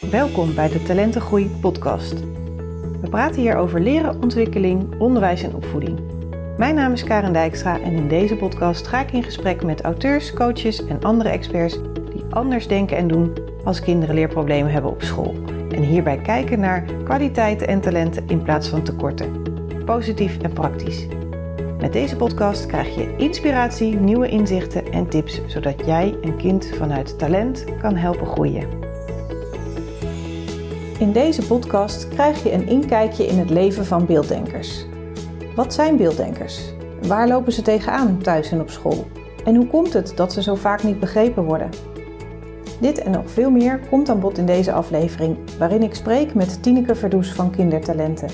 Welkom 0.00 0.54
bij 0.54 0.68
de 0.68 0.82
Talentengroei 0.82 1.50
podcast. 1.60 2.20
We 3.00 3.08
praten 3.10 3.40
hier 3.40 3.56
over 3.56 3.80
leren, 3.80 4.22
ontwikkeling, 4.22 5.00
onderwijs 5.00 5.42
en 5.42 5.54
opvoeding. 5.54 6.00
Mijn 6.56 6.74
naam 6.74 6.92
is 6.92 7.04
Karen 7.04 7.32
Dijkstra 7.32 7.80
en 7.80 7.92
in 7.92 8.08
deze 8.08 8.36
podcast 8.36 8.86
ga 8.86 9.00
ik 9.00 9.12
in 9.12 9.22
gesprek 9.22 9.64
met 9.64 9.80
auteurs, 9.80 10.32
coaches 10.32 10.86
en 10.86 11.02
andere 11.02 11.28
experts 11.28 11.78
die 12.12 12.24
anders 12.30 12.68
denken 12.68 12.96
en 12.96 13.08
doen 13.08 13.32
als 13.64 13.80
kinderen 13.80 14.14
leerproblemen 14.14 14.72
hebben 14.72 14.90
op 14.90 15.02
school. 15.02 15.34
En 15.70 15.82
hierbij 15.82 16.18
kijken 16.18 16.60
naar 16.60 16.84
kwaliteiten 17.04 17.68
en 17.68 17.80
talenten 17.80 18.28
in 18.28 18.42
plaats 18.42 18.68
van 18.68 18.82
tekorten. 18.82 19.42
Positief 19.84 20.38
en 20.38 20.52
praktisch. 20.52 21.06
Met 21.80 21.92
deze 21.92 22.16
podcast 22.16 22.66
krijg 22.66 22.94
je 22.94 23.16
inspiratie, 23.16 23.94
nieuwe 23.94 24.28
inzichten 24.28 24.92
en 24.92 25.08
tips, 25.08 25.40
zodat 25.46 25.86
jij 25.86 26.16
een 26.20 26.36
kind 26.36 26.70
vanuit 26.76 27.18
talent 27.18 27.64
kan 27.80 27.96
helpen 27.96 28.26
groeien. 28.26 28.87
In 30.98 31.12
deze 31.12 31.46
podcast 31.46 32.08
krijg 32.08 32.42
je 32.42 32.52
een 32.52 32.68
inkijkje 32.68 33.26
in 33.26 33.38
het 33.38 33.50
leven 33.50 33.86
van 33.86 34.06
beelddenkers. 34.06 34.86
Wat 35.54 35.74
zijn 35.74 35.96
beelddenkers? 35.96 36.72
Waar 37.02 37.28
lopen 37.28 37.52
ze 37.52 37.62
tegenaan 37.62 38.18
thuis 38.22 38.50
en 38.50 38.60
op 38.60 38.70
school? 38.70 39.06
En 39.44 39.54
hoe 39.54 39.66
komt 39.66 39.92
het 39.92 40.12
dat 40.16 40.32
ze 40.32 40.42
zo 40.42 40.54
vaak 40.54 40.82
niet 40.82 41.00
begrepen 41.00 41.44
worden? 41.44 41.70
Dit 42.80 42.98
en 42.98 43.10
nog 43.10 43.30
veel 43.30 43.50
meer 43.50 43.80
komt 43.90 44.08
aan 44.08 44.20
bod 44.20 44.38
in 44.38 44.46
deze 44.46 44.72
aflevering, 44.72 45.36
waarin 45.58 45.82
ik 45.82 45.94
spreek 45.94 46.34
met 46.34 46.62
Tineke 46.62 46.94
Verdoes 46.94 47.32
van 47.32 47.50
Kindertalenten. 47.50 48.30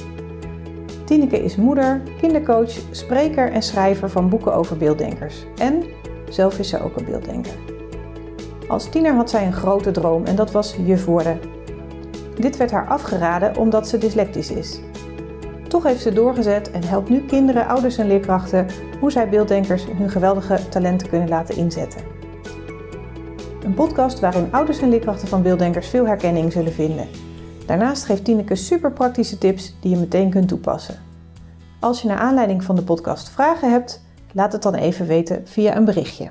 Tineke 1.04 1.44
is 1.44 1.56
moeder, 1.56 2.02
kindercoach, 2.20 2.72
spreker 2.90 3.52
en 3.52 3.62
schrijver 3.62 4.10
van 4.10 4.28
boeken 4.28 4.54
over 4.54 4.76
beelddenkers. 4.76 5.44
En 5.56 5.84
zelf 6.28 6.58
is 6.58 6.68
ze 6.68 6.82
ook 6.82 6.96
een 6.96 7.04
beelddenker. 7.04 7.54
Als 8.68 8.88
tiener 8.90 9.14
had 9.14 9.30
zij 9.30 9.46
een 9.46 9.52
grote 9.52 9.90
droom 9.90 10.24
en 10.24 10.36
dat 10.36 10.52
was 10.52 10.76
juf 10.84 11.04
worden. 11.04 11.53
Dit 12.36 12.56
werd 12.56 12.70
haar 12.70 12.88
afgeraden 12.88 13.56
omdat 13.56 13.88
ze 13.88 13.98
dyslectisch 13.98 14.50
is. 14.50 14.80
Toch 15.68 15.82
heeft 15.82 16.02
ze 16.02 16.12
doorgezet 16.12 16.70
en 16.70 16.84
helpt 16.84 17.08
nu 17.08 17.20
kinderen, 17.20 17.66
ouders 17.66 17.98
en 17.98 18.06
leerkrachten 18.06 18.66
hoe 19.00 19.12
zij 19.12 19.28
beelddenkers 19.28 19.84
hun 19.84 20.10
geweldige 20.10 20.68
talenten 20.68 21.08
kunnen 21.08 21.28
laten 21.28 21.56
inzetten. 21.56 22.00
Een 23.62 23.74
podcast 23.74 24.20
waarin 24.20 24.52
ouders 24.52 24.78
en 24.78 24.88
leerkrachten 24.88 25.28
van 25.28 25.42
beelddenkers 25.42 25.88
veel 25.88 26.06
herkenning 26.06 26.52
zullen 26.52 26.72
vinden. 26.72 27.08
Daarnaast 27.66 28.04
geeft 28.04 28.24
Tineke 28.24 28.54
super 28.54 28.92
praktische 28.92 29.38
tips 29.38 29.76
die 29.80 29.90
je 29.90 29.96
meteen 29.96 30.30
kunt 30.30 30.48
toepassen. 30.48 30.98
Als 31.80 32.02
je 32.02 32.08
naar 32.08 32.18
aanleiding 32.18 32.64
van 32.64 32.76
de 32.76 32.82
podcast 32.82 33.28
vragen 33.28 33.70
hebt, 33.70 34.02
laat 34.32 34.52
het 34.52 34.62
dan 34.62 34.74
even 34.74 35.06
weten 35.06 35.42
via 35.44 35.76
een 35.76 35.84
berichtje. 35.84 36.30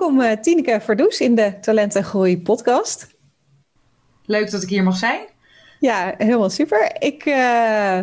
Welkom 0.00 0.20
uh, 0.20 0.32
Tineke 0.32 0.80
Verdoes 0.80 1.20
in 1.20 1.34
de 1.34 1.60
Talent 1.60 1.94
en 1.94 2.04
Groei 2.04 2.42
podcast. 2.42 3.06
Leuk 4.24 4.50
dat 4.50 4.62
ik 4.62 4.68
hier 4.68 4.82
mag 4.82 4.96
zijn. 4.96 5.20
Ja, 5.80 6.14
helemaal 6.18 6.50
super. 6.50 6.96
Ik 6.98 7.24
uh, 7.24 8.00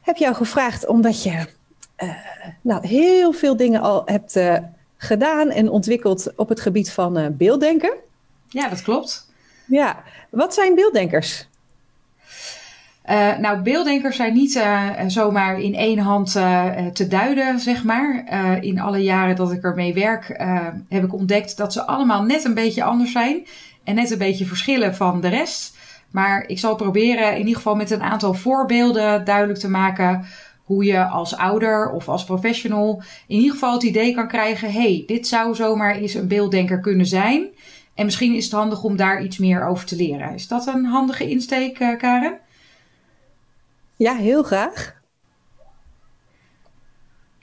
heb 0.00 0.16
jou 0.16 0.34
gevraagd 0.34 0.86
omdat 0.86 1.22
je 1.22 1.46
uh, 1.98 2.14
nou, 2.60 2.86
heel 2.86 3.32
veel 3.32 3.56
dingen 3.56 3.80
al 3.80 4.02
hebt 4.04 4.40
gedaan 4.96 5.50
en 5.50 5.68
ontwikkeld 5.68 6.32
op 6.36 6.48
het 6.48 6.60
gebied 6.60 6.92
van 6.92 7.36
beelddenken. 7.36 7.94
Ja, 8.48 8.68
dat 8.68 8.82
klopt. 8.82 9.32
Ja, 9.66 10.02
wat 10.30 10.54
zijn 10.54 10.74
beelddenkers? 10.74 11.48
Uh, 13.10 13.38
nou, 13.38 13.62
beelddenkers 13.62 14.16
zijn 14.16 14.34
niet 14.34 14.54
uh, 14.54 14.88
zomaar 15.06 15.60
in 15.60 15.74
één 15.74 15.98
hand 15.98 16.32
te 16.92 17.06
duiden, 17.08 17.60
zeg 17.60 17.84
maar. 17.84 18.24
in 18.60 18.80
alle 18.80 19.02
jaren 19.02 19.36
dat 19.36 19.52
ik 19.52 19.62
ermee 19.62 19.94
werk, 19.94 20.42
heb 20.88 21.04
ik 21.04 21.14
ontdekt 21.14 21.56
dat 21.56 21.72
ze 21.72 21.86
allemaal 21.86 22.22
net 22.22 22.44
een 22.44 22.54
beetje 22.54 22.82
anders 22.82 23.12
zijn. 23.12 23.46
En 23.84 23.94
net 23.94 24.10
een 24.10 24.18
beetje 24.18 24.44
verschillen 24.44 24.94
van 24.94 25.20
de 25.20 25.28
rest. 25.28 25.76
Maar 26.10 26.44
ik 26.46 26.58
zal 26.58 26.74
proberen 26.76 27.32
in 27.32 27.38
ieder 27.38 27.56
geval 27.56 27.74
met 27.74 27.90
een 27.90 28.02
aantal 28.02 28.34
voorbeelden 28.34 29.24
duidelijk 29.24 29.58
te 29.58 29.70
maken 29.70 30.24
hoe 30.64 30.84
je 30.84 31.04
als 31.04 31.36
ouder 31.36 31.90
of 31.90 32.08
als 32.08 32.24
professional 32.24 33.02
in 33.26 33.36
ieder 33.36 33.52
geval 33.52 33.72
het 33.72 33.82
idee 33.82 34.14
kan 34.14 34.28
krijgen: 34.28 34.72
hey, 34.72 35.02
dit 35.06 35.26
zou 35.26 35.54
zomaar 35.54 35.94
eens 35.94 36.14
een 36.14 36.28
beelddenker 36.28 36.80
kunnen 36.80 37.06
zijn. 37.06 37.48
En 37.94 38.04
misschien 38.04 38.34
is 38.34 38.44
het 38.44 38.52
handig 38.52 38.82
om 38.82 38.96
daar 38.96 39.22
iets 39.22 39.38
meer 39.38 39.66
over 39.66 39.86
te 39.86 39.96
leren. 39.96 40.34
Is 40.34 40.48
dat 40.48 40.66
een 40.66 40.84
handige 40.84 41.30
insteek, 41.30 41.74
Karen? 41.98 42.38
Ja, 44.00 44.14
heel 44.14 44.42
graag. 44.42 44.94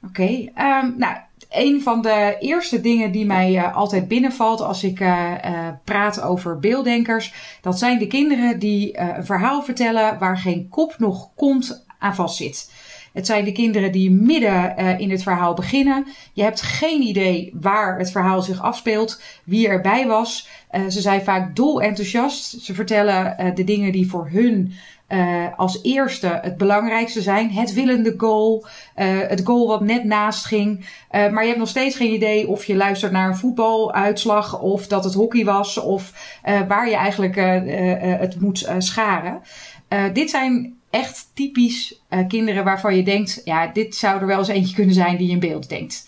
Oké, 0.06 0.24
um, 0.24 0.96
nou, 0.98 1.18
een 1.50 1.82
van 1.82 2.02
de 2.02 2.36
eerste 2.40 2.82
dingen 2.82 3.12
die 3.12 3.26
mij 3.26 3.56
uh, 3.56 3.76
altijd 3.76 4.08
binnenvalt 4.08 4.62
als 4.62 4.84
ik 4.84 5.00
uh, 5.00 5.32
uh, 5.46 5.68
praat 5.84 6.22
over 6.22 6.60
beelddenkers, 6.60 7.58
dat 7.62 7.80
zijn 7.80 8.00
de 8.00 8.08
kinderen 8.08 8.60
die 8.60 9.00
een 9.00 9.26
verhaal 9.26 9.64
vertellen 9.64 10.20
waar 10.20 10.38
geen 10.38 10.70
kop 10.70 10.96
nog 10.98 11.30
kont 11.36 11.86
aan 12.00 12.16
vast 12.16 12.36
zit. 12.36 12.72
Het 13.14 13.26
zijn 13.26 13.46
de 13.46 13.52
kinderen 13.52 13.92
die 13.92 14.12
midden 14.12 14.78
in 15.00 15.12
het 15.12 15.24
verhaal 15.24 15.54
beginnen. 15.54 16.06
Je 16.34 16.44
hebt 16.44 16.62
geen 16.62 17.02
idee 17.02 17.52
waar 17.60 17.98
het 17.98 18.12
verhaal 18.12 18.42
zich 18.42 18.62
afspeelt, 18.62 19.22
wie 19.44 19.68
erbij 19.68 20.08
was. 20.08 20.50
Ze 20.90 21.02
zijn 21.02 21.24
vaak 21.24 21.56
dol 21.56 21.82
enthousiast. 21.82 22.62
Ze 22.62 22.74
vertellen 22.74 23.56
de 23.56 23.64
dingen 23.64 23.92
die 23.92 24.10
voor 24.10 24.30
hun 24.30 24.74
als 25.56 25.84
eerste 25.84 26.40
het 26.42 26.58
belangrijkste 26.58 27.22
zijn. 27.22 27.52
Het 27.52 27.74
willende 27.74 28.14
goal, 28.18 28.66
het 29.28 29.42
goal 29.44 29.68
wat 29.68 29.82
net 29.82 30.04
naast 30.04 30.46
ging. 30.46 30.86
maar 31.12 31.42
je 31.42 31.48
hebt 31.48 31.58
nog 31.60 31.68
steeds 31.68 31.96
geen 31.96 32.14
idee 32.14 32.48
of 32.48 32.66
je 32.66 32.76
luistert 32.76 33.12
naar 33.12 33.28
een 33.28 33.38
voetbaluitslag 33.38 34.60
of 34.62 34.88
dat 34.88 35.04
het 35.04 35.14
hockey 35.14 35.46
was 35.46 35.78
of 35.78 36.14
waar 36.68 36.90
je 36.90 36.96
eigenlijk 36.96 37.36
het 38.20 38.40
moet 38.40 38.70
scharen. 38.78 39.42
dit 40.14 40.30
zijn 40.30 40.78
echt 40.90 41.32
typisch 41.34 42.02
kinderen 42.28 42.64
waarvan 42.64 42.96
je 42.96 43.04
denkt, 43.04 43.42
ja, 43.44 43.68
dit 43.68 43.96
zou 43.96 44.20
er 44.20 44.28
wel 44.28 44.38
eens 44.38 44.48
eentje 44.48 44.76
kunnen 44.76 44.96
zijn 44.96 45.18
die 45.18 45.30
in 45.30 45.40
beeld 45.40 45.70
denkt. 45.70 46.08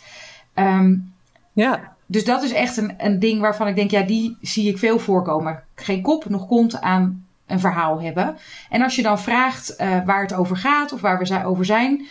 Um, 0.55 1.13
ja. 1.53 1.97
Dus 2.05 2.25
dat 2.25 2.43
is 2.43 2.51
echt 2.51 2.77
een, 2.77 2.93
een 2.97 3.19
ding 3.19 3.41
waarvan 3.41 3.67
ik 3.67 3.75
denk, 3.75 3.91
ja, 3.91 4.01
die 4.01 4.37
zie 4.41 4.69
ik 4.69 4.77
veel 4.77 4.99
voorkomen. 4.99 5.63
Geen 5.75 6.01
kop 6.01 6.29
nog 6.29 6.47
kont 6.47 6.81
aan 6.81 7.27
een 7.49 7.59
verhaal 7.59 8.01
hebben. 8.01 8.37
En 8.69 8.81
als 8.81 8.95
je 8.95 9.01
dan 9.01 9.19
vraagt 9.19 9.75
uh, 9.77 10.05
waar 10.05 10.21
het 10.21 10.33
over 10.33 10.57
gaat 10.57 10.93
of 10.93 11.01
waar 11.01 11.19
we 11.19 11.45
over 11.45 11.65
zijn, 11.65 12.07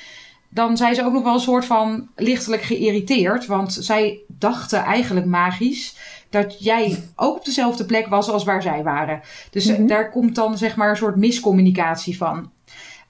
dan 0.49 0.77
zijn 0.77 0.95
ze 0.95 1.05
ook 1.05 1.13
nog 1.13 1.23
wel 1.23 1.35
een 1.35 1.41
soort 1.41 1.65
van 1.65 2.09
lichtelijk 2.17 2.63
geïrriteerd. 2.63 3.47
Want 3.47 3.73
zij 3.73 4.21
dachten 4.27 4.83
eigenlijk 4.83 5.27
magisch 5.27 5.97
dat 6.31 6.65
jij 6.65 7.03
ook 7.17 7.37
op 7.37 7.45
dezelfde 7.45 7.85
plek 7.85 8.07
was 8.07 8.31
als 8.31 8.45
waar 8.45 8.63
zij 8.63 8.83
waren. 8.83 9.21
Dus 9.51 9.67
mm 9.67 9.75
-hmm. 9.75 9.87
daar 9.87 10.11
komt 10.11 10.35
dan 10.35 10.59
zeg 10.59 10.77
maar 10.77 10.91
een 10.91 10.97
soort 10.97 11.17
miscommunicatie 11.17 12.17
van. 12.17 12.51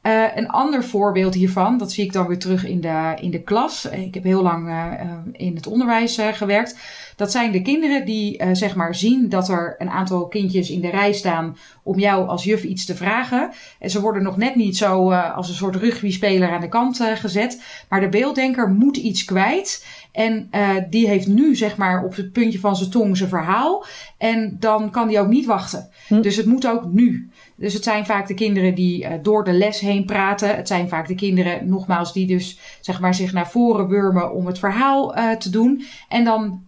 Uh, 0.02 0.36
een 0.36 0.48
ander 0.48 0.84
voorbeeld 0.84 1.34
hiervan, 1.34 1.78
dat 1.78 1.92
zie 1.92 2.04
ik 2.04 2.12
dan 2.12 2.26
weer 2.26 2.38
terug 2.38 2.64
in 2.64 2.80
de, 2.80 3.16
in 3.20 3.30
de 3.30 3.42
klas. 3.42 3.84
Ik 3.84 4.14
heb 4.14 4.22
heel 4.22 4.42
lang 4.42 4.68
uh, 4.68 4.92
in 5.32 5.54
het 5.54 5.66
onderwijs 5.66 6.18
uh, 6.18 6.28
gewerkt. 6.28 6.76
Dat 7.18 7.30
zijn 7.30 7.52
de 7.52 7.62
kinderen 7.62 8.04
die 8.04 8.42
zeg 8.52 8.74
maar 8.74 8.94
zien 8.94 9.28
dat 9.28 9.48
er 9.48 9.74
een 9.78 9.90
aantal 9.90 10.26
kindjes 10.26 10.70
in 10.70 10.80
de 10.80 10.90
rij 10.90 11.12
staan 11.12 11.56
om 11.82 11.98
jou 11.98 12.28
als 12.28 12.44
juf 12.44 12.64
iets 12.64 12.84
te 12.84 12.96
vragen. 12.96 13.50
En 13.78 13.90
ze 13.90 14.00
worden 14.00 14.22
nog 14.22 14.36
net 14.36 14.54
niet 14.54 14.76
zo 14.76 15.10
als 15.12 15.48
een 15.48 15.54
soort 15.54 15.76
rugbyspeler 15.76 16.50
aan 16.50 16.60
de 16.60 16.68
kant 16.68 17.00
gezet. 17.14 17.62
Maar 17.88 18.00
de 18.00 18.08
beelddenker 18.08 18.68
moet 18.68 18.96
iets 18.96 19.24
kwijt. 19.24 19.86
En 20.12 20.50
die 20.90 21.08
heeft 21.08 21.26
nu 21.26 21.56
zeg 21.56 21.76
maar 21.76 22.04
op 22.04 22.16
het 22.16 22.32
puntje 22.32 22.58
van 22.58 22.76
zijn 22.76 22.90
tong 22.90 23.16
zijn 23.16 23.28
verhaal. 23.28 23.84
En 24.18 24.56
dan 24.58 24.90
kan 24.90 25.08
die 25.08 25.20
ook 25.20 25.28
niet 25.28 25.46
wachten. 25.46 25.88
Hm. 26.06 26.20
Dus 26.20 26.36
het 26.36 26.46
moet 26.46 26.66
ook 26.66 26.84
nu. 26.92 27.30
Dus 27.58 27.74
het 27.74 27.84
zijn 27.84 28.06
vaak 28.06 28.26
de 28.26 28.34
kinderen 28.34 28.74
die 28.74 29.04
uh, 29.04 29.12
door 29.22 29.44
de 29.44 29.52
les 29.52 29.80
heen 29.80 30.04
praten. 30.04 30.56
Het 30.56 30.68
zijn 30.68 30.88
vaak 30.88 31.08
de 31.08 31.14
kinderen, 31.14 31.68
nogmaals, 31.68 32.12
die 32.12 32.26
dus 32.26 32.58
zeg 32.80 33.00
maar, 33.00 33.14
zich 33.14 33.32
naar 33.32 33.50
voren 33.50 33.88
wurmen 33.88 34.32
om 34.32 34.46
het 34.46 34.58
verhaal 34.58 35.18
uh, 35.18 35.30
te 35.30 35.50
doen. 35.50 35.84
En 36.08 36.24
dan 36.24 36.62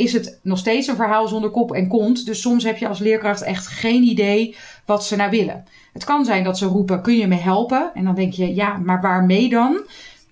is 0.00 0.12
het 0.12 0.38
nog 0.42 0.58
steeds 0.58 0.86
een 0.86 0.96
verhaal 0.96 1.28
zonder 1.28 1.50
kop 1.50 1.72
en 1.72 1.88
kont. 1.88 2.26
Dus 2.26 2.40
soms 2.40 2.64
heb 2.64 2.76
je 2.76 2.88
als 2.88 2.98
leerkracht 2.98 3.42
echt 3.42 3.66
geen 3.66 4.02
idee 4.02 4.56
wat 4.84 5.04
ze 5.04 5.16
nou 5.16 5.30
willen. 5.30 5.64
Het 5.92 6.04
kan 6.04 6.24
zijn 6.24 6.44
dat 6.44 6.58
ze 6.58 6.66
roepen: 6.66 7.02
Kun 7.02 7.16
je 7.16 7.26
me 7.26 7.36
helpen? 7.36 7.90
En 7.94 8.04
dan 8.04 8.14
denk 8.14 8.32
je: 8.32 8.54
Ja, 8.54 8.76
maar 8.76 9.00
waarmee 9.00 9.48
dan? 9.48 9.80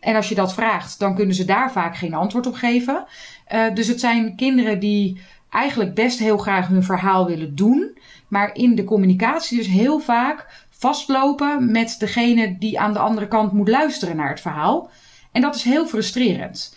En 0.00 0.16
als 0.16 0.28
je 0.28 0.34
dat 0.34 0.54
vraagt, 0.54 0.98
dan 0.98 1.14
kunnen 1.14 1.34
ze 1.34 1.44
daar 1.44 1.72
vaak 1.72 1.96
geen 1.96 2.14
antwoord 2.14 2.46
op 2.46 2.54
geven. 2.54 3.04
Uh, 3.52 3.74
dus 3.74 3.86
het 3.86 4.00
zijn 4.00 4.36
kinderen 4.36 4.80
die 4.80 5.20
eigenlijk 5.50 5.94
best 5.94 6.18
heel 6.18 6.38
graag 6.38 6.68
hun 6.68 6.82
verhaal 6.82 7.26
willen 7.26 7.54
doen 7.54 7.96
maar 8.28 8.54
in 8.54 8.74
de 8.74 8.84
communicatie 8.84 9.58
dus 9.58 9.66
heel 9.66 9.98
vaak 9.98 10.66
vastlopen 10.70 11.70
met 11.70 11.96
degene 11.98 12.58
die 12.58 12.80
aan 12.80 12.92
de 12.92 12.98
andere 12.98 13.28
kant 13.28 13.52
moet 13.52 13.68
luisteren 13.68 14.16
naar 14.16 14.28
het 14.28 14.40
verhaal. 14.40 14.90
En 15.32 15.40
dat 15.40 15.54
is 15.54 15.62
heel 15.62 15.86
frustrerend. 15.86 16.76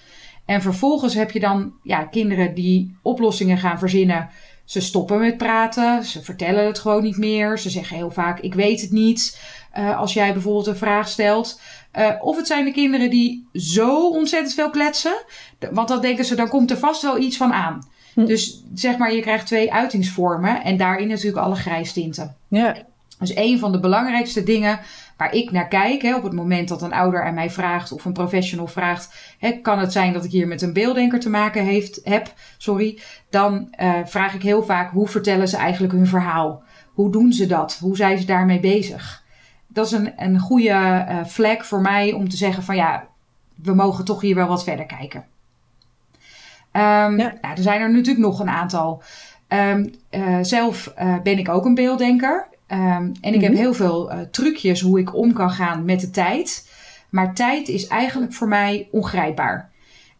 En 0.51 0.61
vervolgens 0.61 1.13
heb 1.13 1.31
je 1.31 1.39
dan 1.39 1.73
ja, 1.83 2.03
kinderen 2.03 2.53
die 2.53 2.97
oplossingen 3.01 3.57
gaan 3.57 3.79
verzinnen. 3.79 4.29
Ze 4.65 4.81
stoppen 4.81 5.19
met 5.19 5.37
praten, 5.37 6.03
ze 6.03 6.23
vertellen 6.23 6.65
het 6.65 6.79
gewoon 6.79 7.03
niet 7.03 7.17
meer. 7.17 7.59
Ze 7.59 7.69
zeggen 7.69 7.95
heel 7.95 8.11
vaak: 8.11 8.39
Ik 8.39 8.53
weet 8.53 8.81
het 8.81 8.91
niet. 8.91 9.39
uh, 9.77 9.97
als 9.97 10.13
jij 10.13 10.33
bijvoorbeeld 10.33 10.67
een 10.67 10.75
vraag 10.75 11.07
stelt. 11.07 11.61
Uh, 11.99 12.11
of 12.19 12.37
het 12.37 12.47
zijn 12.47 12.65
de 12.65 12.71
kinderen 12.71 13.09
die 13.09 13.47
zo 13.53 14.09
ontzettend 14.09 14.53
veel 14.53 14.69
kletsen. 14.69 15.23
Want 15.71 15.87
dan 15.87 16.01
denken 16.01 16.25
ze, 16.25 16.35
dan 16.35 16.49
komt 16.49 16.71
er 16.71 16.77
vast 16.77 17.01
wel 17.01 17.17
iets 17.17 17.37
van 17.37 17.53
aan. 17.53 17.87
Hm. 18.13 18.25
Dus 18.25 18.63
zeg 18.73 18.97
maar, 18.97 19.13
je 19.13 19.21
krijgt 19.21 19.47
twee 19.47 19.73
uitingsvormen. 19.73 20.63
En 20.63 20.77
daarin 20.77 21.07
natuurlijk 21.07 21.45
alle 21.45 21.55
grijstinten. 21.55 22.35
Ja. 22.47 22.75
Dus 23.19 23.35
een 23.35 23.59
van 23.59 23.71
de 23.71 23.79
belangrijkste 23.79 24.43
dingen 24.43 24.79
waar 25.21 25.33
ik 25.33 25.51
naar 25.51 25.67
kijk, 25.67 26.01
hè, 26.01 26.15
op 26.15 26.23
het 26.23 26.33
moment 26.33 26.67
dat 26.67 26.81
een 26.81 26.93
ouder 26.93 27.23
aan 27.23 27.33
mij 27.33 27.49
vraagt 27.49 27.91
of 27.91 28.05
een 28.05 28.13
professional 28.13 28.67
vraagt, 28.67 29.35
hè, 29.39 29.51
kan 29.51 29.79
het 29.79 29.91
zijn 29.91 30.13
dat 30.13 30.25
ik 30.25 30.31
hier 30.31 30.47
met 30.47 30.61
een 30.61 30.73
beelddenker 30.73 31.19
te 31.19 31.29
maken 31.29 31.63
heeft, 31.63 32.01
heb, 32.03 32.33
sorry, 32.57 32.99
dan 33.29 33.75
uh, 33.81 33.93
vraag 34.05 34.33
ik 34.33 34.41
heel 34.41 34.63
vaak 34.63 34.91
hoe 34.91 35.07
vertellen 35.07 35.47
ze 35.47 35.57
eigenlijk 35.57 35.93
hun 35.93 36.07
verhaal? 36.07 36.63
Hoe 36.93 37.11
doen 37.11 37.33
ze 37.33 37.45
dat? 37.45 37.77
Hoe 37.81 37.95
zijn 37.95 38.17
ze 38.17 38.25
daarmee 38.25 38.59
bezig? 38.59 39.23
Dat 39.67 39.85
is 39.85 39.91
een, 39.91 40.13
een 40.17 40.39
goede 40.39 40.69
uh, 41.09 41.25
vlek 41.25 41.63
voor 41.63 41.81
mij 41.81 42.11
om 42.11 42.29
te 42.29 42.37
zeggen 42.37 42.63
van 42.63 42.75
ja, 42.75 43.07
we 43.55 43.73
mogen 43.73 44.05
toch 44.05 44.21
hier 44.21 44.35
wel 44.35 44.47
wat 44.47 44.63
verder 44.63 44.85
kijken. 44.85 45.19
Um, 45.19 46.81
ja. 46.81 47.09
nou, 47.41 47.55
er 47.55 47.63
zijn 47.63 47.81
er 47.81 47.91
natuurlijk 47.91 48.25
nog 48.25 48.39
een 48.39 48.49
aantal. 48.49 49.03
Um, 49.47 49.93
uh, 50.11 50.37
zelf 50.41 50.93
ben 51.23 51.37
ik 51.37 51.49
ook 51.49 51.65
een 51.65 51.75
beelddenker. 51.75 52.47
Um, 52.71 53.11
en 53.21 53.33
ik 53.33 53.41
heb 53.41 53.51
mhm. 53.51 53.61
heel 53.61 53.73
veel 53.73 54.11
uh, 54.11 54.19
trucjes 54.19 54.81
hoe 54.81 54.99
ik 54.99 55.15
om 55.15 55.33
kan 55.33 55.51
gaan 55.51 55.85
met 55.85 55.99
de 55.99 56.09
tijd. 56.09 56.69
Maar 57.09 57.33
tijd 57.33 57.67
is 57.67 57.87
eigenlijk 57.87 58.33
voor 58.33 58.47
mij 58.47 58.87
ongrijpbaar. 58.91 59.69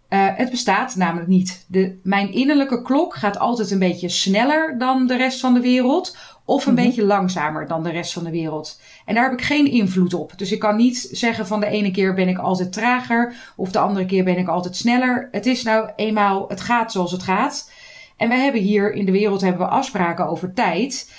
Uh, 0.10 0.28
het 0.36 0.50
bestaat 0.50 0.96
namelijk 0.96 1.28
niet. 1.28 1.66
De, 1.68 2.00
mijn 2.04 2.34
innerlijke 2.34 2.82
klok 2.82 3.16
gaat 3.16 3.40
altijd 3.40 3.72
een 3.72 3.80
beetje 3.80 4.10
sneller 4.10 4.78
dan 4.78 5.08
de 5.08 5.18
rest 5.18 5.40
van 5.40 5.54
de 5.54 5.60
wereld. 5.60 6.18
Of 6.46 6.66
een 6.66 6.74
mhm. 6.74 6.84
beetje 6.84 7.04
langzamer 7.04 7.68
dan 7.68 7.84
de 7.84 7.92
rest 7.92 8.14
van 8.14 8.24
de 8.24 8.32
wereld. 8.32 8.82
En 9.06 9.16
daar 9.16 9.24
heb 9.24 9.40
ik 9.40 9.46
geen 9.46 9.72
invloed 9.72 10.14
op. 10.14 10.34
Dus 10.36 10.52
ik 10.52 10.60
kan 10.60 10.76
niet 10.76 11.10
zeggen 11.12 11.48
van 11.48 11.60
de 11.60 11.66
ene 11.66 11.92
keer 11.92 12.14
ben 12.14 12.28
ik 12.28 12.38
altijd 12.38 12.74
trager. 12.74 13.34
Of 13.56 13.72
de 13.72 13.80
andere 13.80 14.06
keer 14.06 14.24
ben 14.24 14.38
ik 14.38 14.48
altijd 14.48 14.76
sneller. 14.76 15.28
Het 15.32 15.46
is 15.46 15.64
nou 15.64 15.90
eenmaal, 15.96 16.46
het 16.48 16.62
gaat 16.62 16.92
zoals 16.92 17.12
het 17.12 17.24
gaat. 17.24 17.72
En 18.18 18.30
wij 18.30 18.40
hebben 18.40 18.62
hier 18.62 18.94
in 18.94 19.06
de 19.06 19.12
wereld 19.12 19.42
hebben 19.42 19.62
we 19.62 19.74
afspraken 19.74 20.28
over 20.28 20.54
tijd. 20.54 21.10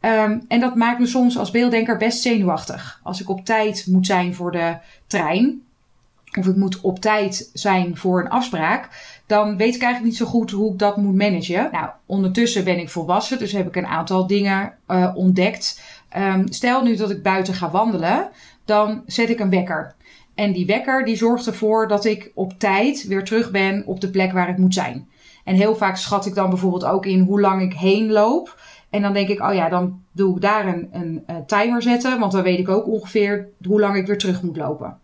Um, 0.00 0.44
en 0.48 0.60
dat 0.60 0.74
maakt 0.74 0.98
me 0.98 1.06
soms 1.06 1.38
als 1.38 1.50
beelddenker 1.50 1.96
best 1.96 2.22
zenuwachtig. 2.22 3.00
Als 3.02 3.20
ik 3.20 3.28
op 3.28 3.44
tijd 3.44 3.86
moet 3.86 4.06
zijn 4.06 4.34
voor 4.34 4.52
de 4.52 4.76
trein, 5.06 5.62
of 6.38 6.46
ik 6.46 6.56
moet 6.56 6.80
op 6.80 6.98
tijd 7.00 7.50
zijn 7.52 7.96
voor 7.96 8.20
een 8.20 8.30
afspraak, 8.30 8.88
dan 9.26 9.56
weet 9.56 9.74
ik 9.74 9.82
eigenlijk 9.82 10.04
niet 10.04 10.16
zo 10.16 10.26
goed 10.26 10.50
hoe 10.50 10.72
ik 10.72 10.78
dat 10.78 10.96
moet 10.96 11.14
managen. 11.14 11.68
Nou, 11.72 11.88
ondertussen 12.06 12.64
ben 12.64 12.78
ik 12.78 12.88
volwassen, 12.88 13.38
dus 13.38 13.52
heb 13.52 13.66
ik 13.66 13.76
een 13.76 13.86
aantal 13.86 14.26
dingen 14.26 14.72
uh, 14.88 15.10
ontdekt. 15.14 15.82
Um, 16.16 16.52
stel 16.52 16.82
nu 16.82 16.96
dat 16.96 17.10
ik 17.10 17.22
buiten 17.22 17.54
ga 17.54 17.70
wandelen, 17.70 18.28
dan 18.64 19.02
zet 19.06 19.30
ik 19.30 19.40
een 19.40 19.50
wekker. 19.50 19.94
En 20.34 20.52
die 20.52 20.66
wekker 20.66 21.04
die 21.04 21.16
zorgt 21.16 21.46
ervoor 21.46 21.88
dat 21.88 22.04
ik 22.04 22.30
op 22.34 22.58
tijd 22.58 23.06
weer 23.06 23.24
terug 23.24 23.50
ben 23.50 23.82
op 23.86 24.00
de 24.00 24.10
plek 24.10 24.32
waar 24.32 24.48
ik 24.48 24.58
moet 24.58 24.74
zijn. 24.74 25.08
En 25.44 25.54
heel 25.54 25.76
vaak 25.76 25.96
schat 25.96 26.26
ik 26.26 26.34
dan 26.34 26.48
bijvoorbeeld 26.48 26.84
ook 26.84 27.06
in 27.06 27.20
hoe 27.20 27.40
lang 27.40 27.62
ik 27.62 27.72
heen 27.72 28.10
loop. 28.10 28.60
En 28.90 29.02
dan 29.02 29.12
denk 29.12 29.28
ik, 29.28 29.40
oh 29.40 29.54
ja, 29.54 29.68
dan 29.68 30.02
doe 30.12 30.34
ik 30.34 30.42
daar 30.42 30.66
een, 30.66 30.88
een, 30.92 31.22
een 31.26 31.46
timer 31.46 31.82
zetten. 31.82 32.18
Want 32.18 32.32
dan 32.32 32.42
weet 32.42 32.58
ik 32.58 32.68
ook 32.68 32.86
ongeveer 32.86 33.48
hoe 33.66 33.80
lang 33.80 33.96
ik 33.96 34.06
weer 34.06 34.18
terug 34.18 34.42
moet 34.42 34.56
lopen. 34.56 34.98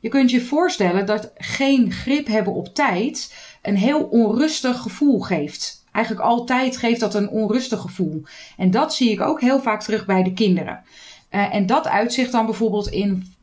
Je 0.00 0.08
kunt 0.08 0.30
je 0.30 0.40
voorstellen 0.40 1.06
dat 1.06 1.32
geen 1.36 1.92
grip 1.92 2.26
hebben 2.26 2.52
op 2.52 2.74
tijd 2.74 3.34
een 3.62 3.76
heel 3.76 4.02
onrustig 4.02 4.78
gevoel 4.78 5.20
geeft. 5.20 5.84
Eigenlijk 5.92 6.26
altijd 6.26 6.76
geeft 6.76 7.00
dat 7.00 7.14
een 7.14 7.28
onrustig 7.28 7.80
gevoel. 7.80 8.22
En 8.56 8.70
dat 8.70 8.94
zie 8.94 9.10
ik 9.10 9.20
ook 9.20 9.40
heel 9.40 9.60
vaak 9.60 9.82
terug 9.82 10.06
bij 10.06 10.22
de 10.22 10.32
kinderen. 10.32 10.82
Uh, 11.30 11.54
en 11.54 11.66
dat 11.66 11.86
uitzicht 11.86 12.32
dan 12.32 12.46
bijvoorbeeld 12.46 12.88
in, 12.88 13.34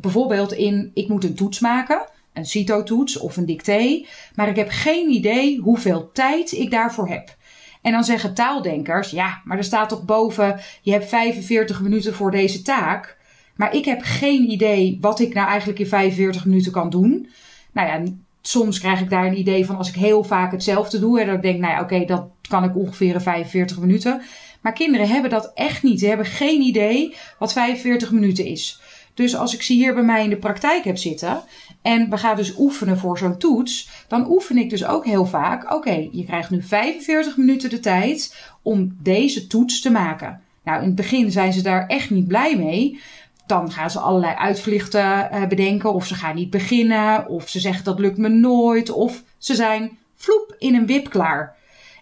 bijvoorbeeld 0.00 0.52
in 0.52 0.90
ik 0.94 1.08
moet 1.08 1.24
een 1.24 1.34
toets 1.34 1.60
maken. 1.60 2.08
Een 2.32 2.46
CITO-toets 2.46 3.18
of 3.18 3.36
een 3.36 3.46
dicté. 3.46 4.06
Maar 4.34 4.48
ik 4.48 4.56
heb 4.56 4.68
geen 4.70 5.10
idee 5.10 5.58
hoeveel 5.58 6.10
tijd 6.12 6.52
ik 6.52 6.70
daarvoor 6.70 7.08
heb. 7.08 7.36
En 7.82 7.92
dan 7.92 8.04
zeggen 8.04 8.34
taaldenkers, 8.34 9.10
ja, 9.10 9.40
maar 9.44 9.56
er 9.56 9.64
staat 9.64 9.88
toch 9.88 10.04
boven, 10.04 10.60
je 10.82 10.92
hebt 10.92 11.08
45 11.08 11.80
minuten 11.80 12.14
voor 12.14 12.30
deze 12.30 12.62
taak. 12.62 13.18
Maar 13.56 13.74
ik 13.74 13.84
heb 13.84 14.00
geen 14.02 14.50
idee 14.50 14.98
wat 15.00 15.20
ik 15.20 15.34
nou 15.34 15.48
eigenlijk 15.48 15.78
in 15.78 15.86
45 15.86 16.44
minuten 16.44 16.72
kan 16.72 16.90
doen. 16.90 17.28
Nou 17.72 17.88
ja, 17.88 18.12
soms 18.42 18.78
krijg 18.78 19.00
ik 19.00 19.10
daar 19.10 19.26
een 19.26 19.38
idee 19.38 19.66
van 19.66 19.76
als 19.76 19.88
ik 19.88 19.94
heel 19.94 20.24
vaak 20.24 20.52
hetzelfde 20.52 20.98
doe. 20.98 21.20
En 21.20 21.26
dan 21.26 21.40
denk 21.40 21.54
ik, 21.54 21.60
nou 21.60 21.72
ja, 21.72 21.80
oké, 21.80 22.04
dat 22.04 22.28
kan 22.48 22.64
ik 22.64 22.76
ongeveer 22.76 23.14
in 23.14 23.20
45 23.20 23.78
minuten. 23.78 24.22
Maar 24.60 24.72
kinderen 24.72 25.08
hebben 25.08 25.30
dat 25.30 25.50
echt 25.54 25.82
niet. 25.82 26.00
Ze 26.00 26.06
hebben 26.06 26.26
geen 26.26 26.60
idee 26.60 27.14
wat 27.38 27.52
45 27.52 28.10
minuten 28.12 28.44
is. 28.44 28.80
Dus 29.14 29.36
als 29.36 29.54
ik 29.54 29.62
ze 29.62 29.72
hier 29.72 29.94
bij 29.94 30.02
mij 30.02 30.24
in 30.24 30.30
de 30.30 30.36
praktijk 30.36 30.84
heb 30.84 30.96
zitten 30.96 31.42
en 31.82 32.10
we 32.10 32.16
gaan 32.16 32.36
dus 32.36 32.58
oefenen 32.58 32.98
voor 32.98 33.18
zo'n 33.18 33.38
toets, 33.38 34.04
dan 34.08 34.30
oefen 34.30 34.58
ik 34.58 34.70
dus 34.70 34.84
ook 34.84 35.04
heel 35.04 35.26
vaak: 35.26 35.72
oké, 35.72 36.08
je 36.12 36.24
krijgt 36.24 36.50
nu 36.50 36.62
45 36.62 37.36
minuten 37.36 37.70
de 37.70 37.80
tijd 37.80 38.36
om 38.62 38.96
deze 39.02 39.46
toets 39.46 39.80
te 39.80 39.90
maken. 39.90 40.40
Nou, 40.64 40.80
in 40.80 40.86
het 40.86 40.94
begin 40.94 41.30
zijn 41.30 41.52
ze 41.52 41.62
daar 41.62 41.86
echt 41.86 42.10
niet 42.10 42.28
blij 42.28 42.56
mee. 42.56 43.00
Dan 43.46 43.72
gaan 43.72 43.90
ze 43.90 43.98
allerlei 43.98 44.34
uitvluchten 44.34 45.28
uh, 45.32 45.46
bedenken, 45.46 45.94
of 45.94 46.06
ze 46.06 46.14
gaan 46.14 46.34
niet 46.34 46.50
beginnen, 46.50 47.28
of 47.28 47.48
ze 47.48 47.60
zeggen 47.60 47.84
dat 47.84 47.98
lukt 47.98 48.18
me 48.18 48.28
nooit, 48.28 48.90
of 48.90 49.22
ze 49.38 49.54
zijn 49.54 49.98
vloep 50.16 50.54
in 50.58 50.74
een 50.74 50.86
wip 50.86 51.10
klaar. 51.10 51.56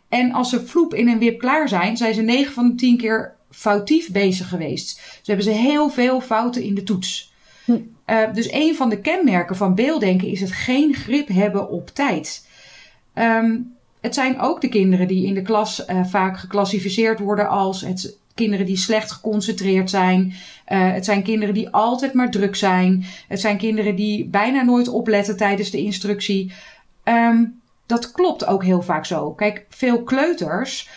En 0.09 0.33
als 0.33 0.51
ze 0.51 0.67
vloep 0.67 0.95
in 0.95 1.09
een 1.09 1.19
wip 1.19 1.39
klaar 1.39 1.69
zijn, 1.69 1.97
zijn 1.97 2.15
ze 2.15 2.23
9 2.23 2.53
van 2.53 2.69
de 2.69 2.75
10 2.75 2.97
keer 2.97 3.37
foutief 3.51 4.11
bezig 4.11 4.49
geweest. 4.49 4.97
Dus 4.97 5.27
hebben 5.27 5.45
ze 5.45 5.51
heel 5.51 5.89
veel 5.89 6.21
fouten 6.21 6.63
in 6.63 6.75
de 6.75 6.83
toets. 6.83 7.33
Hm. 7.65 7.79
Uh, 8.11 8.33
dus 8.33 8.53
een 8.53 8.75
van 8.75 8.89
de 8.89 9.01
kenmerken 9.01 9.57
van 9.57 9.75
beelddenken 9.75 10.29
is 10.29 10.41
het 10.41 10.53
geen 10.53 10.95
grip 10.95 11.29
hebben 11.29 11.69
op 11.69 11.89
tijd. 11.89 12.47
Um, 13.15 13.77
het 14.01 14.15
zijn 14.15 14.41
ook 14.41 14.61
de 14.61 14.69
kinderen 14.69 15.09
die 15.09 15.27
in 15.27 15.35
de 15.35 15.43
klas 15.43 15.85
uh, 15.87 16.05
vaak 16.05 16.39
geclassificeerd 16.39 17.19
worden 17.19 17.49
als 17.49 17.81
het 17.81 18.19
kinderen 18.35 18.67
die 18.67 18.77
slecht 18.77 19.11
geconcentreerd 19.11 19.91
zijn. 19.91 20.27
Uh, 20.69 20.93
het 20.93 21.05
zijn 21.05 21.23
kinderen 21.23 21.55
die 21.55 21.69
altijd 21.69 22.13
maar 22.13 22.31
druk 22.31 22.57
zijn. 22.57 23.05
Het 23.29 23.41
zijn 23.41 23.57
kinderen 23.57 23.97
die 23.97 24.25
bijna 24.25 24.63
nooit 24.63 24.89
opletten 24.89 25.37
tijdens 25.37 25.71
de 25.71 25.79
instructie. 25.83 26.53
Um, 27.05 27.61
dat 27.87 28.13
klopt 28.13 28.47
ook 28.47 28.65
heel 28.65 28.83
vaak 28.83 29.07
zo. 29.07 29.33
Kijk, 29.33 29.67
veel 29.69 30.03
kleuters 30.03 30.89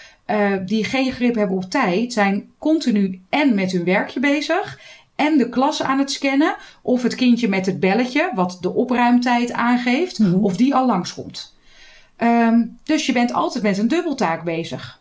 die 0.65 0.83
geen 0.83 1.11
grip 1.11 1.35
hebben 1.35 1.57
op 1.57 1.69
tijd, 1.69 2.13
zijn 2.13 2.49
continu 2.57 3.21
en 3.29 3.55
met 3.55 3.71
hun 3.71 3.83
werkje 3.83 4.19
bezig. 4.19 4.79
En 5.21 5.37
de 5.37 5.49
klas 5.49 5.83
aan 5.83 5.99
het 5.99 6.11
scannen. 6.11 6.55
Of 6.81 7.03
het 7.03 7.15
kindje 7.15 7.47
met 7.47 7.65
het 7.65 7.79
belletje, 7.79 8.31
wat 8.35 8.57
de 8.61 8.73
opruimtijd 8.73 9.51
aangeeft, 9.51 10.19
mm 10.19 10.31
-hmm. 10.31 10.43
of 10.43 10.57
die 10.57 10.75
al 10.75 10.85
langskomt. 10.85 11.55
Um, 12.17 12.77
dus 12.83 13.05
je 13.05 13.11
bent 13.11 13.33
altijd 13.33 13.63
met 13.63 13.77
een 13.77 13.87
dubbeltaak 13.87 14.43
bezig. 14.43 14.99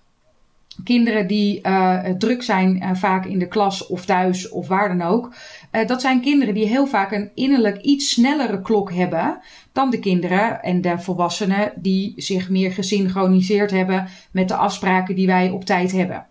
Kinderen 0.85 1.27
die 1.27 1.61
uh, 1.63 2.05
druk 2.19 2.43
zijn, 2.43 2.77
uh, 2.77 2.91
vaak 2.95 3.27
in 3.27 3.39
de 3.39 3.49
klas 3.49 3.87
of 3.87 4.05
thuis 4.05 4.49
of 4.49 4.69
waar 4.69 4.89
dan 4.89 5.09
ook. 5.09 5.35
Uh, 5.73 5.87
dat 5.87 6.01
zijn 6.01 6.21
kinderen 6.21 6.55
die 6.55 6.67
heel 6.67 6.87
vaak 6.87 7.13
een 7.13 7.31
innerlijk 7.35 7.81
iets 7.81 8.11
snellere 8.11 8.63
klok 8.63 8.93
hebben 8.93 9.39
dan 9.73 9.91
de 9.91 9.99
kinderen 9.99 10.63
en 10.63 10.81
de 10.81 10.99
volwassenen 10.99 11.73
die 11.77 12.13
zich 12.17 12.51
meer 12.51 12.73
gesynchroniseerd 12.73 13.71
hebben 13.71 14.09
met 14.31 14.49
de 14.49 14.57
afspraken 14.57 15.15
die 15.15 15.27
wij 15.27 15.51
op 15.51 15.65
tijd 15.65 15.93
hebben. 15.93 16.27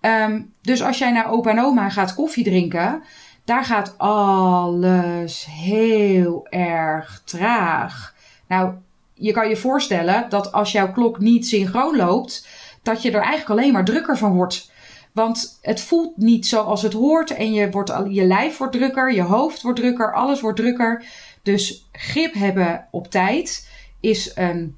Um, 0.00 0.52
dus 0.62 0.82
als 0.82 0.98
jij 0.98 1.12
naar 1.12 1.30
opa 1.30 1.50
en 1.50 1.60
oma 1.60 1.88
gaat 1.88 2.14
koffie 2.14 2.44
drinken, 2.44 3.02
daar 3.44 3.64
gaat 3.64 3.98
alles 3.98 5.46
heel 5.50 6.46
erg 6.50 7.22
traag. 7.24 8.14
Nou, 8.48 8.72
je 9.14 9.32
kan 9.32 9.48
je 9.48 9.56
voorstellen 9.56 10.26
dat 10.28 10.52
als 10.52 10.72
jouw 10.72 10.92
klok 10.92 11.18
niet 11.18 11.46
synchroon 11.46 11.96
loopt, 11.96 12.48
dat 12.82 13.02
je 13.02 13.10
er 13.10 13.22
eigenlijk 13.22 13.60
alleen 13.60 13.72
maar 13.72 13.84
drukker 13.84 14.18
van 14.18 14.32
wordt. 14.32 14.70
Want 15.12 15.58
het 15.62 15.80
voelt 15.80 16.16
niet 16.16 16.46
zoals 16.46 16.82
het 16.82 16.92
hoort 16.92 17.30
en 17.30 17.52
je, 17.52 17.70
wordt, 17.70 17.92
je 18.08 18.24
lijf 18.24 18.56
wordt 18.56 18.72
drukker, 18.72 19.12
je 19.12 19.22
hoofd 19.22 19.62
wordt 19.62 19.80
drukker, 19.80 20.14
alles 20.14 20.40
wordt 20.40 20.58
drukker. 20.58 21.04
Dus 21.42 21.88
grip 21.92 22.34
hebben 22.34 22.86
op 22.90 23.10
tijd 23.10 23.68
is 24.00 24.32
een, 24.34 24.76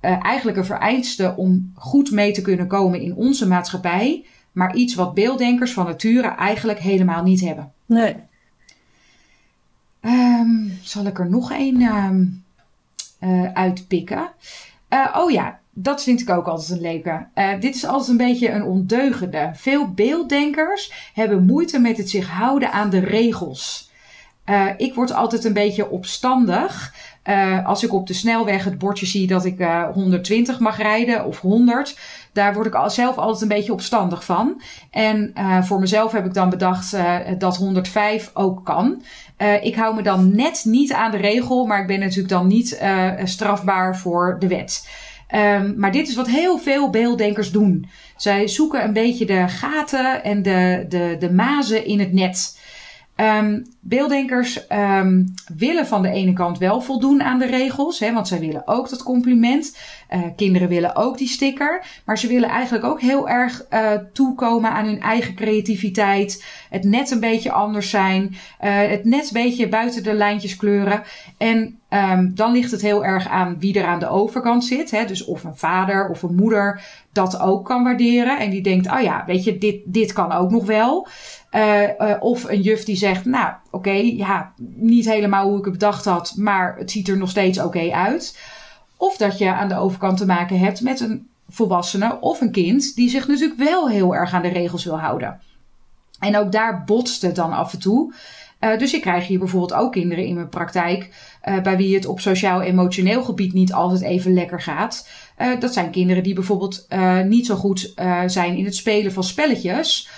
uh, 0.00 0.24
eigenlijk 0.24 0.56
een 0.56 0.64
vereiste 0.64 1.34
om 1.36 1.72
goed 1.74 2.10
mee 2.10 2.32
te 2.32 2.42
kunnen 2.42 2.66
komen 2.66 3.00
in 3.00 3.14
onze 3.14 3.46
maatschappij. 3.46 4.26
Maar 4.52 4.74
iets 4.74 4.94
wat 4.94 5.14
beelddenkers 5.14 5.72
van 5.72 5.86
nature 5.86 6.28
eigenlijk 6.28 6.78
helemaal 6.78 7.22
niet 7.22 7.40
hebben. 7.40 7.72
Nee. 7.86 8.16
Um, 10.00 10.78
zal 10.82 11.06
ik 11.06 11.18
er 11.18 11.30
nog 11.30 11.52
één 11.52 11.80
um, 11.80 12.44
uh, 13.20 13.52
uitpikken? 13.52 14.30
Uh, 14.90 15.16
oh 15.16 15.30
ja, 15.30 15.60
dat 15.70 16.02
vind 16.02 16.20
ik 16.20 16.30
ook 16.30 16.46
altijd 16.46 16.70
een 16.70 16.80
leuke. 16.80 17.26
Uh, 17.34 17.60
dit 17.60 17.74
is 17.74 17.84
altijd 17.84 18.08
een 18.08 18.26
beetje 18.26 18.50
een 18.50 18.64
ondeugende. 18.64 19.50
Veel 19.54 19.92
beelddenkers 19.92 21.10
hebben 21.14 21.44
moeite 21.44 21.78
met 21.78 21.96
het 21.96 22.10
zich 22.10 22.28
houden 22.28 22.72
aan 22.72 22.90
de 22.90 22.98
regels. 22.98 23.90
Ik 24.76 24.94
word 24.94 25.12
altijd 25.12 25.44
een 25.44 25.52
beetje 25.52 25.90
opstandig 25.90 26.94
Uh, 27.28 27.66
als 27.66 27.84
ik 27.84 27.92
op 27.92 28.06
de 28.06 28.12
snelweg 28.12 28.64
het 28.64 28.78
bordje 28.78 29.06
zie 29.06 29.26
dat 29.26 29.44
ik 29.44 29.60
uh, 29.60 29.84
120 29.92 30.58
mag 30.58 30.78
rijden 30.78 31.24
of 31.24 31.40
100, 31.40 31.98
daar 32.32 32.54
word 32.54 32.66
ik 32.66 32.76
zelf 32.86 33.16
altijd 33.16 33.42
een 33.42 33.56
beetje 33.56 33.72
opstandig 33.72 34.24
van. 34.24 34.62
En 34.90 35.32
uh, 35.38 35.62
voor 35.62 35.80
mezelf 35.80 36.12
heb 36.12 36.26
ik 36.26 36.34
dan 36.34 36.50
bedacht 36.50 36.96
dat 37.38 37.56
105 37.56 38.30
ook 38.34 38.64
kan. 38.64 39.02
ik 39.62 39.74
hou 39.74 39.94
me 39.94 40.02
dan 40.02 40.36
net 40.36 40.62
niet 40.64 40.92
aan 40.92 41.10
de 41.10 41.16
regel, 41.16 41.66
maar 41.66 41.80
ik 41.80 41.86
ben 41.86 42.00
natuurlijk 42.00 42.28
dan 42.28 42.46
niet 42.46 42.82
strafbaar 43.24 43.96
voor 43.96 44.36
de 44.38 44.48
wet. 44.48 44.86
Um, 45.34 45.74
maar 45.76 45.92
dit 45.92 46.08
is 46.08 46.14
wat 46.14 46.28
heel 46.28 46.58
veel 46.58 46.90
beelddenkers 46.90 47.50
doen. 47.50 47.86
Zij 48.16 48.48
zoeken 48.48 48.84
een 48.84 48.92
beetje 48.92 49.26
de 49.26 49.48
gaten 49.48 50.24
en 50.24 50.42
de, 50.42 50.86
de, 50.88 51.16
de 51.18 51.32
mazen 51.32 51.86
in 51.86 51.98
het 51.98 52.12
net. 52.12 52.58
Um, 53.16 53.66
beelddenkers 53.80 54.60
um, 54.70 55.34
willen 55.54 55.86
van 55.86 56.02
de 56.02 56.08
ene 56.08 56.32
kant 56.32 56.58
wel 56.58 56.80
voldoen 56.80 57.22
aan 57.22 57.38
de 57.38 57.46
regels, 57.46 57.98
hè, 57.98 58.12
want 58.12 58.28
zij 58.28 58.40
willen 58.40 58.66
ook 58.66 58.88
dat 58.88 59.02
compliment. 59.02 59.76
Uh, 60.14 60.20
kinderen 60.36 60.68
willen 60.68 60.96
ook 60.96 61.18
die 61.18 61.28
sticker, 61.28 61.84
maar 62.04 62.18
ze 62.18 62.26
willen 62.26 62.48
eigenlijk 62.48 62.84
ook 62.84 63.00
heel 63.00 63.28
erg 63.28 63.66
uh, 63.70 63.90
toekomen 64.12 64.70
aan 64.70 64.84
hun 64.84 65.00
eigen 65.00 65.34
creativiteit. 65.34 66.44
Het 66.70 66.84
net 66.84 67.10
een 67.10 67.20
beetje 67.20 67.52
anders 67.52 67.90
zijn, 67.90 68.22
uh, 68.22 68.36
het 68.88 69.04
net 69.04 69.24
een 69.24 69.42
beetje 69.42 69.68
buiten 69.68 70.02
de 70.02 70.12
lijntjes 70.12 70.56
kleuren. 70.56 71.02
En 71.38 71.78
um, 71.90 72.34
dan 72.34 72.52
ligt 72.52 72.70
het 72.70 72.82
heel 72.82 73.04
erg 73.04 73.28
aan 73.28 73.56
wie 73.58 73.78
er 73.78 73.86
aan 73.86 73.98
de 73.98 74.08
overkant 74.08 74.64
zit. 74.64 74.90
Hè, 74.90 75.04
dus 75.04 75.24
of 75.24 75.44
een 75.44 75.56
vader 75.56 76.08
of 76.08 76.22
een 76.22 76.34
moeder 76.34 76.82
dat 77.12 77.40
ook 77.40 77.64
kan 77.64 77.84
waarderen 77.84 78.38
en 78.38 78.50
die 78.50 78.62
denkt, 78.62 78.90
oh 78.90 79.00
ja, 79.00 79.24
weet 79.26 79.44
je, 79.44 79.58
dit, 79.58 79.80
dit 79.84 80.12
kan 80.12 80.32
ook 80.32 80.50
nog 80.50 80.66
wel. 80.66 81.08
Of 82.20 82.44
een 82.44 82.60
juf 82.60 82.84
die 82.84 82.96
zegt, 82.96 83.24
nou 83.24 83.52
oké, 83.70 83.90
ja, 84.16 84.52
niet 84.74 85.08
helemaal 85.08 85.48
hoe 85.48 85.58
ik 85.58 85.64
het 85.64 85.72
bedacht 85.72 86.04
had, 86.04 86.34
maar 86.36 86.76
het 86.78 86.90
ziet 86.90 87.08
er 87.08 87.16
nog 87.16 87.30
steeds 87.30 87.58
oké 87.58 87.90
uit. 87.92 88.38
Of 89.02 89.16
dat 89.16 89.38
je 89.38 89.52
aan 89.52 89.68
de 89.68 89.76
overkant 89.76 90.16
te 90.16 90.26
maken 90.26 90.58
hebt 90.58 90.80
met 90.80 91.00
een 91.00 91.28
volwassene 91.48 92.20
of 92.20 92.40
een 92.40 92.52
kind 92.52 92.94
die 92.94 93.08
zich 93.08 93.28
natuurlijk 93.28 93.58
wel 93.58 93.88
heel 93.88 94.14
erg 94.14 94.32
aan 94.32 94.42
de 94.42 94.48
regels 94.48 94.84
wil 94.84 94.98
houden. 94.98 95.40
En 96.18 96.36
ook 96.36 96.52
daar 96.52 96.84
botst 96.84 97.22
het 97.22 97.36
dan 97.36 97.52
af 97.52 97.72
en 97.72 97.78
toe. 97.78 98.14
Uh, 98.60 98.78
dus 98.78 98.94
ik 98.94 99.00
krijg 99.00 99.26
hier 99.26 99.38
bijvoorbeeld 99.38 99.74
ook 99.74 99.92
kinderen 99.92 100.24
in 100.24 100.34
mijn 100.34 100.48
praktijk 100.48 101.10
uh, 101.44 101.60
bij 101.60 101.76
wie 101.76 101.94
het 101.94 102.06
op 102.06 102.20
sociaal-emotioneel 102.20 103.22
gebied 103.22 103.52
niet 103.52 103.72
altijd 103.72 104.02
even 104.02 104.34
lekker 104.34 104.60
gaat. 104.60 105.08
Uh, 105.38 105.60
dat 105.60 105.72
zijn 105.72 105.90
kinderen 105.90 106.22
die 106.22 106.34
bijvoorbeeld 106.34 106.86
niet 107.26 107.46
zo 107.46 107.54
goed 107.54 107.94
zijn 108.26 108.56
in 108.56 108.64
het 108.64 108.76
spelen 108.76 109.12
van 109.12 109.24
spelletjes. 109.24 110.08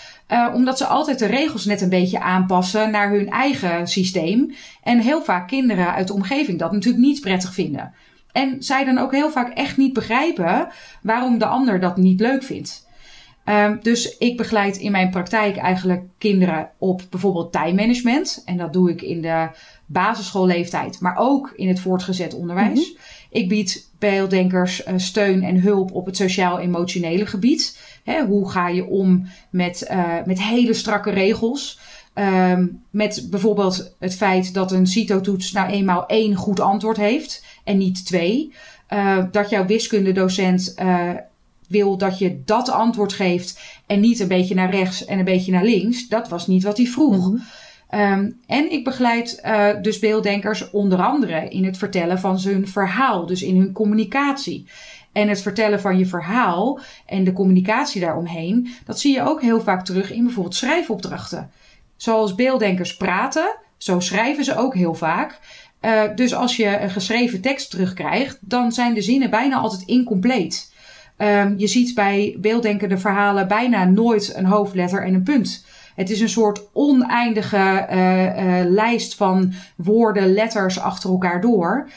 Omdat 0.54 0.78
ze 0.78 0.86
altijd 0.86 1.18
de 1.18 1.26
regels 1.26 1.64
net 1.64 1.80
een 1.80 1.88
beetje 1.88 2.20
aanpassen 2.20 2.90
naar 2.90 3.10
hun 3.10 3.30
eigen 3.30 3.86
systeem. 3.86 4.54
En 4.82 5.00
heel 5.00 5.22
vaak 5.22 5.48
kinderen 5.48 5.94
uit 5.94 6.06
de 6.06 6.14
omgeving 6.14 6.58
dat 6.58 6.72
natuurlijk 6.72 7.04
niet 7.04 7.20
prettig 7.20 7.54
vinden. 7.54 7.94
En 8.34 8.62
zij 8.62 8.84
dan 8.84 8.98
ook 8.98 9.12
heel 9.12 9.30
vaak 9.30 9.52
echt 9.52 9.76
niet 9.76 9.92
begrijpen 9.92 10.68
waarom 11.02 11.38
de 11.38 11.46
ander 11.46 11.80
dat 11.80 11.96
niet 11.96 12.20
leuk 12.20 12.42
vindt. 12.42 12.88
Uh, 13.48 13.70
dus 13.82 14.18
ik 14.18 14.36
begeleid 14.36 14.76
in 14.76 14.90
mijn 14.90 15.10
praktijk 15.10 15.56
eigenlijk 15.56 16.02
kinderen 16.18 16.70
op 16.78 17.02
bijvoorbeeld 17.10 17.52
timemanagement. 17.52 18.42
En 18.44 18.56
dat 18.56 18.72
doe 18.72 18.90
ik 18.90 19.02
in 19.02 19.20
de 19.20 19.48
basisschoolleeftijd, 19.86 21.00
maar 21.00 21.16
ook 21.16 21.52
in 21.56 21.68
het 21.68 21.80
voortgezet 21.80 22.34
onderwijs. 22.34 22.68
Mm 22.68 22.96
-hmm. 22.96 22.96
Ik 23.30 23.48
bied 23.48 23.90
beelddenkers 23.98 24.86
uh, 24.86 24.94
steun 24.96 25.42
en 25.42 25.60
hulp 25.60 25.92
op 25.92 26.06
het 26.06 26.16
sociaal-emotionele 26.16 27.26
gebied. 27.26 27.80
Hè, 28.04 28.24
hoe 28.24 28.50
ga 28.50 28.68
je 28.68 28.86
om 28.86 29.26
met, 29.50 29.88
uh, 29.90 30.24
met 30.24 30.42
hele 30.42 30.74
strakke 30.74 31.10
regels? 31.10 31.78
Um, 32.18 32.82
met 32.90 33.26
bijvoorbeeld 33.30 33.94
het 33.98 34.14
feit 34.14 34.54
dat 34.54 34.72
een 34.72 34.86
CITO-toets 34.86 35.52
nou 35.52 35.70
eenmaal 35.70 36.06
één 36.06 36.34
goed 36.34 36.60
antwoord 36.60 36.96
heeft 36.96 37.44
en 37.64 37.78
niet 37.78 38.06
twee. 38.06 38.52
Uh, 38.92 39.24
dat 39.30 39.50
jouw 39.50 39.66
wiskundedocent 39.66 40.74
uh, 40.82 41.10
wil 41.68 41.96
dat 41.96 42.18
je 42.18 42.42
dat 42.44 42.70
antwoord 42.70 43.12
geeft 43.12 43.60
en 43.86 44.00
niet 44.00 44.20
een 44.20 44.28
beetje 44.28 44.54
naar 44.54 44.70
rechts 44.70 45.04
en 45.04 45.18
een 45.18 45.24
beetje 45.24 45.52
naar 45.52 45.64
links. 45.64 46.08
Dat 46.08 46.28
was 46.28 46.46
niet 46.46 46.62
wat 46.62 46.76
hij 46.76 46.86
vroeg. 46.86 47.16
Mm 47.16 47.22
-hmm. 47.22 47.42
Um, 47.94 48.40
en 48.46 48.72
ik 48.72 48.84
begeleid 48.84 49.40
uh, 49.44 49.68
dus 49.82 49.98
beelddenkers 49.98 50.70
onder 50.70 50.98
andere 51.02 51.48
in 51.48 51.64
het 51.64 51.78
vertellen 51.78 52.18
van 52.18 52.38
zijn 52.38 52.68
verhaal, 52.68 53.26
dus 53.26 53.42
in 53.42 53.56
hun 53.56 53.72
communicatie. 53.72 54.66
En 55.12 55.28
het 55.28 55.42
vertellen 55.42 55.80
van 55.80 55.98
je 55.98 56.06
verhaal 56.06 56.80
en 57.06 57.24
de 57.24 57.32
communicatie 57.32 58.00
daaromheen, 58.00 58.68
dat 58.84 59.00
zie 59.00 59.14
je 59.14 59.22
ook 59.22 59.42
heel 59.42 59.60
vaak 59.60 59.84
terug 59.84 60.12
in 60.12 60.24
bijvoorbeeld 60.24 60.54
schrijfopdrachten. 60.54 61.50
Zoals 61.96 62.34
beelddenkers 62.34 62.96
praten, 62.96 63.56
zo 63.76 64.00
schrijven 64.00 64.44
ze 64.44 64.56
ook 64.56 64.74
heel 64.74 64.94
vaak. 64.94 65.38
Uh, 65.80 66.02
dus 66.14 66.34
als 66.34 66.56
je 66.56 66.80
een 66.80 66.90
geschreven 66.90 67.40
tekst 67.40 67.70
terugkrijgt, 67.70 68.38
dan 68.40 68.72
zijn 68.72 68.94
de 68.94 69.02
zinnen 69.02 69.30
bijna 69.30 69.56
altijd 69.56 69.82
incompleet. 69.82 70.72
Um, 71.18 71.54
je 71.58 71.66
ziet 71.66 71.94
bij 71.94 72.36
beelddenkende 72.40 72.98
verhalen 72.98 73.48
bijna 73.48 73.84
nooit 73.84 74.34
een 74.36 74.46
hoofdletter 74.46 75.02
en 75.02 75.14
een 75.14 75.22
punt. 75.22 75.66
Het 75.94 76.10
is 76.10 76.20
een 76.20 76.28
soort 76.28 76.62
oneindige 76.72 77.86
uh, 77.90 78.24
uh, 78.24 78.70
lijst 78.70 79.14
van 79.14 79.52
woorden, 79.76 80.32
letters 80.32 80.80
achter 80.80 81.10
elkaar 81.10 81.40
door. 81.40 81.88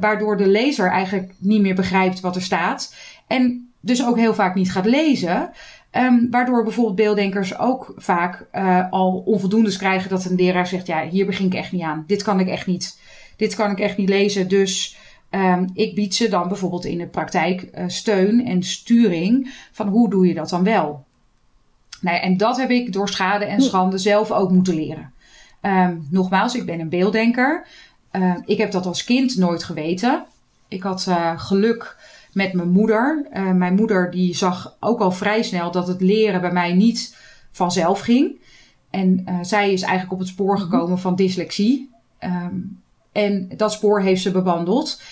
Waardoor 0.00 0.36
de 0.36 0.46
lezer 0.46 0.90
eigenlijk 0.90 1.32
niet 1.38 1.60
meer 1.60 1.74
begrijpt 1.74 2.20
wat 2.20 2.36
er 2.36 2.42
staat. 2.42 2.94
En 3.26 3.70
dus 3.80 4.06
ook 4.06 4.16
heel 4.16 4.34
vaak 4.34 4.54
niet 4.54 4.72
gaat 4.72 4.86
lezen. 4.86 5.50
Um, 5.96 6.30
waardoor 6.30 6.62
bijvoorbeeld 6.62 6.96
beelddenkers 6.96 7.58
ook 7.58 7.94
vaak 7.96 8.46
uh, 8.52 8.90
al 8.90 9.22
onvoldoendes 9.24 9.76
krijgen 9.76 10.10
dat 10.10 10.24
een 10.24 10.36
leraar 10.36 10.66
zegt: 10.66 10.86
Ja, 10.86 11.08
hier 11.08 11.26
begin 11.26 11.46
ik 11.46 11.54
echt 11.54 11.72
niet 11.72 11.82
aan. 11.82 12.04
Dit 12.06 12.22
kan 12.22 12.40
ik 12.40 12.48
echt 12.48 12.66
niet. 12.66 13.00
Dit 13.36 13.54
kan 13.54 13.70
ik 13.70 13.78
echt 13.78 13.96
niet 13.96 14.08
lezen. 14.08 14.48
Dus 14.48 14.96
um, 15.30 15.70
ik 15.74 15.94
bied 15.94 16.14
ze 16.14 16.28
dan 16.28 16.48
bijvoorbeeld 16.48 16.84
in 16.84 16.98
de 16.98 17.06
praktijk 17.06 17.68
uh, 17.74 17.84
steun 17.86 18.46
en 18.46 18.62
sturing 18.62 19.54
van 19.72 19.88
hoe 19.88 20.10
doe 20.10 20.26
je 20.26 20.34
dat 20.34 20.48
dan 20.48 20.64
wel. 20.64 21.04
Nou 22.00 22.16
ja, 22.16 22.22
en 22.22 22.36
dat 22.36 22.56
heb 22.56 22.70
ik 22.70 22.92
door 22.92 23.08
schade 23.08 23.44
en 23.44 23.62
schande 23.62 23.98
zelf 23.98 24.30
ook 24.30 24.50
moeten 24.50 24.74
leren. 24.74 25.12
Um, 25.62 26.06
nogmaals, 26.10 26.54
ik 26.54 26.66
ben 26.66 26.80
een 26.80 26.88
beelddenker. 26.88 27.66
Uh, 28.12 28.36
ik 28.44 28.58
heb 28.58 28.70
dat 28.70 28.86
als 28.86 29.04
kind 29.04 29.36
nooit 29.36 29.64
geweten. 29.64 30.24
Ik 30.68 30.82
had 30.82 31.06
uh, 31.08 31.40
geluk 31.40 31.96
met 32.36 32.52
mijn 32.52 32.70
moeder. 32.70 33.26
Uh, 33.32 33.52
mijn 33.52 33.74
moeder 33.74 34.10
die 34.10 34.34
zag 34.34 34.76
ook 34.80 35.00
al 35.00 35.12
vrij 35.12 35.42
snel 35.42 35.70
dat 35.70 35.88
het 35.88 36.00
leren 36.00 36.40
bij 36.40 36.52
mij 36.52 36.72
niet 36.72 37.16
vanzelf 37.50 38.00
ging. 38.00 38.40
En 38.90 39.24
zij 39.42 39.72
is 39.72 39.82
eigenlijk 39.82 40.12
op 40.12 40.18
het 40.18 40.28
spoor 40.28 40.58
gekomen 40.58 40.98
van 40.98 41.16
dyslexie. 41.16 41.90
Um, 42.20 42.80
en 43.12 43.48
dat 43.56 43.72
spoor 43.72 44.00
heeft 44.00 44.22
ze 44.22 44.30
bewandeld. 44.30 45.02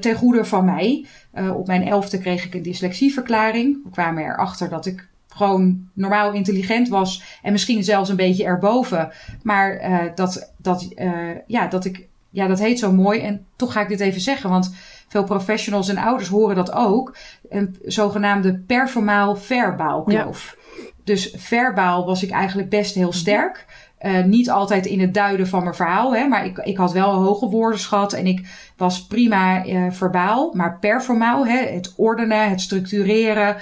ten 0.00 0.14
goede 0.14 0.44
van 0.44 0.64
mij. 0.64 1.06
op 1.54 1.66
mijn 1.66 1.82
elfde 1.82 2.18
kreeg 2.18 2.44
ik 2.44 2.54
een 2.54 2.62
dyslexieverklaring. 2.62 3.84
We 3.84 3.90
kwamen 3.90 4.24
erachter 4.24 4.68
dat 4.68 4.86
ik 4.86 5.08
gewoon 5.34 5.88
normaal 5.92 6.32
intelligent 6.32 6.88
was. 6.88 7.38
En 7.42 7.52
misschien 7.52 7.84
zelfs 7.84 8.10
een 8.10 8.16
beetje 8.16 8.44
erboven. 8.44 9.12
Maar 9.42 9.90
uh, 9.90 9.98
dat, 10.14 10.52
dat, 10.56 10.88
uh, 10.96 11.30
ja, 11.46 11.66
dat 11.66 11.84
ik, 11.84 12.06
ja, 12.30 12.46
dat 12.46 12.58
heet 12.58 12.78
zo 12.78 12.92
mooi. 12.92 13.20
En 13.20 13.46
toch 13.56 13.72
ga 13.72 13.80
ik 13.80 13.88
dit 13.88 14.00
even 14.00 14.20
zeggen, 14.20 14.50
want 14.50 14.74
veel 15.14 15.24
professionals 15.24 15.88
en 15.88 15.98
ouders 15.98 16.28
horen 16.28 16.56
dat 16.56 16.72
ook. 16.72 17.16
Een 17.48 17.76
zogenaamde 17.84 18.58
performaal 18.66 19.36
verbaal 19.36 20.02
kloof. 20.02 20.56
Ja. 20.56 20.82
Dus 21.04 21.34
verbaal 21.36 22.06
was 22.06 22.22
ik 22.22 22.30
eigenlijk 22.30 22.68
best 22.68 22.94
heel 22.94 23.12
sterk. 23.12 23.66
Uh, 24.00 24.24
niet 24.24 24.50
altijd 24.50 24.86
in 24.86 25.00
het 25.00 25.14
duiden 25.14 25.48
van 25.48 25.62
mijn 25.62 25.74
verhaal, 25.74 26.14
hè, 26.14 26.26
maar 26.28 26.44
ik, 26.44 26.58
ik 26.58 26.76
had 26.76 26.92
wel 26.92 27.12
een 27.12 27.22
hoge 27.22 27.48
woordenschat 27.48 28.12
en 28.12 28.26
ik 28.26 28.46
was 28.76 29.06
prima 29.06 29.66
uh, 29.66 29.90
verbaal, 29.90 30.52
maar 30.54 30.78
performaal, 30.78 31.46
hè, 31.46 31.58
het 31.58 31.92
ordenen, 31.96 32.50
het 32.50 32.60
structureren, 32.60 33.56
uh, 33.56 33.60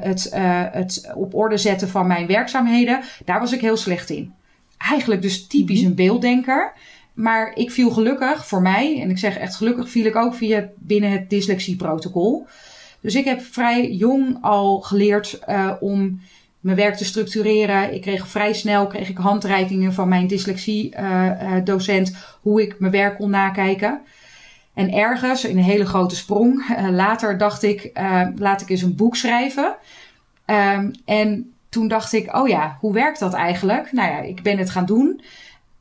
het, 0.00 0.30
het 0.72 1.12
op 1.14 1.34
orde 1.34 1.56
zetten 1.56 1.88
van 1.88 2.06
mijn 2.06 2.26
werkzaamheden, 2.26 3.00
daar 3.24 3.40
was 3.40 3.52
ik 3.52 3.60
heel 3.60 3.76
slecht 3.76 4.10
in. 4.10 4.34
Eigenlijk 4.78 5.22
dus 5.22 5.46
typisch 5.46 5.82
een 5.82 5.94
beelddenker. 5.94 6.72
Maar 7.16 7.52
ik 7.54 7.70
viel 7.70 7.90
gelukkig 7.90 8.46
voor 8.46 8.62
mij, 8.62 9.00
en 9.00 9.10
ik 9.10 9.18
zeg 9.18 9.36
echt 9.36 9.56
gelukkig, 9.56 9.88
viel 9.88 10.04
ik 10.04 10.16
ook 10.16 10.34
via 10.34 10.68
binnen 10.76 11.10
het 11.10 11.30
dyslexieprotocol. 11.30 12.46
Dus 13.00 13.14
ik 13.14 13.24
heb 13.24 13.40
vrij 13.40 13.90
jong 13.90 14.38
al 14.40 14.80
geleerd 14.80 15.38
om 15.80 16.20
mijn 16.60 16.76
werk 16.76 16.96
te 16.96 17.04
structureren. 17.04 17.94
Ik 17.94 18.00
kreeg 18.00 18.28
vrij 18.28 18.52
snel 18.52 18.86
kreeg 18.86 19.08
ik 19.08 19.16
handreikingen 19.16 19.92
van 19.92 20.08
mijn 20.08 20.26
dyslexie-docent 20.26 22.08
uh, 22.10 22.16
uh, 22.16 22.22
hoe 22.40 22.62
ik 22.62 22.78
mijn 22.78 22.92
werk 22.92 23.16
kon 23.16 23.30
nakijken. 23.30 24.00
En 24.74 24.92
ergens, 24.92 25.44
in 25.44 25.56
een 25.56 25.64
hele 25.64 25.86
grote 25.86 26.16
sprong, 26.16 26.64
later 26.90 27.38
dacht 27.38 27.62
ik, 27.62 27.90
laat 28.36 28.60
ik 28.60 28.68
eens 28.68 28.82
een 28.82 28.96
boek 28.96 29.16
schrijven. 29.16 29.76
Um, 30.46 30.90
en 31.04 31.52
toen 31.68 31.88
dacht 31.88 32.12
ik, 32.12 32.36
oh 32.36 32.48
ja, 32.48 32.76
hoe 32.80 32.92
werkt 32.92 33.18
dat 33.18 33.32
eigenlijk? 33.32 33.92
Nou 33.92 34.10
ja, 34.10 34.18
ik 34.18 34.42
ben 34.42 34.58
het 34.58 34.70
gaan 34.70 34.86
doen. 34.86 35.20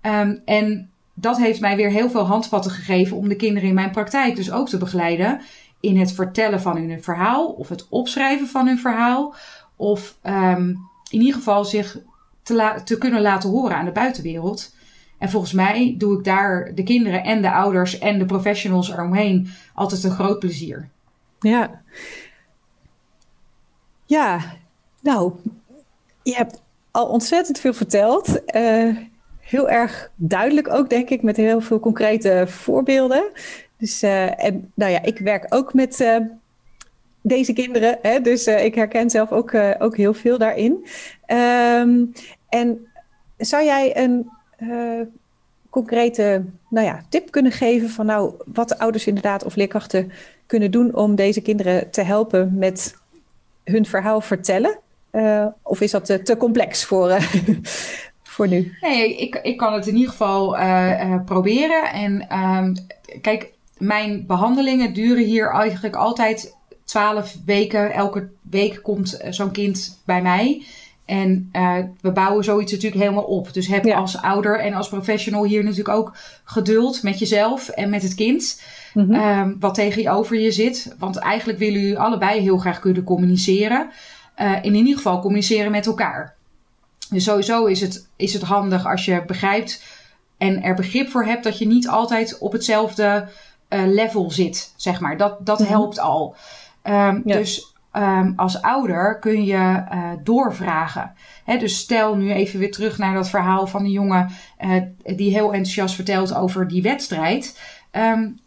Um, 0.02 0.42
en 0.46 0.90
dat 1.16 1.38
heeft 1.38 1.60
mij 1.60 1.76
weer 1.76 1.90
heel 1.90 2.10
veel 2.10 2.26
handvatten 2.26 2.72
gegeven 2.72 3.18
om 3.18 3.28
de 3.28 3.36
kinderen 3.36 3.70
in 3.70 3.76
mijn 3.76 3.92
praktijk 3.92 4.36
dus 4.36 4.52
ook 4.52 4.70
te 4.70 4.78
begeleiden 4.78 5.42
in 5.80 5.98
het 6.00 6.12
vertellen 6.12 6.62
van 6.62 6.78
hun 6.78 7.04
verhaal 7.04 7.48
of 7.48 7.70
het 7.70 7.88
opschrijven 7.90 8.48
van 8.48 8.68
hun 8.68 8.80
verhaal 8.80 9.36
of 9.76 10.18
um, 10.24 10.80
in 11.10 11.20
ieder 11.20 11.34
geval 11.34 11.66
zich 11.66 12.00
te, 12.44 12.82
te, 12.84 12.98
kunnen 12.98 13.22
laten 13.22 13.50
horen 13.50 13.76
aan 13.76 13.86
de 13.86 13.92
buitenwereld. 13.92 14.76
En 15.18 15.30
volgens 15.30 15.54
mij 15.54 15.96
doe 15.98 16.18
ik 16.18 16.24
daar 16.24 16.72
de 16.76 16.84
kinderen 16.84 17.24
en 17.24 17.42
de 17.42 17.52
ouders 17.52 18.00
en 18.00 18.20
de 18.20 18.26
professionals 18.26 18.90
eromheen 18.90 19.50
altijd 19.74 20.04
een 20.04 20.12
groot 20.12 20.40
plezier. 20.40 20.90
Ja. 21.40 21.82
Ja, 24.06 24.40
nou, 25.02 25.34
je 26.24 26.36
hebt 26.36 26.62
al 26.92 27.08
ontzettend 27.08 27.60
veel 27.60 27.74
verteld. 27.74 28.42
Uh, 28.56 28.98
heel 29.46 29.70
erg 29.70 30.12
duidelijk 30.16 30.74
ook, 30.74 30.90
denk 30.90 31.10
ik, 31.10 31.22
met 31.22 31.38
heel 31.38 31.62
veel 31.62 31.80
concrete 31.80 32.44
voorbeelden. 32.48 33.24
Dus, 33.78 34.04
uh, 34.04 34.46
en 34.46 34.72
nou 34.74 34.92
ja, 34.92 35.02
ik 35.02 35.20
werk 35.20 35.46
ook 35.50 35.74
met 35.74 36.00
uh, 36.00 36.18
deze 37.22 37.54
kinderen, 37.54 37.98
hè, 38.02 38.22
dus 38.22 38.48
ik 38.48 38.76
herken 38.76 39.10
zelf 39.10 39.32
ook, 39.32 39.54
ook 39.80 39.98
heel 39.98 40.14
veel 40.14 40.38
daarin. 40.38 40.86
Um, 41.28 42.12
en 42.50 42.88
zou 43.38 43.64
jij 43.64 43.98
een 43.98 44.30
concrete 45.70 46.44
nou 46.70 46.86
ja, 46.86 47.02
tip 47.10 47.32
kunnen 47.32 47.52
geven 47.52 47.90
van 47.90 48.06
nou, 48.06 48.34
wat 48.46 48.70
de 48.70 48.80
ouders 48.80 49.08
inderdaad 49.08 49.44
of 49.44 49.56
leerkrachten 49.56 50.12
kunnen 50.46 50.72
doen 50.72 50.96
om 50.96 51.16
deze 51.16 51.42
kinderen 51.42 51.92
te 51.92 52.02
helpen 52.02 52.58
met 52.58 52.96
hun 53.64 53.86
verhaal 53.86 54.22
vertellen? 54.22 54.80
Of 55.62 55.82
is 55.82 55.92
dat 55.92 56.06
te, 56.06 56.22
te 56.22 56.38
complex 56.38 56.86
voor, 56.86 57.18
voor 58.36 58.48
nu? 58.48 58.76
Nee, 58.82 59.16
ik, 59.16 59.40
ik 59.44 59.58
kan 59.58 59.74
het 59.74 59.88
in 59.88 59.96
ieder 59.96 60.10
geval 60.10 60.58
uh, 60.60 61.16
proberen. 61.26 61.92
En 61.92 62.40
um, 62.40 62.74
kijk, 63.22 63.52
mijn 63.78 64.26
behandelingen 64.28 64.94
duren 64.94 65.24
hier 65.24 65.52
eigenlijk 65.52 65.96
altijd 65.96 66.56
twaalf 66.84 67.38
weken. 67.46 67.92
Elke 67.92 68.30
week 68.50 68.80
komt 68.84 69.20
zo'n 69.30 69.52
kind 69.52 70.02
bij 70.06 70.22
mij. 70.22 70.66
En 71.06 71.50
uh, 71.54 71.78
we 72.02 72.12
bouwen 72.12 72.44
zoiets 72.44 72.72
natuurlijk 72.72 73.02
helemaal 73.02 73.24
op. 73.24 73.54
Dus 73.54 73.68
heb 73.68 73.84
ja. 73.84 73.98
als 73.98 74.22
ouder 74.22 74.60
en 74.60 74.74
als 74.74 74.90
professional 74.90 75.46
hier 75.46 75.64
natuurlijk 75.64 75.98
ook 75.98 76.18
geduld 76.44 77.04
met 77.04 77.20
jezelf 77.20 77.70
en 77.70 77.90
met 77.90 78.02
het 78.02 78.16
kind. 78.16 78.62
Mm 78.94 79.12
-hmm. 79.12 79.40
um, 79.40 79.56
wat 79.60 79.74
tegen 79.74 80.02
je 80.02 80.10
over 80.10 80.40
je 80.40 80.52
zit. 80.52 80.96
Want 81.00 81.18
eigenlijk 81.18 81.60
willen 81.60 81.80
jullie 81.80 82.00
allebei 82.00 82.40
heel 82.40 82.58
graag 82.58 82.80
kunnen 82.80 83.04
communiceren. 83.04 83.90
Uh, 84.40 84.56
in 84.62 84.76
ieder 84.76 84.96
geval 84.96 85.22
communiceren 85.22 85.72
met 85.72 85.86
elkaar. 85.86 86.36
Dus 87.10 87.24
sowieso 87.24 87.66
is 87.66 87.82
het, 87.82 88.08
is 88.16 88.34
het 88.34 88.42
handig 88.42 88.86
als 88.86 89.06
je 89.06 89.24
begrijpt 89.26 89.84
en 90.38 90.64
er 90.64 90.76
begrip 90.76 91.10
voor 91.10 91.26
hebt 91.26 91.44
dat 91.44 91.58
je 91.58 91.68
niet 91.68 91.88
altijd 91.88 92.38
op 92.38 92.52
hetzelfde 92.52 93.28
uh, 93.70 93.86
level 93.86 94.32
zit, 94.32 94.74
zeg 94.76 95.00
maar. 95.00 95.18
Dat, 95.18 95.46
dat 95.46 95.60
mm 95.60 95.66
-hmm. 95.66 95.74
helpt 95.74 96.00
al. 96.00 96.36
Um, 96.84 97.22
ja. 97.26 97.38
Dus 97.38 97.74
um, 97.94 98.34
als 98.36 98.62
ouder 98.62 99.20
kun 99.20 99.46
je 99.46 99.84
uh, 99.94 100.12
doorvragen. 100.24 101.14
He, 101.44 101.58
dus 101.58 101.78
stel 101.78 102.16
nu 102.16 102.32
even 102.32 102.60
weer 102.60 102.72
terug 102.72 102.98
naar 102.98 103.14
dat 103.14 103.30
verhaal 103.30 103.68
van 103.68 103.84
die 103.84 103.92
jongen 103.92 104.30
uh, 104.60 104.82
die 105.16 105.32
heel 105.32 105.54
enthousiast 105.54 105.96
vertelt 105.96 106.36
over 106.36 106.68
die 106.68 106.82
wedstrijd. 106.82 107.60
Um, 107.92 108.40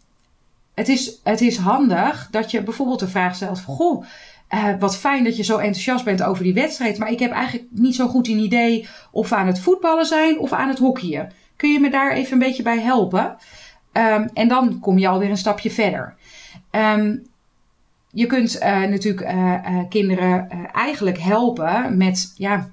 het, 0.73 0.87
is, 0.87 1.19
het 1.23 1.41
is 1.41 1.57
handig 1.57 2.27
dat 2.31 2.51
je 2.51 2.63
bijvoorbeeld 2.63 2.99
de 2.99 3.07
vraag 3.07 3.35
stelt 3.35 3.59
van 3.59 3.75
goh. 3.75 4.05
Uh, 4.53 4.69
wat 4.79 4.97
fijn 4.97 5.23
dat 5.23 5.37
je 5.37 5.43
zo 5.43 5.57
enthousiast 5.57 6.05
bent 6.05 6.23
over 6.23 6.43
die 6.43 6.53
wedstrijd. 6.53 6.97
Maar 6.97 7.11
ik 7.11 7.19
heb 7.19 7.31
eigenlijk 7.31 7.67
niet 7.71 7.95
zo 7.95 8.07
goed 8.07 8.27
een 8.27 8.37
idee 8.37 8.87
of 9.11 9.29
we 9.29 9.35
aan 9.35 9.47
het 9.47 9.59
voetballen 9.59 10.05
zijn 10.05 10.39
of 10.39 10.51
aan 10.51 10.69
het 10.69 10.79
hockeyen. 10.79 11.31
Kun 11.55 11.71
je 11.71 11.79
me 11.79 11.89
daar 11.89 12.11
even 12.11 12.33
een 12.33 12.39
beetje 12.39 12.63
bij 12.63 12.79
helpen? 12.79 13.37
Um, 13.93 14.29
en 14.33 14.47
dan 14.47 14.79
kom 14.79 14.97
je 14.97 15.07
alweer 15.07 15.29
een 15.29 15.37
stapje 15.37 15.71
verder. 15.71 16.15
Um, 16.71 17.27
je 18.11 18.25
kunt 18.25 18.55
uh, 18.55 18.81
natuurlijk 18.81 19.31
uh, 19.31 19.79
kinderen 19.89 20.49
eigenlijk 20.73 21.17
helpen 21.17 21.97
met, 21.97 22.33
ja, 22.35 22.69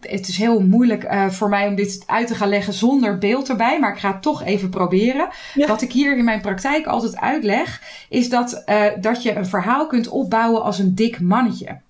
het 0.00 0.28
is 0.28 0.36
heel 0.36 0.60
moeilijk 0.60 1.06
voor 1.28 1.48
mij 1.48 1.68
om 1.68 1.74
dit 1.74 2.02
uit 2.06 2.26
te 2.26 2.34
gaan 2.34 2.48
leggen 2.48 2.72
zonder 2.72 3.18
beeld 3.18 3.48
erbij, 3.48 3.80
maar 3.80 3.92
ik 3.92 3.98
ga 3.98 4.12
het 4.12 4.22
toch 4.22 4.42
even 4.42 4.70
proberen. 4.70 5.28
Ja. 5.54 5.66
Wat 5.66 5.82
ik 5.82 5.92
hier 5.92 6.16
in 6.16 6.24
mijn 6.24 6.40
praktijk 6.40 6.86
altijd 6.86 7.16
uitleg, 7.16 7.82
is 8.08 8.28
dat, 8.28 8.64
dat 9.00 9.22
je 9.22 9.34
een 9.34 9.46
verhaal 9.46 9.86
kunt 9.86 10.08
opbouwen 10.08 10.62
als 10.62 10.78
een 10.78 10.94
dik 10.94 11.20
mannetje. 11.20 11.80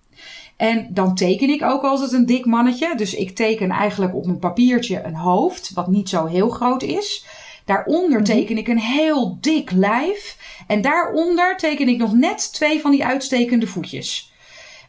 En 0.56 0.86
dan 0.90 1.14
teken 1.14 1.48
ik 1.48 1.62
ook 1.62 1.82
altijd 1.82 2.12
een 2.12 2.26
dik 2.26 2.44
mannetje. 2.44 2.96
Dus 2.96 3.14
ik 3.14 3.34
teken 3.34 3.70
eigenlijk 3.70 4.14
op 4.14 4.26
mijn 4.26 4.38
papiertje 4.38 5.02
een 5.04 5.14
hoofd, 5.14 5.70
wat 5.74 5.86
niet 5.86 6.08
zo 6.08 6.26
heel 6.26 6.48
groot 6.48 6.82
is. 6.82 7.26
Daaronder 7.64 8.24
teken 8.24 8.58
ik 8.58 8.68
een 8.68 8.80
heel 8.80 9.38
dik 9.40 9.70
lijf. 9.70 10.36
En 10.66 10.80
daaronder 10.80 11.56
teken 11.56 11.88
ik 11.88 11.98
nog 11.98 12.12
net 12.12 12.52
twee 12.52 12.80
van 12.80 12.90
die 12.90 13.04
uitstekende 13.04 13.66
voetjes. 13.66 14.32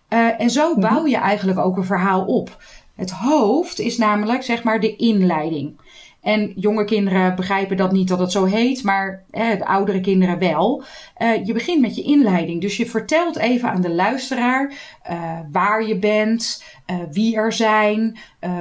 Uh, 0.09 0.41
en 0.41 0.49
zo 0.49 0.75
bouw 0.75 1.05
je 1.05 1.17
eigenlijk 1.17 1.59
ook 1.59 1.77
een 1.77 1.85
verhaal 1.85 2.25
op. 2.25 2.63
Het 2.95 3.11
hoofd 3.11 3.79
is 3.79 3.97
namelijk 3.97 4.43
zeg 4.43 4.63
maar 4.63 4.79
de 4.79 4.95
inleiding. 4.95 5.79
En 6.23 6.53
jonge 6.55 6.85
kinderen 6.85 7.35
begrijpen 7.35 7.77
dat 7.77 7.91
niet 7.91 8.07
dat 8.07 8.19
het 8.19 8.31
zo 8.31 8.45
heet, 8.45 8.83
maar 8.83 9.23
hè, 9.31 9.57
de 9.57 9.65
oudere 9.65 10.01
kinderen 10.01 10.39
wel. 10.39 10.83
Uh, 11.21 11.45
je 11.45 11.53
begint 11.53 11.81
met 11.81 11.95
je 11.95 12.03
inleiding. 12.03 12.61
Dus 12.61 12.77
je 12.77 12.85
vertelt 12.85 13.37
even 13.37 13.69
aan 13.69 13.81
de 13.81 13.93
luisteraar 13.93 14.73
uh, 15.11 15.39
waar 15.51 15.87
je 15.87 15.99
bent, 15.99 16.63
uh, 16.91 16.97
wie 17.11 17.35
er 17.35 17.53
zijn, 17.53 18.17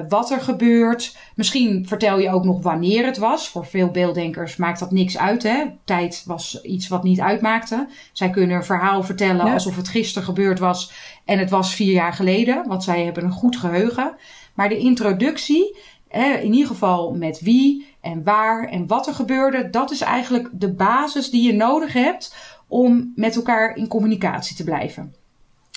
wat 0.09 0.31
er 0.31 0.41
gebeurt. 0.41 1.17
Misschien 1.35 1.87
vertel 1.87 2.19
je 2.19 2.31
ook 2.31 2.45
nog 2.45 2.63
wanneer 2.63 3.05
het 3.05 3.19
was. 3.19 3.49
Voor 3.49 3.67
veel 3.67 3.91
beelddenkers 3.91 4.57
maakt 4.57 4.79
dat 4.79 4.91
niks 4.91 5.19
uit. 5.19 5.43
Hè? 5.43 5.65
Tijd 5.85 6.23
was 6.27 6.63
iets 6.63 6.89
wat 6.89 7.03
niet 7.03 7.21
uitmaakte. 7.21 7.89
Zij 8.13 8.31
kunnen 8.31 8.57
een 8.57 8.65
verhaal 8.65 9.03
vertellen 9.03 9.47
ja. 9.47 9.53
alsof 9.53 9.77
het 9.77 9.89
gisteren 9.89 10.29
gebeurd 10.29 10.59
was 10.59 10.93
en 11.25 11.39
het 11.39 11.51
was 11.51 11.75
vier 11.75 11.93
jaar 11.93 12.13
geleden, 12.13 12.69
want 12.69 12.85
zij 12.85 13.05
hebben 13.05 13.25
een 13.25 13.31
goed 13.31 13.57
geheugen. 13.57 14.15
Maar 14.55 14.69
de 14.69 14.79
introductie 14.79 15.77
in 16.13 16.53
ieder 16.53 16.67
geval 16.67 17.15
met 17.15 17.41
wie 17.41 17.87
en 18.01 18.25
waar 18.25 18.69
en 18.69 18.87
wat 18.87 19.07
er 19.07 19.15
gebeurde. 19.15 19.71
Dat 19.71 19.91
is 19.91 20.01
eigenlijk 20.01 20.49
de 20.53 20.73
basis 20.73 21.31
die 21.31 21.47
je 21.47 21.53
nodig 21.53 21.93
hebt 21.93 22.37
om 22.69 23.13
met 23.15 23.37
elkaar 23.37 23.77
in 23.77 23.89
communicatie 23.89 24.57
te 24.57 24.65
blijven. 24.65 25.15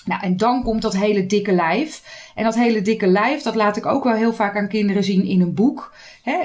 Nou, 0.06 0.22
en 0.22 0.38
dan 0.38 0.64
komt 0.64 0.82
dat 0.82 0.96
hele 0.96 1.26
dikke 1.26 1.52
lijf. 1.52 2.24
En 2.36 2.44
dat 2.44 2.56
hele 2.56 2.82
dikke 2.82 3.08
lijf, 3.08 3.42
dat 3.42 3.56
laat 3.56 3.78
ik 3.78 3.86
ook 3.86 4.04
wel 4.04 4.14
heel 4.14 4.34
vaak 4.34 4.58
aan 4.58 4.68
kinderen 4.68 5.04
zien 5.04 5.26
in 5.26 5.42
een 5.42 5.54
boek. 5.54 5.94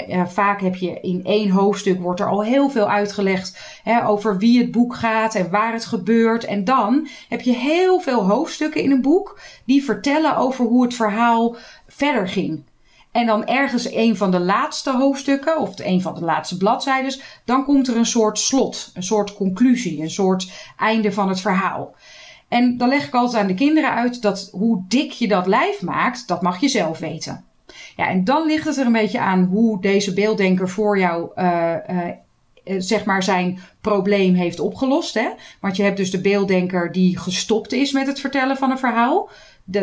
Ja, 0.06 0.28
vaak 0.28 0.60
heb 0.60 0.74
je 0.74 1.00
in 1.00 1.24
één 1.24 1.50
hoofdstuk 1.50 2.00
wordt 2.00 2.20
er 2.20 2.28
al 2.28 2.44
heel 2.44 2.70
veel 2.70 2.90
uitgelegd 2.90 3.80
over 4.06 4.38
wie 4.38 4.60
het 4.60 4.70
boek 4.70 4.94
gaat 4.94 5.34
en 5.34 5.50
waar 5.50 5.72
het 5.72 5.84
gebeurt. 5.84 6.44
En 6.44 6.64
dan 6.64 7.08
heb 7.28 7.40
je 7.40 7.52
heel 7.52 8.00
veel 8.00 8.24
hoofdstukken 8.26 8.82
in 8.82 8.90
een 8.90 9.02
boek 9.02 9.40
die 9.64 9.84
vertellen 9.84 10.36
over 10.36 10.64
hoe 10.64 10.82
het 10.82 10.94
verhaal 10.94 11.56
verder 11.86 12.28
ging. 12.28 12.62
En 13.12 13.26
dan 13.26 13.46
ergens 13.46 13.92
een 13.92 14.16
van 14.16 14.30
de 14.30 14.40
laatste 14.40 14.96
hoofdstukken, 14.96 15.58
of 15.58 15.78
een 15.78 16.02
van 16.02 16.14
de 16.14 16.24
laatste 16.24 16.56
bladzijden, 16.56 17.20
dan 17.44 17.64
komt 17.64 17.88
er 17.88 17.96
een 17.96 18.06
soort 18.06 18.38
slot, 18.38 18.90
een 18.94 19.02
soort 19.02 19.34
conclusie, 19.34 20.02
een 20.02 20.10
soort 20.10 20.52
einde 20.76 21.12
van 21.12 21.28
het 21.28 21.40
verhaal. 21.40 21.94
En 22.48 22.76
dan 22.76 22.88
leg 22.88 23.06
ik 23.06 23.14
altijd 23.14 23.42
aan 23.42 23.48
de 23.48 23.54
kinderen 23.54 23.90
uit 23.90 24.22
dat 24.22 24.48
hoe 24.52 24.84
dik 24.88 25.10
je 25.10 25.28
dat 25.28 25.46
lijf 25.46 25.82
maakt, 25.82 26.28
dat 26.28 26.42
mag 26.42 26.60
je 26.60 26.68
zelf 26.68 26.98
weten. 26.98 27.44
Ja, 27.96 28.08
en 28.08 28.24
dan 28.24 28.46
ligt 28.46 28.64
het 28.64 28.76
er 28.76 28.86
een 28.86 28.92
beetje 28.92 29.20
aan 29.20 29.44
hoe 29.44 29.80
deze 29.80 30.14
beelddenker 30.14 30.68
voor 30.68 30.98
jou, 30.98 31.30
uh, 31.36 31.74
uh, 31.90 32.76
zeg 32.78 33.04
maar, 33.04 33.22
zijn 33.22 33.58
probleem 33.80 34.34
heeft 34.34 34.60
opgelost. 34.60 35.14
Hè? 35.14 35.28
Want 35.60 35.76
je 35.76 35.82
hebt 35.82 35.96
dus 35.96 36.10
de 36.10 36.20
beelddenker 36.20 36.92
die 36.92 37.18
gestopt 37.18 37.72
is 37.72 37.92
met 37.92 38.06
het 38.06 38.20
vertellen 38.20 38.56
van 38.56 38.70
een 38.70 38.78
verhaal 38.78 39.28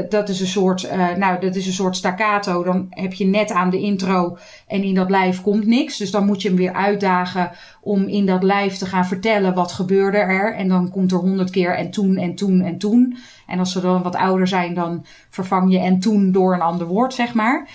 dat, 0.09 0.29
is 0.29 0.39
een 0.39 0.47
soort, 0.47 0.83
uh, 0.83 1.15
nou, 1.15 1.39
dat 1.39 1.55
is 1.55 1.67
een 1.67 1.73
soort 1.73 1.95
staccato. 1.95 2.63
Dan 2.63 2.87
heb 2.89 3.13
je 3.13 3.25
net 3.25 3.51
aan 3.51 3.69
de 3.69 3.79
intro 3.79 4.37
en 4.67 4.83
in 4.83 4.95
dat 4.95 5.09
lijf 5.09 5.41
komt 5.41 5.65
niks. 5.65 5.97
Dus 5.97 6.11
dan 6.11 6.25
moet 6.25 6.41
je 6.41 6.47
hem 6.47 6.57
weer 6.57 6.73
uitdagen 6.73 7.51
om 7.81 8.07
in 8.07 8.25
dat 8.25 8.43
lijf 8.43 8.77
te 8.77 8.85
gaan 8.85 9.05
vertellen 9.05 9.53
wat 9.53 9.71
gebeurde 9.71 10.17
er. 10.17 10.55
En 10.55 10.67
dan 10.67 10.89
komt 10.89 11.11
er 11.11 11.17
honderd 11.17 11.49
keer 11.49 11.75
en 11.75 11.91
toen 11.91 12.17
en 12.17 12.35
toen 12.35 12.61
en 12.61 12.77
toen. 12.77 13.17
En 13.47 13.59
als 13.59 13.71
ze 13.71 13.81
dan 13.81 14.01
wat 14.01 14.15
ouder 14.15 14.47
zijn, 14.47 14.73
dan 14.73 15.05
vervang 15.29 15.71
je 15.71 15.79
en 15.79 15.99
toen 15.99 16.31
door 16.31 16.53
een 16.53 16.61
ander 16.61 16.87
woord, 16.87 17.13
zeg 17.13 17.33
maar. 17.33 17.69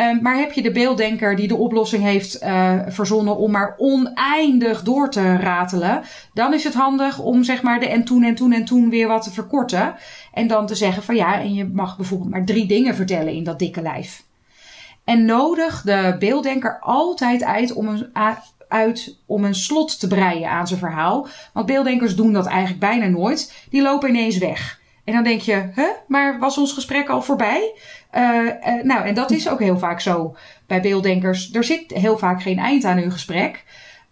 Um, 0.00 0.22
maar 0.22 0.36
heb 0.36 0.52
je 0.52 0.62
de 0.62 0.72
beelddenker 0.72 1.36
die 1.36 1.48
de 1.48 1.56
oplossing 1.56 2.02
heeft 2.02 2.42
uh, 2.42 2.80
verzonnen 2.86 3.36
om 3.36 3.50
maar 3.50 3.74
oneindig 3.76 4.82
door 4.82 5.10
te 5.10 5.36
ratelen, 5.36 6.02
dan 6.34 6.54
is 6.54 6.64
het 6.64 6.74
handig 6.74 7.18
om 7.18 7.44
zeg 7.44 7.62
maar 7.62 7.80
de 7.80 7.88
en 7.88 8.04
toen 8.04 8.22
en 8.22 8.34
toen 8.34 8.52
en 8.52 8.64
toen 8.64 8.90
weer 8.90 9.08
wat 9.08 9.22
te 9.22 9.32
verkorten. 9.32 9.94
En 10.32 10.46
dan 10.46 10.66
te 10.66 10.74
zeggen 10.74 11.02
van 11.02 11.16
ja, 11.16 11.40
en 11.40 11.54
je 11.54 11.64
mag 11.64 11.96
bijvoorbeeld 11.96 12.30
maar 12.30 12.44
drie 12.44 12.66
dingen 12.66 12.94
vertellen 12.94 13.32
in 13.32 13.44
dat 13.44 13.58
dikke 13.58 13.82
lijf. 13.82 14.24
En 15.04 15.24
nodig 15.24 15.82
de 15.82 16.16
beelddenker 16.18 16.78
altijd 16.80 17.44
uit 17.44 17.72
om 17.72 17.88
een, 17.88 18.10
uit 18.68 19.18
om 19.26 19.44
een 19.44 19.54
slot 19.54 20.00
te 20.00 20.06
breien 20.06 20.50
aan 20.50 20.66
zijn 20.66 20.80
verhaal. 20.80 21.28
Want 21.52 21.66
beelddenkers 21.66 22.16
doen 22.16 22.32
dat 22.32 22.46
eigenlijk 22.46 22.80
bijna 22.80 23.06
nooit. 23.06 23.66
Die 23.70 23.82
lopen 23.82 24.08
ineens 24.08 24.38
weg. 24.38 24.77
En 25.08 25.14
dan 25.14 25.22
denk 25.22 25.40
je, 25.40 25.70
huh, 25.74 25.84
maar 26.06 26.38
was 26.38 26.58
ons 26.58 26.72
gesprek 26.72 27.08
al 27.08 27.22
voorbij? 27.22 27.72
Uh, 28.16 28.22
uh, 28.22 28.82
nou, 28.82 29.06
en 29.06 29.14
dat 29.14 29.30
is 29.30 29.48
ook 29.48 29.58
heel 29.58 29.78
vaak 29.78 30.00
zo 30.00 30.36
bij 30.66 30.80
beelddenkers. 30.80 31.54
Er 31.54 31.64
zit 31.64 31.92
heel 31.92 32.18
vaak 32.18 32.42
geen 32.42 32.58
eind 32.58 32.84
aan 32.84 32.96
hun 32.96 33.12
gesprek. 33.12 33.64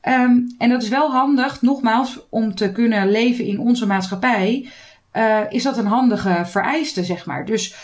Um, 0.02 0.54
en 0.58 0.68
dat 0.68 0.82
is 0.82 0.88
wel 0.88 1.10
handig, 1.10 1.62
nogmaals, 1.62 2.26
om 2.30 2.54
te 2.54 2.72
kunnen 2.72 3.10
leven 3.10 3.44
in 3.44 3.58
onze 3.58 3.86
maatschappij. 3.86 4.68
Uh, 5.12 5.38
is 5.48 5.62
dat 5.62 5.76
een 5.76 5.86
handige 5.86 6.42
vereiste, 6.44 7.04
zeg 7.04 7.26
maar. 7.26 7.44
Dus 7.44 7.74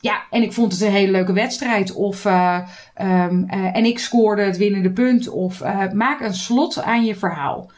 ja, 0.00 0.22
en 0.30 0.42
ik 0.42 0.52
vond 0.52 0.72
het 0.72 0.80
een 0.80 0.90
hele 0.90 1.12
leuke 1.12 1.32
wedstrijd. 1.32 1.92
Of, 1.92 2.24
uh, 2.24 2.60
en 3.72 3.84
ik 3.84 3.98
scoorde 3.98 4.42
het 4.42 4.56
winnende 4.56 4.90
punt. 4.90 5.28
Of 5.28 5.62
maak 5.92 6.20
een 6.20 6.34
slot 6.34 6.82
aan 6.82 7.04
je 7.04 7.14
verhaal. 7.14 7.70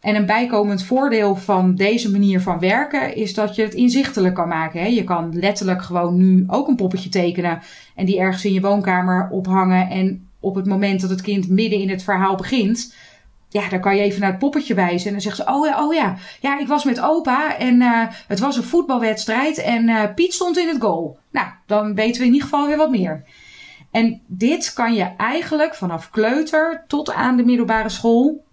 En 0.00 0.14
een 0.14 0.26
bijkomend 0.26 0.82
voordeel 0.82 1.36
van 1.36 1.74
deze 1.74 2.10
manier 2.10 2.40
van 2.40 2.58
werken 2.58 3.14
is 3.14 3.34
dat 3.34 3.54
je 3.54 3.62
het 3.62 3.74
inzichtelijk 3.74 4.34
kan 4.34 4.48
maken. 4.48 4.80
Hè? 4.80 4.86
Je 4.86 5.04
kan 5.04 5.38
letterlijk 5.38 5.82
gewoon 5.82 6.16
nu 6.16 6.44
ook 6.46 6.68
een 6.68 6.76
poppetje 6.76 7.08
tekenen 7.08 7.60
en 7.94 8.06
die 8.06 8.18
ergens 8.18 8.44
in 8.44 8.52
je 8.52 8.60
woonkamer 8.60 9.28
ophangen. 9.30 9.88
En 9.90 10.28
op 10.40 10.54
het 10.54 10.66
moment 10.66 11.00
dat 11.00 11.10
het 11.10 11.20
kind 11.20 11.48
midden 11.48 11.80
in 11.80 11.90
het 11.90 12.02
verhaal 12.02 12.36
begint, 12.36 12.94
ja, 13.48 13.68
dan 13.68 13.80
kan 13.80 13.96
je 13.96 14.02
even 14.02 14.20
naar 14.20 14.30
het 14.30 14.38
poppetje 14.38 14.74
wijzen. 14.74 15.06
En 15.06 15.12
dan 15.12 15.22
zegt 15.22 15.36
ze, 15.36 15.46
oh 15.46 15.66
ja, 15.66 15.84
oh 15.86 15.94
ja, 15.94 16.16
ja, 16.40 16.58
ik 16.58 16.66
was 16.66 16.84
met 16.84 17.00
opa 17.00 17.56
en 17.56 17.80
uh, 17.80 18.06
het 18.26 18.38
was 18.38 18.56
een 18.56 18.62
voetbalwedstrijd 18.62 19.58
en 19.58 19.88
uh, 19.88 20.04
Piet 20.14 20.32
stond 20.32 20.58
in 20.58 20.68
het 20.68 20.80
goal. 20.80 21.18
Nou, 21.30 21.46
dan 21.66 21.94
weten 21.94 22.20
we 22.20 22.26
in 22.26 22.32
ieder 22.32 22.48
geval 22.48 22.66
weer 22.66 22.76
wat 22.76 22.90
meer. 22.90 23.24
En 23.90 24.20
dit 24.26 24.72
kan 24.72 24.94
je 24.94 25.10
eigenlijk 25.16 25.74
vanaf 25.74 26.10
kleuter 26.10 26.84
tot 26.86 27.12
aan 27.12 27.36
de 27.36 27.44
middelbare 27.44 27.88
school, 27.88 28.44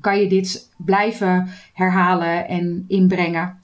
kan 0.00 0.20
je 0.20 0.28
dit 0.28 0.70
blijven 0.76 1.48
herhalen 1.72 2.48
en 2.48 2.84
inbrengen. 2.88 3.60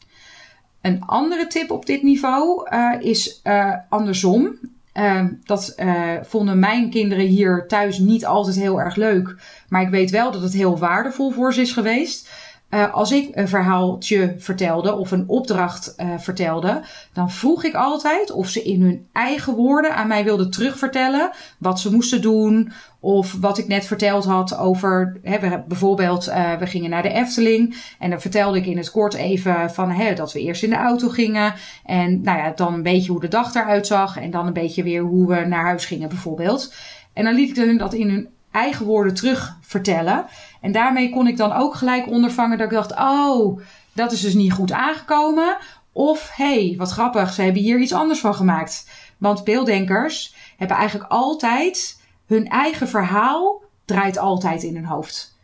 Een 0.81 1.03
andere 1.05 1.47
tip 1.47 1.71
op 1.71 1.87
dit 1.87 2.03
niveau 2.03 2.69
uh, 2.73 2.95
is 3.01 3.43
andersom. 3.89 4.59
Uh, 4.95 5.25
dat 5.45 5.75
uh, 5.77 6.13
vonden 6.23 6.59
mijn 6.59 6.91
kinderen 6.91 7.27
hier 7.27 7.65
thuis 7.69 7.99
niet 7.99 8.27
altijd 8.27 8.57
heel 8.57 8.81
erg 8.81 8.97
leuk. 8.97 9.37
Maar 9.69 9.83
ik 9.83 9.89
weet 9.89 10.11
wel 10.11 10.33
dat 10.33 10.43
het 10.43 10.53
heel 10.53 10.79
waardevol 10.79 11.31
voor 11.31 11.55
ze 11.55 11.61
is 11.61 11.73
geweest. 11.73 12.31
Uh, 12.75 12.95
als 12.95 13.13
ik 13.13 13.29
een 13.33 13.49
verhaaltje 13.49 14.35
vertelde 14.39 14.97
of 14.97 15.11
een 15.11 15.29
opdracht 15.29 15.95
vertelde, 16.19 16.83
dan 17.13 17.31
vroeg 17.31 17.65
ik 17.65 17.75
altijd 17.75 18.31
of 18.31 18.49
ze 18.49 18.63
in 18.63 18.83
hun 18.83 19.07
eigen 19.13 19.55
woorden 19.55 19.95
aan 19.95 20.09
mij 20.09 20.25
wilden 20.25 20.51
terugvertellen 20.51 21.31
wat 21.59 21.81
ze 21.81 21.93
moesten 21.93 22.23
doen 22.23 22.73
of 23.01 23.37
wat 23.41 23.59
ik 23.59 23.69
net 23.69 23.85
verteld 23.85 24.25
had 24.25 24.57
over, 24.57 25.19
hè, 25.23 25.63
bijvoorbeeld, 25.69 26.29
uh, 26.29 26.57
we 26.57 26.67
gingen 26.67 26.91
naar 26.91 27.03
de 27.03 27.13
Efteling. 27.13 27.77
En 27.99 28.11
dan 28.11 28.21
vertelde 28.21 28.59
ik 28.59 28.67
in 28.67 28.77
het 28.77 28.91
kort 28.91 29.15
even 29.15 29.71
van 29.71 29.91
hè, 29.91 30.15
dat 30.15 30.33
we 30.33 30.41
eerst 30.41 30.63
in 30.63 30.71
de 30.71 30.77
auto 30.77 31.09
gingen. 31.09 31.55
En 31.85 32.21
nou 32.23 32.39
ja, 32.39 32.53
dan 32.55 32.75
een 32.75 32.83
beetje 32.83 33.11
hoe 33.11 33.21
de 33.21 33.29
dag 33.29 33.55
eruit 33.55 33.87
zag. 33.87 34.17
En 34.17 34.31
dan 34.31 34.47
een 34.47 34.53
beetje 34.53 34.83
weer 34.83 35.03
hoe 35.03 35.29
we 35.29 35.45
naar 35.45 35.65
huis 35.65 35.85
gingen, 35.85 36.09
bijvoorbeeld. 36.09 36.75
En 37.13 37.25
dan 37.25 37.35
liet 37.35 37.51
ik 37.51 37.65
hun 37.65 37.79
dat 37.79 37.95
in 37.95 38.09
hun 38.09 38.29
eigen 38.53 38.87
woorden 38.87 39.15
terug 39.15 39.59
vertellen. 39.61 40.27
En 40.61 40.73
daarmee 40.73 41.11
kon 41.11 41.27
ik 41.27 41.37
dan 41.37 41.53
ook 41.53 41.75
gelijk 41.75 42.07
ondervangen 42.07 42.59
dat 42.59 42.67
ik 42.67 42.77
dacht: 42.77 42.93
oh, 42.93 43.61
dat 43.93 44.13
is 44.13 44.21
dus 44.21 44.35
niet 44.35 44.53
goed 44.53 44.73
aangekomen. 44.73 45.57
Of 45.93 46.31
hey, 46.35 46.75
wat 46.79 46.91
grappig, 46.91 47.33
ze 47.33 47.43
hebben 47.43 47.63
hier 47.63 47.79
iets 47.79 47.93
anders 47.93 48.21
van 48.21 48.35
gemaakt. 48.35 48.89
Want 49.19 49.45
beelddenkers 49.45 50.35
hebben 50.57 50.77
eigenlijk 50.77 51.11
altijd 51.11 52.01
hun 52.27 52.49
eigen 52.49 52.89
verhaal 52.89 53.63
draait 53.85 54.19
altijd 54.19 54.63
in 54.63 54.75
hun 54.75 54.85
hoofd. 54.85 55.37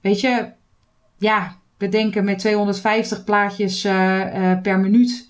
Weet 0.00 0.20
je, 0.20 0.52
ja, 1.18 1.56
we 1.76 1.88
denken 1.88 2.24
met 2.24 2.38
250 2.38 3.24
plaatjes 3.24 3.84
uh, 3.84 3.92
uh, 3.92 4.60
per 4.60 4.78
minuut. 4.78 5.28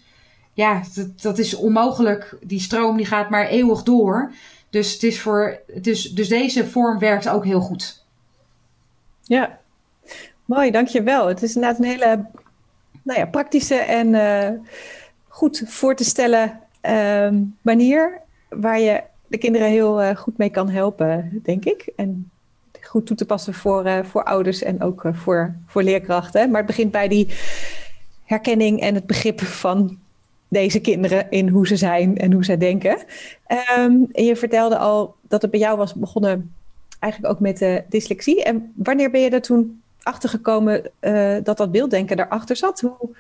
Ja, 0.53 0.83
dat, 0.95 1.21
dat 1.21 1.39
is 1.39 1.55
onmogelijk. 1.55 2.37
Die 2.41 2.61
stroom 2.61 2.97
die 2.97 3.07
gaat 3.07 3.31
maar 3.31 3.47
eeuwig 3.47 3.83
door. 3.83 4.33
Dus, 4.77 4.93
het 4.93 5.03
is 5.03 5.21
voor, 5.21 5.61
dus, 5.81 6.13
dus 6.13 6.29
deze 6.29 6.67
vorm 6.67 6.99
werkt 6.99 7.29
ook 7.29 7.45
heel 7.45 7.61
goed. 7.61 8.05
Ja, 9.23 9.59
mooi, 10.45 10.71
dankjewel. 10.71 11.27
Het 11.27 11.43
is 11.43 11.55
inderdaad 11.55 11.79
een 11.79 11.91
hele 11.91 12.27
nou 13.03 13.19
ja, 13.19 13.27
praktische 13.27 13.75
en 13.75 14.09
uh, 14.09 14.49
goed 15.29 15.63
voor 15.67 15.97
te 15.97 16.05
stellen 16.05 16.61
uh, 16.83 17.29
manier 17.63 18.21
waar 18.49 18.81
je 18.81 19.03
de 19.27 19.39
kinderen 19.39 19.69
heel 19.69 20.03
uh, 20.03 20.17
goed 20.17 20.39
mee 20.39 20.51
kan 20.51 20.69
helpen, 20.69 21.41
denk 21.43 21.65
ik. 21.65 21.93
En 21.97 22.31
goed 22.83 23.07
toe 23.07 23.17
te 23.17 23.27
passen 23.27 23.55
voor, 23.55 23.87
uh, 23.87 24.05
voor 24.05 24.25
ouders 24.25 24.63
en 24.63 24.83
ook 24.83 25.05
voor, 25.13 25.55
voor 25.67 25.83
leerkrachten. 25.83 26.51
Maar 26.51 26.59
het 26.59 26.67
begint 26.67 26.91
bij 26.91 27.09
die 27.09 27.29
herkenning 28.25 28.81
en 28.81 28.95
het 28.95 29.07
begrip 29.07 29.41
van 29.41 29.99
deze 30.57 30.81
kinderen 30.81 31.27
in 31.31 31.49
hoe 31.49 31.67
ze 31.67 31.77
zijn 31.77 32.17
en 32.17 32.33
hoe 32.33 32.45
ze 32.45 32.57
denken. 32.57 32.97
Um, 33.79 34.09
en 34.13 34.25
je 34.25 34.37
vertelde 34.37 34.79
al 34.79 35.15
dat 35.29 35.43
het 35.43 35.51
bij 35.51 35.61
jou 35.61 35.77
was 35.77 35.95
begonnen 35.95 36.55
eigenlijk 36.99 37.33
ook 37.33 37.41
met 37.41 37.59
de 37.59 37.83
dyslexie. 37.89 38.45
En 38.45 38.73
wanneer 38.75 39.11
ben 39.11 39.21
je 39.21 39.31
er 39.31 39.43
toen 39.43 39.81
achter 40.03 40.29
gekomen 40.29 40.91
dat 41.43 41.57
dat 41.57 41.73
beelddenken 41.73 42.17
daarachter 42.17 42.57
zat? 42.57 42.81
Hoe 42.81 43.17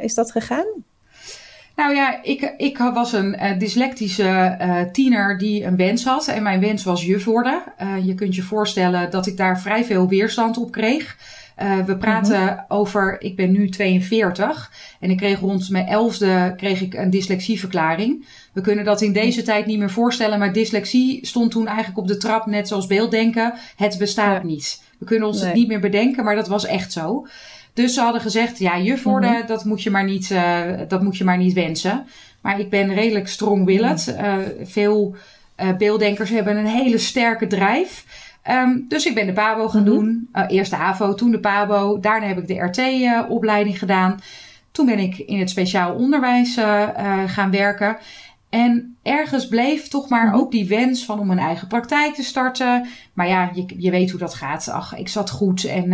is 0.00 0.14
dat 0.14 0.30
gegaan? 0.30 0.66
Nou 1.80 1.94
ja, 1.94 2.22
ik, 2.22 2.54
ik 2.56 2.78
was 2.78 3.12
een 3.12 3.34
uh, 3.34 3.58
dyslectische 3.58 4.56
uh, 4.60 4.80
tiener 4.92 5.38
die 5.38 5.64
een 5.64 5.76
wens 5.76 6.04
had. 6.04 6.26
En 6.26 6.42
mijn 6.42 6.60
wens 6.60 6.84
was 6.84 7.04
juf 7.04 7.24
worden. 7.24 7.62
Uh, 7.82 8.06
je 8.06 8.14
kunt 8.14 8.34
je 8.34 8.42
voorstellen 8.42 9.10
dat 9.10 9.26
ik 9.26 9.36
daar 9.36 9.60
vrij 9.60 9.84
veel 9.84 10.08
weerstand 10.08 10.58
op 10.58 10.70
kreeg. 10.70 11.16
We 11.86 11.96
praten 11.96 12.40
mm-hmm. 12.40 12.64
over, 12.68 13.16
ik 13.20 13.36
ben 13.36 13.52
nu 13.52 13.68
42 13.68 14.72
en 15.00 15.10
ik 15.10 15.16
kreeg 15.16 15.40
rond 15.40 15.70
mijn 15.70 15.86
elfde 15.86 16.54
kreeg 16.56 16.80
ik 16.80 16.94
een 16.94 17.10
dyslexieverklaring. 17.10 18.26
We 18.52 18.60
kunnen 18.60 18.84
dat 18.84 19.00
in 19.00 19.12
deze 19.12 19.42
tijd 19.42 19.66
niet 19.66 19.78
meer 19.78 19.90
voorstellen, 19.90 20.38
maar 20.38 20.52
dyslexie 20.52 21.26
stond 21.26 21.50
toen 21.50 21.66
eigenlijk 21.66 21.98
op 21.98 22.06
de 22.08 22.16
trap, 22.16 22.46
net 22.46 22.68
zoals 22.68 22.86
beelddenken. 22.86 23.54
Het 23.76 23.98
bestaat 23.98 24.42
ja. 24.42 24.48
niet. 24.48 24.82
We 24.98 25.04
kunnen 25.04 25.28
ons 25.28 25.38
nee. 25.38 25.46
het 25.46 25.56
niet 25.56 25.68
meer 25.68 25.80
bedenken, 25.80 26.24
maar 26.24 26.34
dat 26.34 26.48
was 26.48 26.66
echt 26.66 26.92
zo. 26.92 27.26
Dus 27.72 27.94
ze 27.94 28.00
hadden 28.00 28.20
gezegd, 28.20 28.58
ja, 28.58 28.80
juf 28.80 29.02
worden, 29.02 29.30
mm-hmm. 29.30 29.46
dat, 29.46 29.64
moet 29.64 29.82
je 29.82 29.90
maar 29.90 30.04
niet, 30.04 30.30
uh, 30.30 30.60
dat 30.88 31.02
moet 31.02 31.16
je 31.16 31.24
maar 31.24 31.38
niet 31.38 31.52
wensen. 31.52 32.06
Maar 32.40 32.60
ik 32.60 32.70
ben 32.70 32.94
redelijk 32.94 33.28
strong-willend. 33.28 34.14
Uh, 34.20 34.34
veel 34.62 35.14
beelddenkers 35.78 36.30
hebben 36.30 36.56
een 36.56 36.66
hele 36.66 36.98
sterke 36.98 37.46
drijf. 37.46 38.04
Um, 38.48 38.84
dus 38.88 39.06
ik 39.06 39.14
ben 39.14 39.26
de 39.26 39.32
PABO 39.32 39.68
gaan 39.68 39.82
mm-hmm. 39.82 39.94
doen. 39.94 40.28
eerst 40.48 40.70
de 40.70 40.76
AVO, 40.76 41.14
toen 41.14 41.30
de 41.30 41.40
PABO. 41.40 42.00
Daarna 42.00 42.26
heb 42.26 42.38
ik 42.38 42.46
de 42.46 42.60
RT-opleiding 42.60 43.78
gedaan. 43.78 44.20
Toen 44.70 44.86
ben 44.86 44.98
ik 44.98 45.18
in 45.18 45.38
het 45.38 45.50
speciaal 45.50 45.94
onderwijs 45.94 46.54
gaan 47.26 47.50
werken. 47.50 47.96
En 48.50 48.96
ergens 49.02 49.48
bleef 49.48 49.88
toch 49.88 50.08
maar 50.08 50.24
mm-hmm. 50.24 50.40
ook 50.40 50.50
die 50.50 50.68
wens 50.68 51.04
van 51.04 51.18
om 51.18 51.30
een 51.30 51.38
eigen 51.38 51.68
praktijk 51.68 52.14
te 52.14 52.22
starten. 52.22 52.86
Maar 53.12 53.28
ja, 53.28 53.50
je, 53.54 53.64
je 53.76 53.90
weet 53.90 54.10
hoe 54.10 54.20
dat 54.20 54.34
gaat. 54.34 54.68
Ach, 54.68 54.96
ik 54.96 55.08
zat 55.08 55.30
goed 55.30 55.64
en 55.64 55.92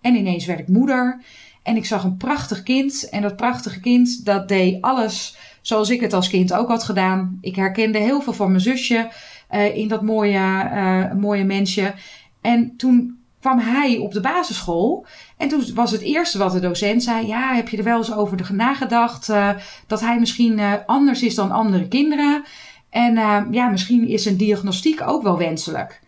en 0.00 0.14
ineens 0.14 0.46
werd 0.46 0.58
ik 0.58 0.68
moeder. 0.68 1.20
En 1.62 1.76
ik 1.76 1.86
zag 1.86 2.04
een 2.04 2.16
prachtig 2.16 2.62
kind. 2.62 3.08
En 3.08 3.22
dat 3.22 3.36
prachtige 3.36 3.80
kind, 3.80 4.24
dat 4.24 4.48
deed 4.48 4.82
alles 4.82 5.36
zoals 5.62 5.90
ik 5.90 6.00
het 6.00 6.12
als 6.12 6.28
kind 6.28 6.52
ook 6.52 6.68
had 6.68 6.82
gedaan. 6.82 7.38
Ik 7.40 7.56
herkende 7.56 7.98
heel 7.98 8.20
veel 8.20 8.32
van 8.32 8.48
mijn 8.48 8.60
zusje 8.60 9.08
uh, 9.52 9.76
in 9.76 9.88
dat 9.88 10.02
mooie, 10.02 10.70
uh, 10.74 11.12
mooie 11.12 11.44
mensje. 11.44 11.94
En 12.40 12.76
toen 12.76 13.18
kwam 13.40 13.58
hij 13.58 13.96
op 13.96 14.12
de 14.12 14.20
basisschool. 14.20 15.06
En 15.36 15.48
toen 15.48 15.64
was 15.74 15.90
het 15.90 16.00
eerste 16.00 16.38
wat 16.38 16.52
de 16.52 16.60
docent 16.60 17.02
zei: 17.02 17.26
Ja, 17.26 17.54
heb 17.54 17.68
je 17.68 17.76
er 17.76 17.84
wel 17.84 17.98
eens 17.98 18.14
over 18.14 18.54
nagedacht 18.54 19.28
uh, 19.28 19.50
dat 19.86 20.00
hij 20.00 20.18
misschien 20.18 20.60
anders 20.86 21.22
is 21.22 21.34
dan 21.34 21.50
andere 21.50 21.88
kinderen? 21.88 22.44
En 22.90 23.14
ja, 23.50 23.68
misschien 23.68 24.08
is 24.08 24.24
een 24.24 24.36
diagnostiek 24.36 25.00
ook 25.06 25.22
wel 25.22 25.38
wenselijk. 25.38 26.00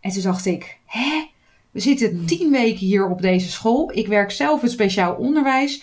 En 0.00 0.10
toen 0.10 0.22
dacht 0.22 0.46
ik: 0.46 0.78
Hè? 0.86 1.32
We 1.74 1.80
zitten 1.80 2.10
hmm. 2.10 2.26
tien 2.26 2.50
weken 2.50 2.86
hier 2.86 3.08
op 3.08 3.20
deze 3.20 3.50
school. 3.50 3.90
Ik 3.94 4.06
werk 4.06 4.30
zelf 4.30 4.60
het 4.60 4.70
speciaal 4.70 5.14
onderwijs. 5.14 5.82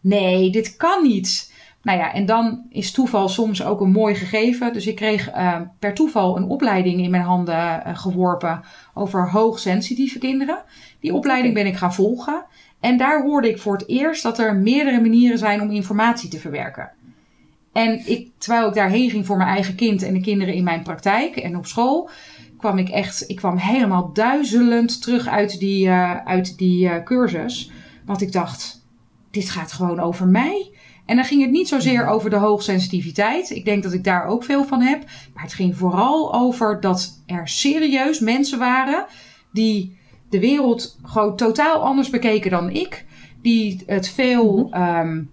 Nee, 0.00 0.50
dit 0.50 0.76
kan 0.76 1.02
niet. 1.02 1.52
Nou 1.84 1.98
ja, 1.98 2.12
en 2.12 2.26
dan 2.26 2.66
is 2.68 2.92
toeval 2.92 3.28
soms 3.28 3.64
ook 3.64 3.80
een 3.80 3.90
mooi 3.90 4.14
gegeven. 4.14 4.72
Dus 4.72 4.86
ik 4.86 4.96
kreeg 4.96 5.34
uh, 5.34 5.60
per 5.78 5.94
toeval 5.94 6.36
een 6.36 6.48
opleiding 6.48 7.00
in 7.00 7.10
mijn 7.10 7.22
handen 7.22 7.54
uh, 7.54 7.98
geworpen 7.98 8.60
over 8.94 9.30
hoogsensitieve 9.30 10.18
kinderen. 10.18 10.62
Die 11.00 11.14
opleiding 11.14 11.54
ben 11.54 11.66
ik 11.66 11.76
gaan 11.76 11.94
volgen. 11.94 12.44
En 12.80 12.96
daar 12.96 13.22
hoorde 13.22 13.48
ik 13.48 13.58
voor 13.58 13.72
het 13.72 13.88
eerst 13.88 14.22
dat 14.22 14.38
er 14.38 14.56
meerdere 14.56 15.00
manieren 15.00 15.38
zijn 15.38 15.60
om 15.60 15.70
informatie 15.70 16.30
te 16.30 16.38
verwerken. 16.38 16.90
En 17.72 18.06
ik, 18.06 18.30
terwijl 18.38 18.68
ik 18.68 18.74
daarheen 18.74 19.10
ging 19.10 19.26
voor 19.26 19.36
mijn 19.36 19.48
eigen 19.48 19.74
kind 19.74 20.02
en 20.02 20.14
de 20.14 20.20
kinderen 20.20 20.54
in 20.54 20.64
mijn 20.64 20.82
praktijk 20.82 21.36
en 21.36 21.56
op 21.56 21.66
school, 21.66 22.10
kwam 22.58 22.78
ik 22.78 22.88
echt, 22.88 23.28
ik 23.28 23.36
kwam 23.36 23.56
helemaal 23.56 24.12
duizelend 24.12 25.02
terug 25.02 25.28
uit 25.28 25.58
die, 25.58 25.86
uh, 25.86 26.16
uit 26.24 26.58
die 26.58 27.02
cursus. 27.02 27.70
Want 28.04 28.20
ik 28.20 28.32
dacht, 28.32 28.84
dit 29.30 29.50
gaat 29.50 29.72
gewoon 29.72 30.00
over 30.00 30.26
mij. 30.26 30.73
En 31.06 31.16
dan 31.16 31.24
ging 31.24 31.42
het 31.42 31.50
niet 31.50 31.68
zozeer 31.68 32.06
over 32.06 32.30
de 32.30 32.36
hoogsensitiviteit. 32.36 33.50
Ik 33.50 33.64
denk 33.64 33.82
dat 33.82 33.92
ik 33.92 34.04
daar 34.04 34.26
ook 34.26 34.44
veel 34.44 34.64
van 34.64 34.80
heb. 34.80 35.04
Maar 35.34 35.42
het 35.42 35.52
ging 35.52 35.76
vooral 35.76 36.34
over 36.34 36.80
dat 36.80 37.22
er 37.26 37.48
serieus 37.48 38.20
mensen 38.20 38.58
waren 38.58 39.06
die 39.52 39.98
de 40.30 40.40
wereld 40.40 40.98
gewoon 41.02 41.36
totaal 41.36 41.84
anders 41.84 42.10
bekeken 42.10 42.50
dan 42.50 42.70
ik. 42.70 43.04
Die 43.42 43.82
het 43.86 44.08
veel 44.08 44.70
um, 44.74 45.30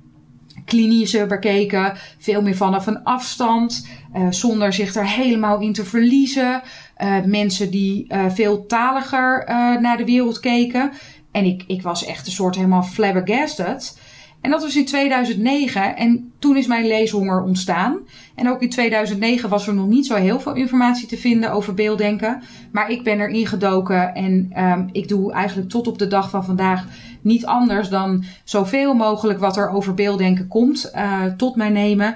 klinischer 0.65 1.27
bekeken, 1.27 1.93
veel 2.17 2.41
meer 2.41 2.55
vanaf 2.55 2.87
een 2.87 3.03
afstand, 3.03 3.87
uh, 4.15 4.27
zonder 4.29 4.73
zich 4.73 4.95
er 4.95 5.07
helemaal 5.07 5.59
in 5.59 5.73
te 5.73 5.85
verliezen. 5.85 6.61
Uh, 6.97 7.23
mensen 7.23 7.71
die 7.71 8.05
uh, 8.07 8.29
veel 8.29 8.65
taliger 8.65 9.43
naar 9.81 9.97
de 9.97 10.05
wereld 10.05 10.39
keken. 10.39 10.91
En 11.31 11.45
ik, 11.45 11.63
ik 11.67 11.81
was 11.81 12.05
echt 12.05 12.25
een 12.25 12.31
soort 12.31 12.55
helemaal 12.55 12.83
flabbergasted. 12.83 13.99
En 14.41 14.51
dat 14.51 14.61
was 14.61 14.75
in 14.75 14.85
2009 14.85 15.95
en 15.95 16.31
toen 16.39 16.57
is 16.57 16.67
mijn 16.67 16.87
leeshonger 16.87 17.41
ontstaan. 17.41 17.99
En 18.35 18.49
ook 18.49 18.61
in 18.61 18.69
2009 18.69 19.49
was 19.49 19.67
er 19.67 19.73
nog 19.73 19.87
niet 19.87 20.05
zo 20.05 20.15
heel 20.15 20.39
veel 20.39 20.55
informatie 20.55 21.07
te 21.07 21.17
vinden 21.17 21.51
over 21.51 21.73
beelddenken. 21.73 22.41
Maar 22.71 22.89
ik 22.89 23.03
ben 23.03 23.19
erin 23.19 23.47
gedoken 23.47 24.13
en 24.13 24.51
um, 24.57 24.89
ik 24.91 25.07
doe 25.07 25.33
eigenlijk 25.33 25.69
tot 25.69 25.87
op 25.87 25.97
de 25.97 26.07
dag 26.07 26.29
van 26.29 26.45
vandaag 26.45 26.85
niet 27.21 27.45
anders 27.45 27.89
dan 27.89 28.23
zoveel 28.43 28.93
mogelijk 28.93 29.39
wat 29.39 29.57
er 29.57 29.69
over 29.69 29.93
beelddenken 29.93 30.47
komt 30.47 30.91
uh, 30.95 31.23
tot 31.25 31.55
mij 31.55 31.69
nemen. 31.69 32.15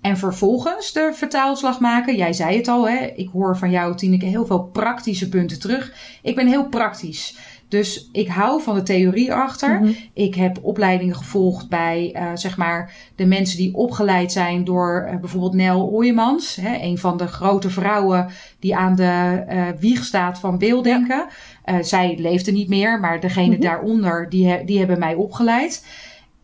En 0.00 0.16
vervolgens 0.16 0.92
de 0.92 1.10
vertaalslag 1.14 1.80
maken. 1.80 2.16
Jij 2.16 2.32
zei 2.32 2.56
het 2.56 2.68
al, 2.68 2.88
hè? 2.88 3.04
ik 3.04 3.28
hoor 3.32 3.56
van 3.56 3.70
jou, 3.70 3.96
Tineke, 3.96 4.26
heel 4.26 4.46
veel 4.46 4.62
praktische 4.62 5.28
punten 5.28 5.60
terug. 5.60 5.92
Ik 6.22 6.34
ben 6.34 6.46
heel 6.46 6.68
praktisch. 6.68 7.36
Dus 7.70 8.08
ik 8.12 8.28
hou 8.28 8.62
van 8.62 8.74
de 8.74 8.82
theorie 8.82 9.32
achter. 9.32 9.80
Mhm. 9.80 9.92
Ik 10.12 10.34
heb 10.34 10.58
opleidingen 10.62 11.16
gevolgd 11.16 11.68
bij 11.68 12.14
uh, 12.16 12.30
zeg 12.34 12.56
maar 12.56 12.92
de 13.16 13.26
mensen 13.26 13.56
die 13.56 13.74
opgeleid 13.74 14.32
zijn 14.32 14.64
door 14.64 15.08
uh, 15.12 15.20
bijvoorbeeld 15.20 15.54
Nel 15.54 15.90
Ooyemans. 15.90 16.56
Hè, 16.56 16.78
een 16.80 16.98
van 16.98 17.16
de 17.16 17.26
grote 17.26 17.70
vrouwen 17.70 18.28
die 18.58 18.76
aan 18.76 18.94
de 18.94 19.44
uh, 19.50 19.62
wieg 19.80 20.04
staat 20.04 20.38
van 20.38 20.58
beelddenken. 20.58 21.26
Zij 21.80 22.16
leefde 22.18 22.52
niet 22.52 22.68
meer, 22.68 23.00
maar 23.00 23.20
degene 23.20 23.54
mm 23.54 23.60
daaronder 23.60 24.28
die, 24.28 24.64
die 24.64 24.78
hebben 24.78 24.98
mij 24.98 25.14
opgeleid. 25.14 25.84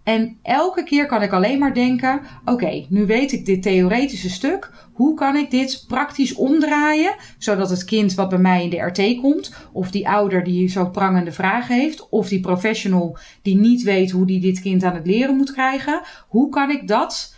En 0.06 0.38
elke 0.42 0.82
keer 0.82 1.06
kan 1.06 1.22
ik 1.22 1.32
alleen 1.32 1.58
maar 1.58 1.74
denken: 1.74 2.20
oké, 2.44 2.86
nu 2.88 3.06
weet 3.06 3.32
ik 3.32 3.46
dit 3.46 3.62
theoretische 3.62 4.30
stuk. 4.30 4.70
Hoe 4.92 5.14
kan 5.14 5.36
ik 5.36 5.50
dit 5.50 5.84
praktisch 5.88 6.34
omdraaien, 6.34 7.14
zodat 7.38 7.70
het 7.70 7.84
kind 7.84 8.14
wat 8.14 8.28
bij 8.28 8.38
mij 8.38 8.62
in 8.62 8.70
de 8.70 8.80
RT 8.80 9.20
komt, 9.20 9.54
of 9.72 9.90
die 9.90 10.08
ouder 10.08 10.44
die 10.44 10.68
zo 10.68 10.86
prangende 10.90 11.32
vragen 11.32 11.76
heeft, 11.76 12.08
of 12.08 12.28
die 12.28 12.40
professional 12.40 13.18
die 13.42 13.56
niet 13.56 13.82
weet 13.82 14.10
hoe 14.10 14.26
die 14.26 14.40
dit 14.40 14.60
kind 14.60 14.84
aan 14.84 14.94
het 14.94 15.06
leren 15.06 15.36
moet 15.36 15.52
krijgen, 15.52 16.00
hoe 16.28 16.48
kan 16.48 16.70
ik 16.70 16.88
dat 16.88 17.34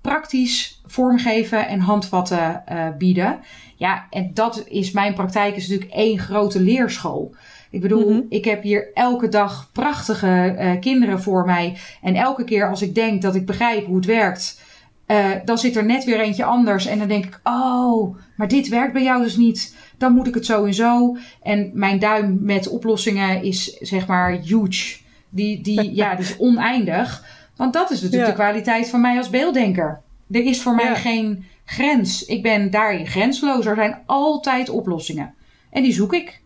praktisch 0.00 0.80
vormgeven 0.86 1.68
en 1.68 1.80
handvatten 1.80 2.62
uh, 2.72 2.86
bieden? 2.98 3.40
Ja, 3.76 4.06
en 4.10 4.30
dat 4.34 4.64
is 4.68 4.90
mijn 4.90 5.14
praktijk 5.14 5.56
is 5.56 5.68
natuurlijk 5.68 5.96
één 5.96 6.18
grote 6.18 6.60
leerschool. 6.60 7.34
Ik 7.70 7.80
bedoel, 7.80 8.06
mm-hmm. 8.06 8.26
ik 8.28 8.44
heb 8.44 8.62
hier 8.62 8.90
elke 8.94 9.28
dag 9.28 9.70
prachtige 9.72 10.56
uh, 10.58 10.80
kinderen 10.80 11.22
voor 11.22 11.44
mij. 11.44 11.76
En 12.02 12.14
elke 12.14 12.44
keer 12.44 12.68
als 12.68 12.82
ik 12.82 12.94
denk 12.94 13.22
dat 13.22 13.34
ik 13.34 13.46
begrijp 13.46 13.86
hoe 13.86 13.96
het 13.96 14.04
werkt, 14.04 14.62
uh, 15.06 15.26
dan 15.44 15.58
zit 15.58 15.76
er 15.76 15.84
net 15.84 16.04
weer 16.04 16.20
eentje 16.20 16.44
anders. 16.44 16.86
En 16.86 16.98
dan 16.98 17.08
denk 17.08 17.24
ik, 17.24 17.40
oh, 17.42 18.16
maar 18.36 18.48
dit 18.48 18.68
werkt 18.68 18.92
bij 18.92 19.02
jou 19.02 19.22
dus 19.22 19.36
niet. 19.36 19.76
Dan 19.98 20.12
moet 20.12 20.26
ik 20.26 20.34
het 20.34 20.46
zo 20.46 20.64
en 20.64 20.74
zo. 20.74 21.16
En 21.42 21.70
mijn 21.74 21.98
duim 21.98 22.38
met 22.40 22.68
oplossingen 22.68 23.42
is 23.42 23.76
zeg 23.76 24.06
maar 24.06 24.30
huge. 24.30 24.98
Die, 25.28 25.60
die, 25.60 25.94
ja, 25.94 26.14
die 26.14 26.24
is 26.24 26.36
oneindig. 26.48 27.24
Want 27.56 27.72
dat 27.72 27.90
is 27.90 28.00
natuurlijk 28.00 28.30
de 28.30 28.42
kwaliteit 28.42 28.88
van 28.88 29.00
mij 29.00 29.16
als 29.16 29.30
beelddenker. 29.30 30.00
Er 30.30 30.44
is 30.44 30.62
voor 30.62 30.74
mij 30.74 30.96
geen 30.96 31.44
grens. 31.64 32.24
Ik 32.24 32.42
ben 32.42 32.70
daarin 32.70 33.06
grensloos. 33.06 33.66
Er 33.66 33.74
zijn 33.74 33.98
altijd 34.06 34.68
oplossingen. 34.68 35.34
En 35.70 35.82
die 35.82 35.92
zoek 35.92 36.14
ik. 36.14 36.40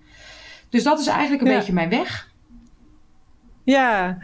Dus 0.72 0.82
dat 0.82 1.00
is 1.00 1.06
eigenlijk 1.06 1.42
een 1.42 1.56
beetje 1.56 1.72
mijn 1.72 1.88
weg. 1.88 2.30
Ja, 3.64 4.18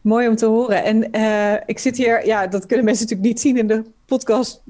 mooi 0.00 0.28
om 0.28 0.36
te 0.36 0.46
horen. 0.46 0.84
En 0.84 1.16
uh, 1.16 1.60
ik 1.66 1.78
zit 1.78 1.96
hier, 1.96 2.26
ja, 2.26 2.46
dat 2.46 2.66
kunnen 2.66 2.84
mensen 2.84 3.04
natuurlijk 3.04 3.32
niet 3.32 3.40
zien 3.40 3.56
in 3.56 3.66
de 3.66 3.84
podcast, 4.06 4.62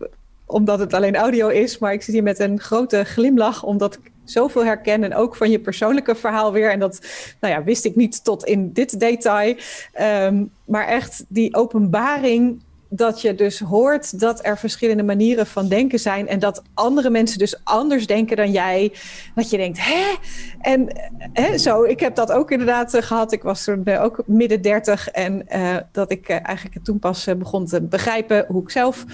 omdat 0.47 0.79
het 0.79 0.95
alleen 0.95 1.17
audio 1.17 1.49
is. 1.49 1.79
Maar 1.79 1.93
ik 1.93 2.03
zit 2.03 2.15
hier 2.15 2.23
met 2.23 2.39
een 2.39 2.61
grote 2.61 3.05
glimlach, 3.05 3.63
omdat 3.63 3.95
ik 3.95 4.11
zoveel 4.25 4.65
herken. 4.65 5.05
En 5.05 5.15
ook 5.15 5.37
van 5.37 5.51
je 5.51 5.59
persoonlijke 5.59 6.15
verhaal 6.15 6.53
weer. 6.53 6.71
En 6.71 6.79
dat 6.79 7.07
nou 7.41 7.55
ja, 7.55 7.63
wist 7.65 7.85
ik 7.85 7.97
niet 7.97 8.25
tot 8.25 8.45
in 8.45 8.73
dit 8.73 9.01
detail. 9.01 9.57
Um, 10.01 10.51
maar 10.65 10.87
echt 10.87 11.25
die 11.29 11.55
openbaring 11.55 12.63
dat 12.95 13.21
je 13.21 13.35
dus 13.35 13.59
hoort 13.59 14.21
dat 14.21 14.47
er 14.47 14.59
verschillende 14.59 15.03
manieren 15.03 15.47
van 15.47 15.69
denken 15.69 15.99
zijn 15.99 16.29
en 16.29 16.39
dat 16.39 16.63
andere 16.75 17.11
mensen 17.11 17.39
dus 17.39 17.61
anders 17.65 18.07
denken 18.07 18.37
dan 18.37 18.51
jij. 18.51 18.93
Dat 19.35 19.51
je 19.51 19.57
denkt, 19.57 19.79
hè? 19.81 20.15
En 20.61 21.11
hè, 21.33 21.59
zo, 21.59 21.83
ik 21.83 22.01
heb 22.01 22.15
dat 22.15 22.33
ook 22.33 22.51
inderdaad 22.51 22.95
uh, 22.95 23.03
gehad. 23.03 23.33
Ik 23.33 23.43
was 23.43 23.65
toen 23.65 23.83
uh, 23.85 24.03
ook 24.03 24.23
midden 24.27 24.63
dertig 24.63 25.09
en 25.09 25.47
uh, 25.55 25.77
dat 25.93 26.11
ik 26.11 26.29
eigenlijk 26.29 26.85
toen 26.85 26.99
pas 26.99 27.29
begon 27.39 27.67
te 27.67 27.83
begrijpen 27.83 28.45
hoe 28.49 28.63
ik 28.63 28.71
zelf 28.71 29.05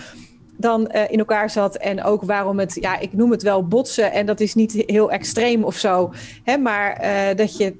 dan 0.57 0.87
in 0.91 1.19
elkaar 1.19 1.51
zat 1.51 1.77
en 1.77 2.03
ook 2.03 2.23
waarom 2.23 2.59
het, 2.59 2.77
ja, 2.81 2.99
ik 2.99 3.13
noem 3.13 3.31
het 3.31 3.43
wel 3.43 3.67
botsen 3.67 4.13
en 4.13 4.27
dat 4.27 4.41
is 4.41 4.55
niet 4.55 4.73
heel 4.87 5.11
extreem 5.11 5.65
of 5.65 5.77
zo, 5.77 6.13
hè, 6.45 6.57
maar 6.57 7.01
dat 7.37 7.57
je 7.57 7.75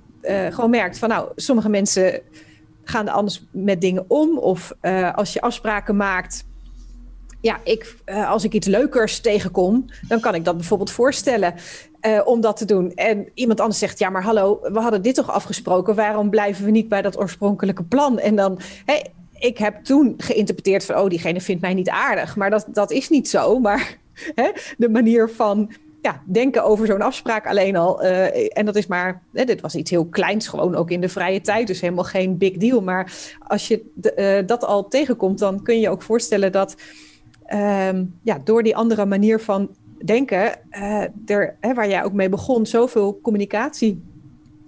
gewoon 0.51 0.71
merkt 0.71 0.99
van, 0.99 1.09
nou, 1.09 1.29
sommige 1.35 1.69
mensen 1.69 2.21
gaan 2.89 3.07
er 3.07 3.13
anders 3.13 3.47
met 3.51 3.81
dingen 3.81 4.05
om? 4.09 4.39
Of 4.39 4.73
uh, 4.83 5.15
als 5.15 5.33
je 5.33 5.41
afspraken 5.41 5.97
maakt. 5.97 6.47
Ja, 7.41 7.61
ik, 7.65 7.97
uh, 8.07 8.31
als 8.31 8.45
ik 8.45 8.53
iets 8.53 8.67
leukers 8.67 9.21
tegenkom, 9.21 9.85
dan 10.09 10.21
kan 10.21 10.35
ik 10.35 10.45
dat 10.45 10.57
bijvoorbeeld 10.57 10.91
voorstellen 10.91 11.55
uh, 12.07 12.21
om 12.25 12.41
dat 12.41 12.57
te 12.57 12.65
doen. 12.65 12.95
En 12.95 13.29
iemand 13.35 13.61
anders 13.61 13.79
zegt: 13.79 13.99
Ja, 13.99 14.11
maar 14.11 14.23
hallo, 14.23 14.61
we 14.63 14.81
hadden 14.81 15.03
dit 15.03 15.15
toch 15.15 15.31
afgesproken? 15.31 15.95
Waarom 15.95 16.31
blijven 16.31 16.65
we 16.65 16.71
niet 16.71 16.89
bij 16.89 17.03
dat 17.03 17.19
oorspronkelijke 17.19 17.85
plan? 17.85 18.19
En 18.19 18.37
dan, 18.37 18.59
hey, 18.85 19.07
ik 19.39 19.59
heb 19.59 19.85
toen 19.85 20.15
geïnterpreteerd 20.17 20.85
van: 20.85 20.97
Oh, 20.97 21.09
diegene 21.09 21.41
vindt 21.41 21.63
mij 21.63 21.75
niet 21.75 21.89
aardig. 21.89 22.37
Maar 22.37 22.51
dat, 22.51 22.67
dat 22.73 22.91
is 22.91 23.09
niet 23.09 23.29
zo. 23.29 23.59
Maar 23.59 23.99
de 24.77 24.89
manier 24.89 25.31
van 25.31 25.71
ja, 26.03 26.23
denken 26.27 26.65
over 26.65 26.87
zo'n 26.87 27.03
afspraak 27.03 27.47
alleen 27.47 27.77
al. 27.77 28.05
Uh, 28.05 28.59
en 28.59 28.65
dat 28.65 28.77
is 28.77 28.87
maar, 28.87 29.23
hè, 29.33 29.45
dit 29.45 29.61
was 29.61 29.75
iets 29.75 29.91
heel 29.91 30.07
kleins, 30.07 30.49
gewoon 30.49 30.75
ook 30.75 30.91
in 30.91 31.01
de 31.01 31.09
vrije 31.09 31.41
tijd, 31.41 31.67
dus 31.67 31.81
helemaal 31.81 32.05
geen 32.05 32.39
big 32.39 32.57
deal. 32.57 32.83
Maar 32.83 33.13
als 33.39 33.69
je 33.69 33.91
de, 33.95 34.41
uh, 34.41 34.47
dat 34.47 34.65
al 34.65 34.89
tegenkomt, 34.89 35.39
dan 35.39 35.63
kun 35.63 35.81
je 35.81 35.91
ook 35.91 36.03
voorstellen 36.03 36.53
dat 36.53 36.77
uh, 37.53 37.89
ja, 38.23 38.39
door 38.45 38.63
die 38.63 38.77
andere 38.77 39.07
manier 39.07 39.41
van 39.41 39.77
denken, 40.05 40.53
er, 41.27 41.57
hè, 41.61 41.75
waar 41.75 41.89
jij 41.89 42.05
ook 42.05 42.13
mee 42.13 42.29
begon, 42.29 42.67
zoveel 42.67 43.21
communicatie 43.23 44.03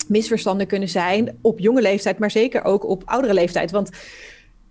misverstanden 0.09 0.67
kunnen 0.67 0.89
zijn 0.89 1.39
op 1.41 1.59
jonge 1.59 1.83
leeftijd, 1.83 2.19
maar 2.19 2.31
zeker 2.31 2.65
ook 2.65 2.89
op 2.89 3.03
oudere 3.05 3.35
leeftijd. 3.35 3.71
Want 3.71 3.91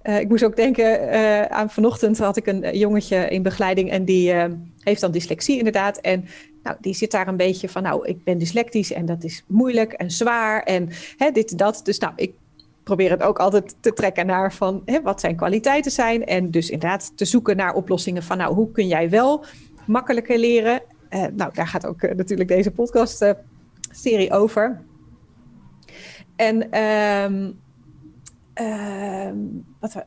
ik 0.04 0.30
moest 0.30 0.44
ook 0.44 0.56
denken 0.56 1.12
aan 1.52 1.70
vanochtend 1.70 2.18
had 2.18 2.38
ik 2.38 2.48
een 2.48 2.78
jongetje 2.78 3.30
in 3.30 3.44
begeleiding 3.44 3.90
en 3.90 4.06
die 4.06 4.34
heeft 4.80 5.02
dan 5.02 5.12
dyslexie 5.12 5.58
inderdaad. 5.58 5.98
En 5.98 6.26
nou, 6.70 6.82
die 6.82 6.94
zit 6.94 7.12
daar 7.12 7.28
een 7.28 7.38
beetje 7.38 7.70
van, 7.70 7.84
nou, 7.84 8.08
ik 8.08 8.24
ben 8.24 8.38
dyslectisch 8.38 8.92
en 8.92 9.06
dat 9.06 9.24
is 9.24 9.44
moeilijk 9.48 9.94
en 9.94 10.12
zwaar 10.12 10.64
en 10.64 10.90
hè, 11.18 11.32
dit 11.32 11.52
en 11.52 11.58
dat. 11.58 11.82
Dus 11.84 11.98
nou, 11.98 12.14
ik 12.16 12.34
probeer 12.84 13.10
het 13.10 13.24
ook 13.24 13.40
altijd 13.40 13.76
te 13.80 13.94
trekken 13.94 14.26
naar 14.26 14.54
van 14.54 14.82
hè, 14.86 15.02
wat 15.02 15.20
zijn 15.20 15.36
kwaliteiten 15.36 15.92
zijn. 15.92 16.26
En 16.26 16.52
dus 16.52 16.70
inderdaad 16.70 17.12
te 17.16 17.26
zoeken 17.26 17.56
naar 17.56 17.74
oplossingen 17.74 18.24
van, 18.24 18.38
nou, 18.38 18.54
hoe 18.54 18.72
kun 18.72 18.88
jij 18.88 19.10
wel 19.10 19.46
makkelijker 19.86 20.38
leren? 20.38 20.82
Uh, 21.10 21.26
nou, 21.34 21.54
daar 21.54 21.68
gaat 21.68 21.86
ook 21.86 22.02
uh, 22.02 22.12
natuurlijk 22.12 22.50
deze 22.50 22.72
podcast-serie 22.72 24.30
uh, 24.30 24.36
over. 24.36 24.82
En 26.36 26.82
um, 26.82 27.60
wat, 29.80 30.04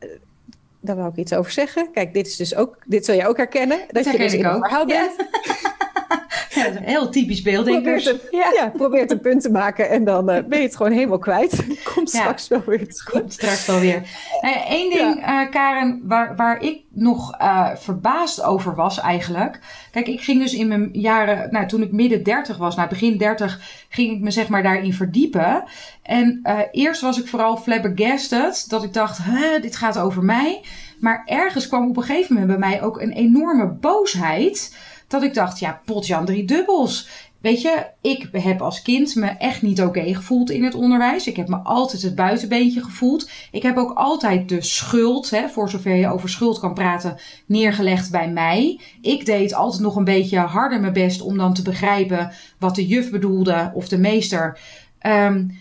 daar 0.80 0.96
wil 0.96 1.06
ik 1.06 1.16
iets 1.16 1.32
over 1.32 1.52
zeggen. 1.52 1.90
Kijk, 1.92 2.14
dit 2.14 2.26
is 2.26 2.36
dus 2.36 2.54
ook, 2.54 2.78
dit 2.86 3.04
zul 3.04 3.14
je 3.14 3.26
ook 3.26 3.36
herkennen. 3.36 3.78
Dat, 3.78 4.04
dat 4.04 4.12
je 4.12 4.18
dus 4.18 4.34
in 4.34 4.44
een 4.44 4.58
verhaal 4.58 4.86
bent. 4.86 5.12
Ja. 5.16 6.20
Ja, 6.54 6.70
heel 6.82 7.08
typisch 7.08 7.42
beelddenkers. 7.42 8.04
Probeert 8.04 8.32
een, 8.32 8.38
ja. 8.38 8.50
ja. 8.54 8.68
probeert 8.68 9.10
een 9.10 9.20
punt 9.20 9.42
te 9.42 9.50
maken 9.50 9.88
en 9.88 10.04
dan 10.04 10.30
uh, 10.30 10.38
ben 10.48 10.58
je 10.58 10.64
het 10.64 10.76
gewoon 10.76 10.92
helemaal 10.92 11.18
kwijt. 11.18 11.66
Komt 11.94 12.08
straks 12.08 12.48
wel 12.48 12.62
weer 12.66 13.02
Komt 13.10 13.32
straks 13.32 13.66
wel 13.66 13.80
weer. 13.80 14.02
Nou 14.40 14.56
Eén 14.68 14.90
ding, 14.90 15.16
uh, 15.16 15.50
Karen, 15.50 16.02
waar, 16.04 16.36
waar 16.36 16.60
ik 16.60 16.82
nog 16.90 17.40
uh, 17.40 17.68
verbaasd 17.74 18.42
over 18.42 18.74
was 18.74 19.00
eigenlijk. 19.00 19.60
Kijk, 19.90 20.06
ik 20.06 20.20
ging 20.20 20.40
dus 20.40 20.54
in 20.54 20.68
mijn 20.68 20.88
jaren, 20.92 21.52
nou 21.52 21.66
toen 21.66 21.82
ik 21.82 21.92
midden 21.92 22.22
30 22.22 22.56
was, 22.56 22.76
nou 22.76 22.88
begin 22.88 23.18
30, 23.18 23.60
ging 23.88 24.12
ik 24.12 24.20
me 24.20 24.30
zeg 24.30 24.48
maar 24.48 24.62
daarin 24.62 24.92
verdiepen. 24.92 25.64
En 26.02 26.40
eerst 26.70 27.00
was 27.00 27.20
ik 27.20 27.28
vooral 27.28 27.56
flabbergasted, 27.56 28.68
dat 28.68 28.84
ik 28.84 28.92
dacht, 28.92 29.18
dit 29.60 29.76
gaat 29.76 29.98
over 29.98 30.22
mij. 30.22 30.60
Maar 31.00 31.22
ergens 31.24 31.68
kwam 31.68 31.88
op 31.88 31.96
een 31.96 32.02
gegeven 32.02 32.34
moment 32.34 32.60
bij 32.60 32.68
mij 32.70 32.82
ook 32.82 33.00
een 33.00 33.12
enorme 33.12 33.66
boosheid 33.66 34.76
dat 35.12 35.22
ik 35.22 35.34
dacht, 35.34 35.58
ja, 35.58 35.80
potjan 35.84 36.24
drie 36.24 36.44
dubbels. 36.44 37.08
Weet 37.40 37.62
je, 37.62 37.86
ik 38.00 38.28
heb 38.32 38.60
als 38.62 38.82
kind 38.82 39.14
me 39.14 39.26
echt 39.26 39.62
niet 39.62 39.82
oké 39.82 40.14
gevoeld 40.14 40.50
in 40.50 40.64
het 40.64 40.74
onderwijs. 40.74 41.26
Ik 41.26 41.36
heb 41.36 41.48
me 41.48 41.56
altijd 41.56 42.02
het 42.02 42.14
buitenbeentje 42.14 42.82
gevoeld. 42.82 43.30
Ik 43.50 43.62
heb 43.62 43.76
ook 43.76 43.92
altijd 43.94 44.48
de 44.48 44.62
schuld, 44.62 45.30
hè, 45.30 45.48
voor 45.48 45.70
zover 45.70 45.94
je 45.94 46.08
over 46.08 46.28
schuld 46.28 46.58
kan 46.58 46.74
praten, 46.74 47.16
neergelegd 47.46 48.10
bij 48.10 48.30
mij. 48.30 48.80
Ik 49.00 49.26
deed 49.26 49.54
altijd 49.54 49.82
nog 49.82 49.96
een 49.96 50.04
beetje 50.04 50.38
harder 50.38 50.80
mijn 50.80 50.92
best 50.92 51.20
om 51.20 51.36
dan 51.36 51.54
te 51.54 51.62
begrijpen 51.62 52.32
wat 52.58 52.74
de 52.74 52.86
juf 52.86 53.10
bedoelde 53.10 53.70
of 53.74 53.88
de 53.88 53.98
meester. 53.98 54.58
Um, 55.06 55.58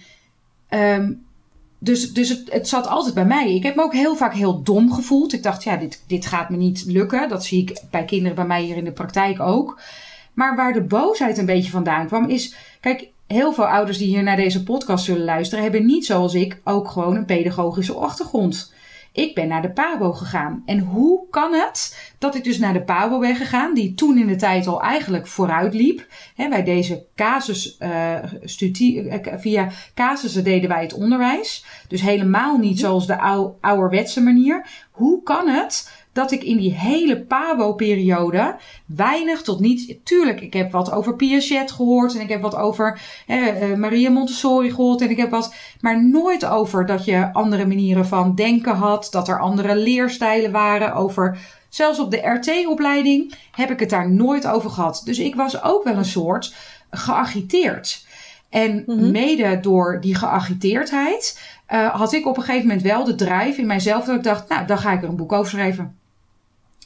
dus, 1.84 2.14
dus 2.14 2.30
het, 2.30 2.52
het 2.52 2.68
zat 2.68 2.88
altijd 2.88 3.14
bij 3.14 3.26
mij. 3.26 3.56
Ik 3.56 3.64
heb 3.64 3.76
me 3.76 3.84
ook 3.84 3.94
heel 3.94 4.16
vaak 4.16 4.34
heel 4.34 4.64
dom 4.64 4.94
gevoeld. 4.94 5.34
Ik 5.34 5.44
dacht, 5.44 5.64
ja, 5.64 5.76
dit, 5.78 6.04
dit 6.08 6.26
gaat 6.26 6.50
me 6.50 6.58
niet 6.58 6.84
lukken. 6.88 7.30
Dat 7.30 7.46
zie 7.46 7.62
ik 7.62 7.82
bij 7.92 8.06
kinderen 8.06 8.36
bij 8.36 8.46
mij 8.46 8.62
hier 8.62 8.78
in 8.78 8.84
de 8.84 8.92
praktijk 8.92 9.40
ook. 9.40 9.80
Maar 10.34 10.56
waar 10.56 10.74
de 10.74 10.82
boosheid 10.84 11.38
een 11.38 11.46
beetje 11.46 11.72
vandaan 11.72 12.08
kwam, 12.08 12.30
is. 12.30 12.56
Kijk, 12.80 13.10
heel 13.28 13.54
veel 13.54 13.68
ouders 13.68 13.98
die 13.98 14.08
hier 14.08 14.24
naar 14.24 14.36
deze 14.36 14.64
podcast 14.64 15.06
zullen 15.06 15.24
luisteren, 15.24 15.64
hebben 15.64 15.86
niet 15.86 16.06
zoals 16.06 16.34
ik 16.34 16.62
ook 16.64 16.90
gewoon 16.90 17.16
een 17.16 17.26
pedagogische 17.26 17.94
achtergrond. 17.94 18.74
Ik 19.12 19.36
ben 19.36 19.48
naar 19.48 19.62
de 19.62 19.72
PABO 19.72 20.12
gegaan. 20.12 20.64
En 20.66 20.80
hoe 20.80 21.30
kan 21.30 21.54
het 21.54 22.14
dat 22.18 22.36
ik 22.36 22.44
dus 22.44 22.58
naar 22.58 22.74
de 22.74 22.84
PABO 22.84 23.20
ben 23.20 23.36
gegaan, 23.36 23.74
die 23.74 23.94
toen 23.94 24.18
in 24.18 24.28
de 24.28 24.36
tijd 24.36 24.68
al 24.68 24.82
eigenlijk 24.82 25.28
vooruit 25.28 25.74
liep? 25.74 26.08
He, 26.36 26.50
bij 26.50 26.64
deze 26.64 27.06
casus, 27.16 27.78
uh, 27.80 28.16
studie, 28.44 29.04
uh, 29.04 29.16
via 29.38 29.70
casussen 29.94 30.44
deden 30.44 30.70
wij 30.70 30.82
het 30.82 30.94
onderwijs. 30.94 31.66
Dus 31.88 32.02
helemaal 32.02 32.58
niet 32.58 32.80
zoals 32.80 33.08
de 33.08 33.20
ou, 33.20 33.52
ouderwetse 33.62 34.22
manier. 34.22 34.66
Hoe 34.92 35.24
kan 35.24 35.48
het 35.48 36.01
dat 36.14 36.32
ik 36.32 36.44
in 36.44 36.58
die 36.58 36.74
hele 36.74 37.22
Pabo-periode 37.22 38.56
weinig 38.86 39.42
tot 39.42 39.60
niets. 39.60 39.94
Tuurlijk, 40.04 40.42
ik 40.42 40.54
heb 40.54 40.72
wat 40.72 40.92
over 40.92 41.16
Piaget 41.16 41.72
gehoord 41.72 42.16
en 42.16 42.22
ik 42.22 42.30
heb 42.30 42.42
wat 42.42 42.56
over 42.56 43.02
eh, 43.28 43.74
Maria 43.74 44.10
Montessori 44.10 44.70
gehoord 44.70 45.02
en 45.02 45.10
ik 45.10 45.18
heb 45.18 45.30
wat, 45.30 45.54
maar 45.80 46.06
nooit 46.06 46.46
over 46.46 46.86
dat 46.86 47.06
je 47.06 47.34
andere 47.34 47.66
manieren 47.66 48.06
van 48.06 48.36
denken 48.36 48.76
had, 48.76 49.08
dat 49.12 49.28
er 49.28 49.40
andere 49.40 49.76
leerstijlen 49.76 50.52
waren, 50.52 50.94
over. 50.94 51.38
Zelfs 51.70 52.00
op 52.00 52.12
de 52.12 52.28
RT-opleiding 52.28 53.34
heb 53.52 53.72
ik 53.72 53.80
het 53.80 53.90
daar 53.90 54.12
nooit 54.12 54.48
over 54.48 54.70
gehad. 54.70 55.02
Dus 55.06 55.20
ik 55.20 55.36
was 55.36 55.64
ook 55.64 55.84
wel 55.84 55.96
een 55.96 56.06
soort 56.06 56.56
geagiteerd. 56.90 58.06
En 58.50 58.84
mhm. 58.86 59.12
mede 59.12 59.60
door 59.60 60.02
die 60.02 60.16
geagiteerdheid 60.16 61.40
uh, 61.74 61.96
had 61.96 62.14
ik 62.14 62.28
op 62.28 62.38
een 62.38 62.44
gegeven 62.44 62.68
moment 62.68 62.86
wel 62.86 63.04
de 63.04 63.16
drive 63.16 63.62
in 63.62 63.68
mijzelf 63.68 64.06
dat 64.06 64.16
ik 64.16 64.24
dacht, 64.24 64.50
nou, 64.50 64.66
dan 64.66 64.78
ga 64.78 64.92
ik 64.92 65.02
er 65.02 65.10
een 65.10 65.16
boek 65.16 65.32
over 65.32 65.52
schrijven. 65.52 66.00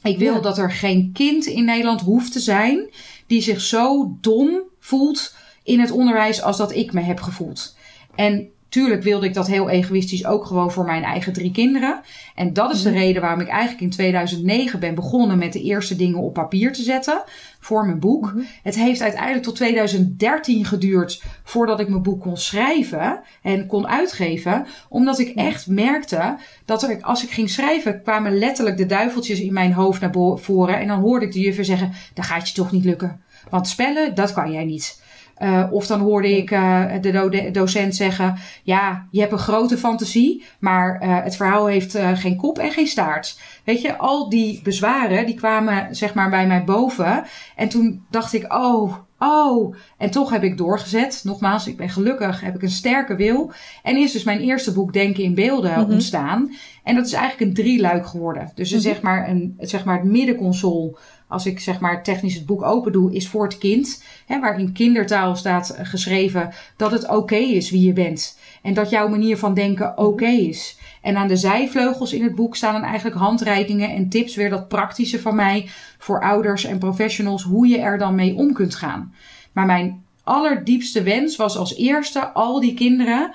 Ik 0.02 0.18
wil 0.18 0.40
dat 0.40 0.58
er 0.58 0.72
geen 0.72 1.10
kind 1.12 1.46
in 1.46 1.64
Nederland 1.64 2.00
hoeft 2.00 2.32
te 2.32 2.40
zijn 2.40 2.90
die 3.26 3.40
zich 3.40 3.60
zo 3.60 4.16
dom 4.20 4.60
voelt 4.78 5.34
in 5.62 5.80
het 5.80 5.90
onderwijs 5.90 6.42
als 6.42 6.56
dat 6.56 6.74
ik 6.74 6.92
me 6.92 7.00
heb 7.00 7.20
gevoeld. 7.20 7.76
En 8.14 8.50
tuurlijk 8.68 9.02
wilde 9.02 9.26
ik 9.26 9.34
dat 9.34 9.46
heel 9.46 9.68
egoïstisch 9.68 10.26
ook 10.26 10.44
gewoon 10.44 10.72
voor 10.72 10.84
mijn 10.84 11.02
eigen 11.02 11.32
drie 11.32 11.50
kinderen. 11.50 12.00
En 12.34 12.52
dat 12.52 12.74
is 12.74 12.82
de 12.82 12.90
mhm. 12.90 12.98
reden 12.98 13.22
waarom 13.22 13.40
ik 13.40 13.48
eigenlijk 13.48 13.80
in 13.80 13.90
2009 13.90 14.80
ben 14.80 14.94
begonnen 14.94 15.38
met 15.38 15.52
de 15.52 15.62
eerste 15.62 15.96
dingen 15.96 16.18
op 16.18 16.34
papier 16.34 16.72
te 16.72 16.82
zetten 16.82 17.22
voor 17.60 17.86
mijn 17.86 17.98
boek. 17.98 18.32
Mhm. 18.32 18.44
Het 18.62 18.74
heeft 18.74 19.02
uiteindelijk 19.02 19.44
tot 19.44 19.56
2013 19.56 20.64
geduurd 20.64 21.22
voordat 21.44 21.80
ik 21.80 21.88
mijn 21.88 22.02
boek 22.02 22.20
kon 22.20 22.36
schrijven 22.36 23.20
en 23.42 23.66
kon 23.66 23.88
uitgeven. 23.88 24.66
Omdat 24.88 25.18
ik 25.18 25.34
echt 25.34 25.66
merkte 25.66 26.36
dat 26.64 26.82
er, 26.82 26.98
als 27.00 27.24
ik 27.24 27.30
ging 27.30 27.50
schrijven, 27.50 28.02
kwamen 28.02 28.38
letterlijk 28.38 28.76
de 28.76 28.86
duiveltjes 28.86 29.40
in 29.40 29.52
mijn 29.52 29.72
hoofd 29.72 30.00
naar 30.00 30.14
voren. 30.38 30.78
En 30.78 30.86
dan 30.86 31.00
hoorde 31.00 31.26
ik 31.26 31.32
de 31.32 31.40
juffer 31.40 31.64
zeggen, 31.64 31.92
dat 32.14 32.24
gaat 32.24 32.48
je 32.48 32.54
toch 32.54 32.72
niet 32.72 32.84
lukken. 32.84 33.20
Want 33.50 33.68
spellen, 33.68 34.14
dat 34.14 34.32
kan 34.32 34.52
jij 34.52 34.64
niet. 34.64 35.04
Uh, 35.42 35.66
of 35.70 35.86
dan 35.86 36.00
hoorde 36.00 36.36
ik 36.36 36.50
uh, 36.50 36.84
de 37.00 37.48
docent 37.52 37.94
zeggen: 37.94 38.34
Ja, 38.62 39.06
je 39.10 39.20
hebt 39.20 39.32
een 39.32 39.38
grote 39.38 39.78
fantasie, 39.78 40.44
maar 40.58 41.02
uh, 41.02 41.22
het 41.22 41.36
verhaal 41.36 41.66
heeft 41.66 41.98
geen 42.14 42.36
kop 42.36 42.58
en 42.58 42.70
geen 42.70 42.86
staart. 42.86 43.40
Weet 43.64 43.80
je, 43.80 43.96
al 43.96 44.28
die 44.28 44.60
bezwaren 44.62 45.26
die 45.26 45.34
kwamen 45.34 45.94
zeg 45.94 46.14
maar 46.14 46.30
bij 46.30 46.46
mij 46.46 46.64
boven. 46.64 47.24
En 47.56 47.68
toen 47.68 48.04
dacht 48.10 48.32
ik: 48.32 48.52
Oh, 48.52 48.94
oh. 49.18 49.74
En 49.98 50.10
toch 50.10 50.30
heb 50.30 50.42
ik 50.42 50.56
doorgezet. 50.56 51.20
Nogmaals, 51.24 51.66
ik 51.66 51.76
ben 51.76 51.88
gelukkig, 51.88 52.40
heb 52.40 52.54
ik 52.54 52.62
een 52.62 52.70
sterke 52.70 53.16
wil. 53.16 53.52
En 53.82 53.96
is 53.96 54.12
dus 54.12 54.24
mijn 54.24 54.40
eerste 54.40 54.72
boek 54.72 54.92
Denken 54.92 55.24
in 55.24 55.34
Beelden 55.34 55.78
mm 55.78 55.84
-hmm. 55.84 55.92
ontstaan. 55.92 56.54
En 56.82 56.94
dat 56.94 57.06
is 57.06 57.12
eigenlijk 57.12 57.50
een 57.50 57.64
drieluik 57.64 58.06
geworden. 58.06 58.50
Dus 58.54 58.68
mm 58.68 58.74
-hmm. 58.74 58.84
zeg, 58.84 59.00
maar 59.02 59.28
een, 59.28 59.56
zeg 59.58 59.84
maar 59.84 59.96
het 59.96 60.10
middenconsole 60.10 60.96
als 61.28 61.46
ik 61.46 61.60
zeg 61.60 61.80
maar 61.80 62.02
technisch 62.02 62.34
het 62.34 62.46
boek 62.46 62.62
open 62.62 62.92
doe, 62.92 63.12
is 63.12 63.28
voor 63.28 63.44
het 63.44 63.58
kind. 63.58 64.04
Hè, 64.26 64.40
waar 64.40 64.58
in 64.58 64.72
kindertaal 64.72 65.36
staat 65.36 65.78
geschreven 65.82 66.52
dat 66.76 66.90
het 66.90 67.08
oké 67.08 67.36
is 67.36 67.70
wie 67.70 67.86
je 67.86 67.92
bent. 67.92 68.38
En 68.62 68.74
dat 68.74 68.90
jouw 68.90 69.08
manier 69.08 69.38
van 69.38 69.54
denken 69.54 69.98
oké 69.98 70.26
is. 70.26 70.78
En 71.02 71.16
aan 71.16 71.28
de 71.28 71.36
zijvleugels 71.36 72.12
in 72.12 72.22
het 72.22 72.34
boek 72.34 72.56
staan 72.56 72.72
dan 72.72 72.82
eigenlijk 72.82 73.16
handreikingen 73.16 73.90
en 73.90 74.08
tips, 74.08 74.34
weer 74.34 74.50
dat 74.50 74.68
praktische 74.68 75.20
van 75.20 75.34
mij 75.34 75.68
voor 75.98 76.22
ouders 76.22 76.64
en 76.64 76.78
professionals, 76.78 77.42
hoe 77.42 77.68
je 77.68 77.78
er 77.78 77.98
dan 77.98 78.14
mee 78.14 78.34
om 78.34 78.52
kunt 78.52 78.74
gaan. 78.74 79.14
Maar 79.52 79.66
mijn 79.66 80.04
allerdiepste 80.22 81.02
wens 81.02 81.36
was 81.36 81.56
als 81.56 81.76
eerste 81.76 82.32
al 82.32 82.60
die 82.60 82.74
kinderen 82.74 83.32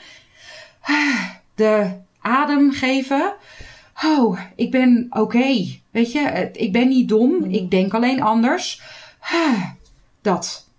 de 1.56 1.92
adem 2.22 2.72
geven 2.72 3.34
oh, 4.04 4.40
ik 4.56 4.72
ben 4.72 5.08
oké. 5.10 5.66
Weet 5.92 6.12
je, 6.12 6.50
ik 6.54 6.72
ben 6.72 6.88
niet 6.88 7.10
dom. 7.10 7.32
Mm. 7.32 7.44
Ik 7.44 7.72
denk 7.72 7.94
alleen 7.94 8.22
anders. 8.22 8.82
Dat. 10.22 10.70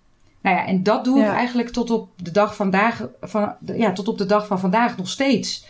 Nou 0.41 0.55
ja, 0.55 0.65
en 0.65 0.83
dat 0.83 1.03
doe 1.03 1.19
ik 1.19 1.27
eigenlijk 1.27 1.69
tot 1.69 1.89
op 1.91 2.09
de 2.15 2.31
dag 2.31 2.55
vandaag, 2.55 3.07
van, 3.21 3.55
ja, 3.65 3.91
tot 3.91 4.07
op 4.07 4.17
de 4.17 4.25
dag 4.25 4.47
van 4.47 4.59
vandaag 4.59 4.97
nog 4.97 5.09
steeds. 5.09 5.65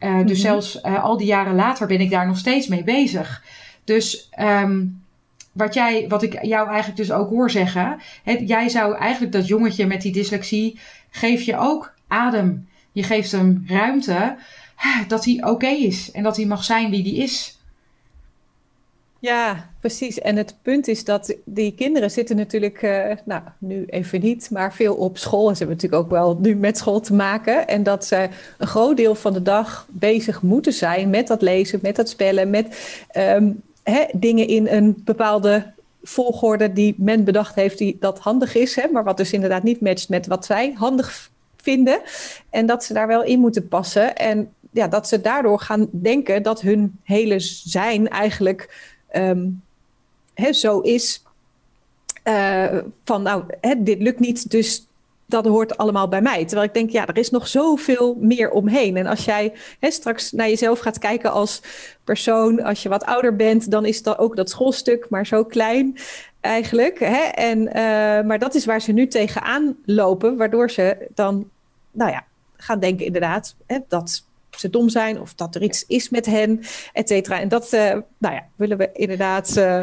Uh, 0.00 0.18
Dus 0.18 0.38
mhm. 0.38 0.40
zelfs 0.40 0.80
uh, 0.82 1.04
al 1.04 1.16
die 1.16 1.26
jaren 1.26 1.54
later 1.54 1.86
ben 1.86 2.00
ik 2.00 2.10
daar 2.10 2.26
nog 2.26 2.38
steeds 2.38 2.66
mee 2.66 2.84
bezig. 2.84 3.44
Dus 3.84 4.30
um, 4.40 5.02
wat, 5.52 5.74
jij, 5.74 6.08
wat 6.08 6.22
ik 6.22 6.44
jou 6.44 6.68
eigenlijk 6.68 6.96
dus 6.96 7.12
ook 7.12 7.30
hoor 7.30 7.50
zeggen. 7.50 8.00
Hè, 8.22 8.32
jij 8.32 8.68
zou 8.68 8.96
eigenlijk 8.96 9.32
dat 9.32 9.46
jongetje 9.46 9.86
met 9.86 10.02
die 10.02 10.12
dyslexie. 10.12 10.78
geef 11.10 11.42
je 11.42 11.56
ook 11.56 11.94
adem. 12.08 12.68
Je 12.92 13.02
geeft 13.02 13.32
hem 13.32 13.64
ruimte 13.66 14.36
dat 15.08 15.24
hij 15.24 15.44
oké 15.44 15.68
is 15.68 16.10
en 16.10 16.22
dat 16.22 16.36
hij 16.36 16.46
mag 16.46 16.64
zijn 16.64 16.90
wie 16.90 17.02
hij 17.02 17.24
is. 17.24 17.58
Ja, 19.24 19.70
precies. 19.80 20.20
En 20.20 20.36
het 20.36 20.54
punt 20.62 20.88
is 20.88 21.04
dat 21.04 21.34
die 21.44 21.74
kinderen 21.74 22.10
zitten 22.10 22.36
natuurlijk, 22.36 22.82
uh, 22.82 23.10
nou, 23.24 23.42
nu 23.58 23.84
even 23.86 24.20
niet, 24.20 24.50
maar 24.50 24.74
veel 24.74 24.94
op 24.94 25.18
school. 25.18 25.48
En 25.48 25.56
ze 25.56 25.64
hebben 25.64 25.76
natuurlijk 25.76 26.02
ook 26.02 26.10
wel 26.10 26.38
nu 26.40 26.54
met 26.54 26.78
school 26.78 27.00
te 27.00 27.14
maken. 27.14 27.68
En 27.68 27.82
dat 27.82 28.04
ze 28.04 28.28
een 28.58 28.66
groot 28.66 28.96
deel 28.96 29.14
van 29.14 29.32
de 29.32 29.42
dag 29.42 29.86
bezig 29.90 30.42
moeten 30.42 30.72
zijn 30.72 31.10
met 31.10 31.26
dat 31.26 31.42
lezen, 31.42 31.78
met 31.82 31.96
dat 31.96 32.08
spellen, 32.08 32.50
met 32.50 32.96
um, 33.16 33.62
hè, 33.82 34.04
dingen 34.12 34.48
in 34.48 34.66
een 34.66 35.02
bepaalde 35.04 35.72
volgorde 36.02 36.72
die 36.72 36.94
men 36.98 37.24
bedacht 37.24 37.54
heeft 37.54 37.78
die 37.78 37.96
dat 38.00 38.18
handig 38.18 38.54
is. 38.54 38.74
Hè, 38.74 38.88
maar 38.92 39.04
wat 39.04 39.16
dus 39.16 39.32
inderdaad 39.32 39.62
niet 39.62 39.80
matcht 39.80 40.08
met 40.08 40.26
wat 40.26 40.46
zij 40.46 40.72
handig 40.76 41.30
vinden. 41.56 42.00
En 42.50 42.66
dat 42.66 42.84
ze 42.84 42.92
daar 42.92 43.06
wel 43.06 43.22
in 43.22 43.40
moeten 43.40 43.68
passen. 43.68 44.16
En 44.16 44.52
ja, 44.74 44.88
dat 44.88 45.08
ze 45.08 45.20
daardoor 45.20 45.60
gaan 45.60 45.88
denken 45.90 46.42
dat 46.42 46.60
hun 46.60 46.98
hele 47.02 47.38
zijn 47.38 48.08
eigenlijk 48.08 48.92
um, 49.16 49.62
zo 50.50 50.80
is. 50.80 51.22
Uh, 52.24 52.78
van 53.04 53.22
nou, 53.22 53.44
dit 53.78 54.02
lukt 54.02 54.20
niet, 54.20 54.50
dus 54.50 54.86
dat 55.26 55.46
hoort 55.46 55.76
allemaal 55.76 56.08
bij 56.08 56.22
mij. 56.22 56.44
Terwijl 56.44 56.68
ik 56.68 56.74
denk, 56.74 56.90
ja, 56.90 57.06
er 57.06 57.18
is 57.18 57.30
nog 57.30 57.48
zoveel 57.48 58.16
meer 58.20 58.50
omheen. 58.50 58.96
En 58.96 59.06
als 59.06 59.24
jij 59.24 59.52
straks 59.80 60.32
naar 60.32 60.48
jezelf 60.48 60.78
gaat 60.78 60.98
kijken 60.98 61.32
als 61.32 61.62
persoon, 62.04 62.62
als 62.62 62.82
je 62.82 62.88
wat 62.88 63.04
ouder 63.04 63.36
bent, 63.36 63.70
dan 63.70 63.84
is 63.84 64.02
dat 64.02 64.18
ook 64.18 64.36
dat 64.36 64.50
schoolstuk 64.50 65.06
maar 65.08 65.26
zo 65.26 65.44
klein 65.44 65.96
eigenlijk. 66.40 66.98
Hè? 66.98 67.22
En, 67.22 67.58
uh, 67.58 67.72
maar 68.26 68.38
dat 68.38 68.54
is 68.54 68.64
waar 68.64 68.80
ze 68.80 68.92
nu 68.92 69.06
tegenaan 69.06 69.76
lopen, 69.84 70.36
waardoor 70.36 70.70
ze 70.70 71.06
dan, 71.14 71.50
nou 71.90 72.10
ja, 72.10 72.24
gaan 72.56 72.80
denken 72.80 73.06
inderdaad 73.06 73.54
hè, 73.66 73.78
dat 73.88 74.24
ze 74.56 74.70
dom 74.70 74.88
zijn 74.88 75.20
of 75.20 75.34
dat 75.34 75.54
er 75.54 75.62
iets 75.62 75.84
is 75.86 76.08
met 76.08 76.26
hen, 76.26 76.60
et 76.92 77.08
cetera. 77.08 77.40
En 77.40 77.48
dat 77.48 77.72
uh, 77.72 77.80
nou 78.18 78.34
ja, 78.34 78.46
willen 78.56 78.78
we 78.78 78.90
inderdaad 78.92 79.56
uh, 79.56 79.80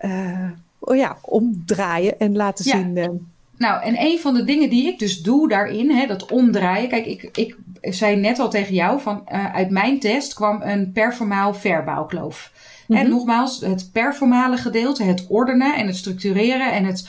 uh, 0.00 0.50
oh 0.78 0.96
ja, 0.96 1.16
omdraaien 1.22 2.18
en 2.18 2.36
laten 2.36 2.64
ja. 2.64 2.76
zien. 2.76 3.28
Nou, 3.56 3.82
en 3.82 4.00
een 4.00 4.18
van 4.18 4.34
de 4.34 4.44
dingen 4.44 4.70
die 4.70 4.86
ik 4.86 4.98
dus 4.98 5.22
doe 5.22 5.48
daarin, 5.48 5.90
hè, 5.90 6.06
dat 6.06 6.30
omdraaien. 6.30 6.88
Kijk, 6.88 7.06
ik, 7.06 7.30
ik 7.32 7.56
zei 7.80 8.16
net 8.16 8.38
al 8.38 8.50
tegen 8.50 8.74
jou 8.74 9.00
van 9.00 9.30
uit 9.30 9.70
mijn 9.70 10.00
test 10.00 10.34
kwam 10.34 10.62
een 10.62 10.92
performaal 10.92 11.54
verbouwkloof. 11.54 12.52
Mm 12.86 12.96
-hmm. 12.96 13.04
En 13.04 13.10
nogmaals, 13.10 13.60
het 13.60 13.90
performale 13.92 14.56
gedeelte, 14.56 15.02
het 15.02 15.26
ordenen 15.28 15.76
en 15.76 15.86
het 15.86 15.96
structureren 15.96 16.72
en 16.72 16.84
het, 16.84 17.08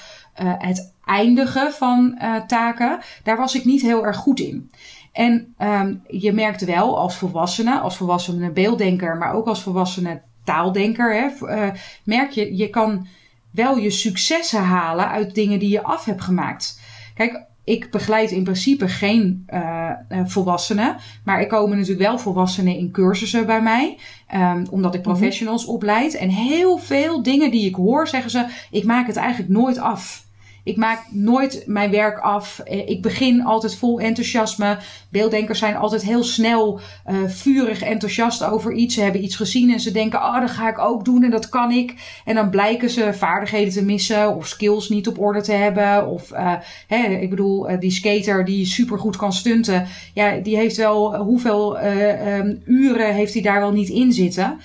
het 0.57 0.93
eindigen 1.05 1.73
van 1.73 2.19
taken, 2.47 2.99
daar 3.23 3.37
was 3.37 3.55
ik 3.55 3.65
niet 3.65 3.81
heel 3.81 4.05
erg 4.05 4.17
goed 4.17 4.39
in. 4.39 4.71
En 5.11 5.55
um, 5.59 6.03
je 6.07 6.33
merkt 6.33 6.65
wel 6.65 6.97
als 6.97 7.15
volwassene, 7.15 7.79
als 7.79 7.97
volwassene 7.97 8.51
beelddenker, 8.51 9.17
maar 9.17 9.33
ook 9.33 9.47
als 9.47 9.61
volwassene 9.61 10.21
taaldenker, 10.43 11.13
hè, 11.13 11.55
uh, 11.55 11.69
merk 12.03 12.31
je, 12.31 12.55
je 12.57 12.69
kan 12.69 13.07
wel 13.51 13.77
je 13.77 13.89
successen 13.89 14.63
halen 14.63 15.09
uit 15.09 15.35
dingen 15.35 15.59
die 15.59 15.69
je 15.69 15.83
af 15.83 16.05
hebt 16.05 16.21
gemaakt. 16.21 16.81
Kijk, 17.15 17.45
ik 17.63 17.91
begeleid 17.91 18.31
in 18.31 18.43
principe 18.43 18.87
geen 18.87 19.45
uh, 19.53 19.91
volwassenen, 20.25 20.95
maar 21.23 21.39
er 21.39 21.47
komen 21.47 21.77
natuurlijk 21.77 22.07
wel 22.07 22.19
volwassenen 22.19 22.75
in 22.75 22.91
cursussen 22.91 23.45
bij 23.45 23.61
mij, 23.61 23.97
um, 24.35 24.65
omdat 24.69 24.93
ik 24.93 25.05
mhm. 25.05 25.09
professionals 25.09 25.65
opleid. 25.65 26.15
En 26.15 26.29
heel 26.29 26.77
veel 26.77 27.23
dingen 27.23 27.51
die 27.51 27.67
ik 27.67 27.75
hoor, 27.75 28.07
zeggen 28.07 28.31
ze: 28.31 28.45
ik 28.71 28.83
maak 28.83 29.07
het 29.07 29.15
eigenlijk 29.15 29.51
nooit 29.51 29.77
af. 29.77 30.29
Ik 30.63 30.77
maak 30.77 31.05
nooit 31.11 31.63
mijn 31.65 31.91
werk 31.91 32.19
af. 32.19 32.59
Eh, 32.59 32.89
ik 32.89 33.01
begin 33.01 33.43
altijd 33.43 33.75
vol 33.75 33.99
enthousiasme. 33.99 34.77
Beelddenkers 35.09 35.59
zijn 35.59 35.75
altijd 35.75 36.01
heel 36.01 36.23
snel 36.23 36.79
uh, 37.09 37.17
vurig 37.27 37.81
enthousiast 37.81 38.43
over 38.43 38.73
iets. 38.73 38.95
Ze 38.95 39.01
hebben 39.01 39.23
iets 39.23 39.35
gezien 39.35 39.71
en 39.71 39.79
ze 39.79 39.91
denken: 39.91 40.19
Oh, 40.19 40.39
dat 40.39 40.51
ga 40.51 40.69
ik 40.69 40.79
ook 40.79 41.05
doen 41.05 41.23
en 41.23 41.31
dat 41.31 41.49
kan 41.49 41.71
ik. 41.71 41.93
En 42.25 42.35
dan 42.35 42.49
blijken 42.49 42.89
ze 42.89 43.13
vaardigheden 43.13 43.73
te 43.73 43.85
missen 43.85 44.35
of 44.35 44.47
skills 44.47 44.89
niet 44.89 45.07
op 45.07 45.19
orde 45.19 45.41
te 45.41 45.51
hebben. 45.51 46.07
Of, 46.07 46.31
uh, 46.31 46.53
hè, 46.87 47.07
ik 47.07 47.29
bedoel, 47.29 47.79
die 47.79 47.91
skater 47.91 48.45
die 48.45 48.65
super 48.65 48.99
goed 48.99 49.15
kan 49.15 49.33
stunten. 49.33 49.87
Ja, 50.13 50.37
die 50.37 50.55
heeft 50.55 50.77
wel 50.77 51.15
hoeveel 51.15 51.83
um, 51.83 52.61
uren 52.65 53.13
heeft 53.13 53.33
hij 53.33 53.41
daar 53.41 53.59
wel 53.59 53.71
niet 53.71 53.89
in 53.89 54.13
zitten. 54.13 54.59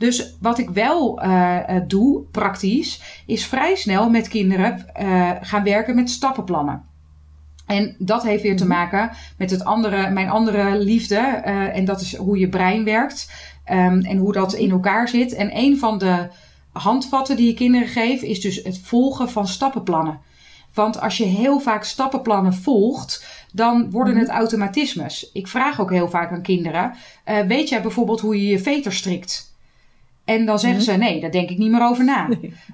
Dus 0.00 0.36
wat 0.40 0.58
ik 0.58 0.70
wel 0.70 1.24
uh, 1.24 1.60
doe, 1.86 2.22
praktisch, 2.30 3.22
is 3.26 3.46
vrij 3.46 3.74
snel 3.74 4.10
met 4.10 4.28
kinderen 4.28 4.86
uh, 5.00 5.30
gaan 5.40 5.62
werken 5.62 5.94
met 5.94 6.10
stappenplannen. 6.10 6.84
En 7.66 7.94
dat 7.98 8.22
heeft 8.22 8.42
weer 8.42 8.56
te 8.56 8.64
mhm. 8.64 8.72
maken 8.72 9.10
met 9.36 9.50
het 9.50 9.64
andere, 9.64 10.10
mijn 10.10 10.28
andere 10.28 10.78
liefde. 10.78 11.42
Uh, 11.46 11.76
en 11.76 11.84
dat 11.84 12.00
is 12.00 12.16
hoe 12.16 12.38
je 12.38 12.48
brein 12.48 12.84
werkt. 12.84 13.32
Um, 13.70 14.00
en 14.00 14.16
hoe 14.16 14.32
dat 14.32 14.54
in 14.54 14.70
elkaar 14.70 15.08
zit. 15.08 15.34
En 15.34 15.56
een 15.56 15.78
van 15.78 15.98
de 15.98 16.28
handvatten 16.72 17.36
die 17.36 17.46
je 17.46 17.54
kinderen 17.54 17.88
geef, 17.88 18.22
is 18.22 18.40
dus 18.40 18.62
het 18.62 18.78
volgen 18.78 19.30
van 19.30 19.46
stappenplannen. 19.46 20.20
Want 20.74 21.00
als 21.00 21.16
je 21.16 21.24
heel 21.24 21.60
vaak 21.60 21.84
stappenplannen 21.84 22.54
volgt, 22.54 23.26
dan 23.52 23.90
worden 23.90 24.14
mhm. 24.14 24.22
het 24.22 24.32
automatismes. 24.32 25.30
Ik 25.32 25.48
vraag 25.48 25.80
ook 25.80 25.90
heel 25.90 26.08
vaak 26.08 26.30
aan 26.32 26.42
kinderen: 26.42 26.94
uh, 27.26 27.40
weet 27.40 27.68
jij 27.68 27.82
bijvoorbeeld 27.82 28.20
hoe 28.20 28.42
je 28.42 28.46
je 28.46 28.58
veter 28.58 28.92
strikt? 28.92 29.49
En 30.30 30.46
dan 30.46 30.58
zeggen 30.58 30.80
mhm. 30.80 30.90
ze: 30.90 30.96
nee, 30.96 31.20
daar 31.20 31.30
denk 31.30 31.50
ik 31.50 31.58
niet 31.58 31.70
meer 31.70 31.82
over 31.84 32.04
na. 32.04 32.28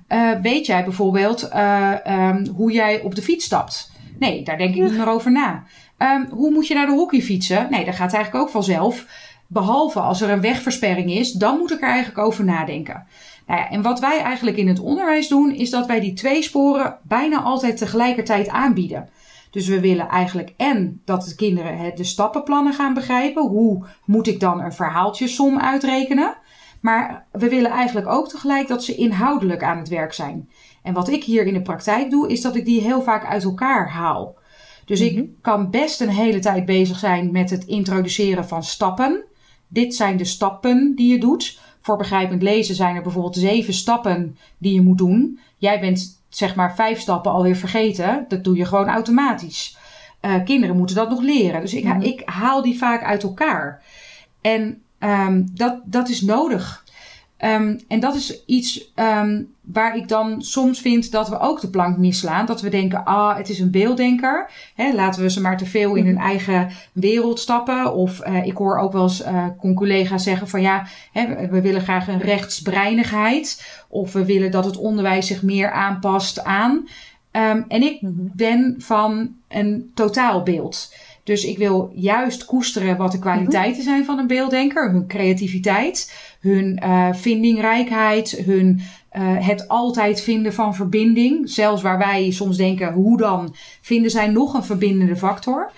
Uh, 0.09 0.31
weet 0.43 0.67
jij 0.67 0.85
bijvoorbeeld 0.85 1.49
uh, 1.55 1.93
um, 2.07 2.47
hoe 2.47 2.73
jij 2.73 3.01
op 3.01 3.15
de 3.15 3.23
fiets 3.23 3.45
stapt? 3.45 3.91
Nee, 4.19 4.43
daar 4.43 4.59
denk 4.59 4.75
ik 4.75 4.83
niet 4.83 4.97
meer 4.97 5.09
over 5.09 5.33
na. 5.33 5.65
Um, 5.99 6.27
hoe 6.31 6.51
moet 6.51 6.67
je 6.67 6.75
naar 6.75 6.87
de 6.87 6.93
hockey 6.93 7.23
fietsen? 7.23 7.67
Nee, 7.71 7.85
dat 7.85 7.95
gaat 7.95 8.13
eigenlijk 8.13 8.45
ook 8.45 8.51
vanzelf. 8.51 9.07
Behalve 9.47 10.01
als 10.01 10.21
er 10.21 10.31
een 10.31 10.41
wegversperring 10.41 11.11
is, 11.11 11.33
dan 11.33 11.59
moet 11.59 11.73
ik 11.73 11.83
er 11.83 11.89
eigenlijk 11.89 12.19
over 12.19 12.45
nadenken. 12.45 13.07
Nou 13.47 13.61
ja, 13.61 13.71
en 13.71 13.83
wat 13.83 14.01
wij 14.01 14.21
eigenlijk 14.21 14.57
in 14.57 14.69
het 14.69 14.81
onderwijs 14.81 15.29
doen, 15.29 15.55
is 15.55 15.71
dat 15.71 15.87
wij 15.87 16.01
die 16.01 16.13
twee 16.13 16.43
sporen 16.43 16.99
bijna 17.03 17.43
altijd 17.43 17.77
tegelijkertijd 17.77 18.49
aanbieden. 18.49 19.09
Dus 19.51 19.67
we 19.67 19.81
willen 19.81 20.09
eigenlijk 20.09 20.53
en 20.57 21.01
dat 21.05 21.25
de 21.25 21.35
kinderen 21.35 21.97
de 21.97 22.05
stappenplannen 22.05 22.73
gaan 22.73 22.95
begrijpen. 22.95 23.43
Hoe 23.43 23.85
moet 24.05 24.27
ik 24.27 24.41
dan 24.41 24.61
een 24.61 24.73
verhaaltjesom 24.73 25.59
uitrekenen? 25.59 26.37
Maar 26.87 27.27
we 27.33 27.49
willen 27.49 27.71
eigenlijk 27.71 28.07
ook 28.07 28.29
tegelijk 28.29 28.69
dat 28.69 28.85
ze 28.85 28.95
inhoudelijk 28.95 29.63
aan 29.63 29.79
het 29.79 29.89
werk 29.89 30.13
zijn. 30.13 30.51
En 30.83 30.95
wat 30.95 31.09
ik 31.09 31.25
hier 31.25 31.47
in 31.47 31.55
de 31.55 31.63
praktijk 31.63 32.11
doe, 32.11 32.29
is 32.29 32.41
dat 32.41 32.57
ik 32.57 32.65
die 32.65 32.81
heel 32.81 33.03
vaak 33.03 33.25
uit 33.25 33.45
elkaar 33.45 33.91
haal. 33.91 34.37
Dus 34.85 35.01
ik 35.01 35.17
mhm. 35.17 35.25
kan 35.41 35.71
best 35.71 36.01
een 36.01 36.09
hele 36.09 36.39
tijd 36.39 36.65
bezig 36.65 36.99
zijn 36.99 37.33
met 37.33 37.51
het 37.51 37.65
introduceren 37.65 38.49
van 38.49 38.63
stappen. 38.63 39.25
Dit 39.69 39.95
zijn 39.95 40.17
de 40.17 40.25
stappen 40.25 40.93
die 40.95 41.13
je 41.13 41.19
doet. 41.19 41.61
Voor 41.81 41.97
begrijpend 41.97 42.43
lezen 42.43 42.75
zijn 42.75 42.97
er 42.97 43.03
bijvoorbeeld 43.03 43.37
zeven 43.37 43.75
stappen 43.75 44.39
die 44.59 44.75
je 44.75 44.83
moet 44.83 44.99
doen. 44.99 45.39
Jij 45.57 45.81
bent 45.81 46.23
zeg 46.29 46.55
maar 46.55 46.75
vijf 46.75 47.01
stappen 47.01 47.33
alweer 47.33 47.57
vergeten. 47.57 48.25
Dat 48.29 48.45
doe 48.45 48.57
je 48.57 48.65
gewoon 48.65 48.89
automatisch. 48.89 49.77
Uh, 50.23 50.45
kinderen 50.45 50.77
moeten 50.77 50.97
dat 50.97 51.11
nog 51.11 51.23
leren. 51.23 51.61
Dus 51.61 51.75
ik, 51.75 51.85
mhm. 51.85 52.01
ik 52.01 52.23
haal 52.25 52.63
die 52.63 52.79
vaak 52.79 53.03
uit 53.03 53.23
elkaar. 53.23 53.83
En 54.41 54.81
Um, 55.01 55.49
dat, 55.55 55.81
dat 55.85 56.09
is 56.09 56.21
nodig. 56.21 56.85
Um, 57.45 57.81
en 57.89 58.01
dat 58.01 58.15
is 58.15 58.45
iets 58.47 58.93
um, 58.95 59.55
waar 59.61 59.97
ik 59.97 60.09
dan 60.09 60.43
soms 60.43 60.81
vind 60.81 61.11
dat 61.11 61.29
we 61.29 61.39
ook 61.39 61.61
de 61.61 61.71
plank 61.71 61.97
misslaan. 61.97 62.47
Dat 62.47 62.61
we 62.61 62.69
denken, 62.69 63.05
ah, 63.05 63.37
het 63.37 63.49
is 63.49 63.59
een 63.59 63.71
beelddenker. 63.71 64.51
Hè, 64.75 64.93
laten 64.95 65.23
we 65.23 65.31
ze 65.31 65.41
maar 65.41 65.57
te 65.57 65.67
veel 65.67 65.95
in 65.95 66.07
hun 66.07 66.19
eigen 66.19 66.71
wereld 66.93 67.41
stappen. 67.41 67.95
Of 67.95 68.27
uh, 68.27 68.47
ik 68.47 68.57
hoor 68.57 68.79
ook 68.79 68.93
wel 68.93 69.03
eens 69.03 69.27
uh, 69.27 69.47
collega's 69.75 70.23
zeggen 70.23 70.49
van 70.49 70.61
ja, 70.61 70.87
hè, 71.13 71.49
we 71.49 71.61
willen 71.61 71.81
graag 71.81 72.09
een 72.09 72.21
rechtsbreinigheid. 72.21 73.67
Of 73.89 74.13
we 74.13 74.25
willen 74.25 74.51
dat 74.51 74.65
het 74.65 74.77
onderwijs 74.77 75.27
zich 75.27 75.43
meer 75.43 75.71
aanpast 75.71 76.45
aan. 76.45 76.89
Um, 77.33 77.65
en 77.69 77.83
ik 77.83 78.03
mhm. 78.03 78.13
ben 78.17 78.75
van 78.79 79.35
een 79.49 79.91
totaalbeeld. 79.95 80.95
Dus 81.27 81.45
ik 81.45 81.59
wil 81.59 81.93
juist 81.95 82.45
koesteren 82.45 82.97
wat 82.97 83.13
de 83.13 83.19
kwaliteiten 83.19 83.83
zijn 83.83 84.05
van 84.05 84.19
een 84.19 84.27
beelddenker. 84.27 84.91
Hun 84.91 85.07
creativiteit, 85.07 86.15
hun 86.41 86.81
uh, 86.85 87.13
vindingrijkheid, 87.13 88.31
hun 88.31 88.81
uh, 89.13 89.47
het 89.47 89.69
altijd 89.69 90.21
vinden 90.21 90.55
van 90.55 90.75
verbinding. 90.75 91.51
Zelfs 91.51 91.83
waar 91.83 91.99
wij 91.99 92.31
soms 92.31 92.57
denken, 92.57 92.93
hoe 92.93 93.17
dan, 93.17 93.55
vinden 93.81 94.11
zij 94.11 94.27
nog 94.27 94.55
een 94.55 94.65
verbindende 94.65 95.17
factor. 95.17 95.71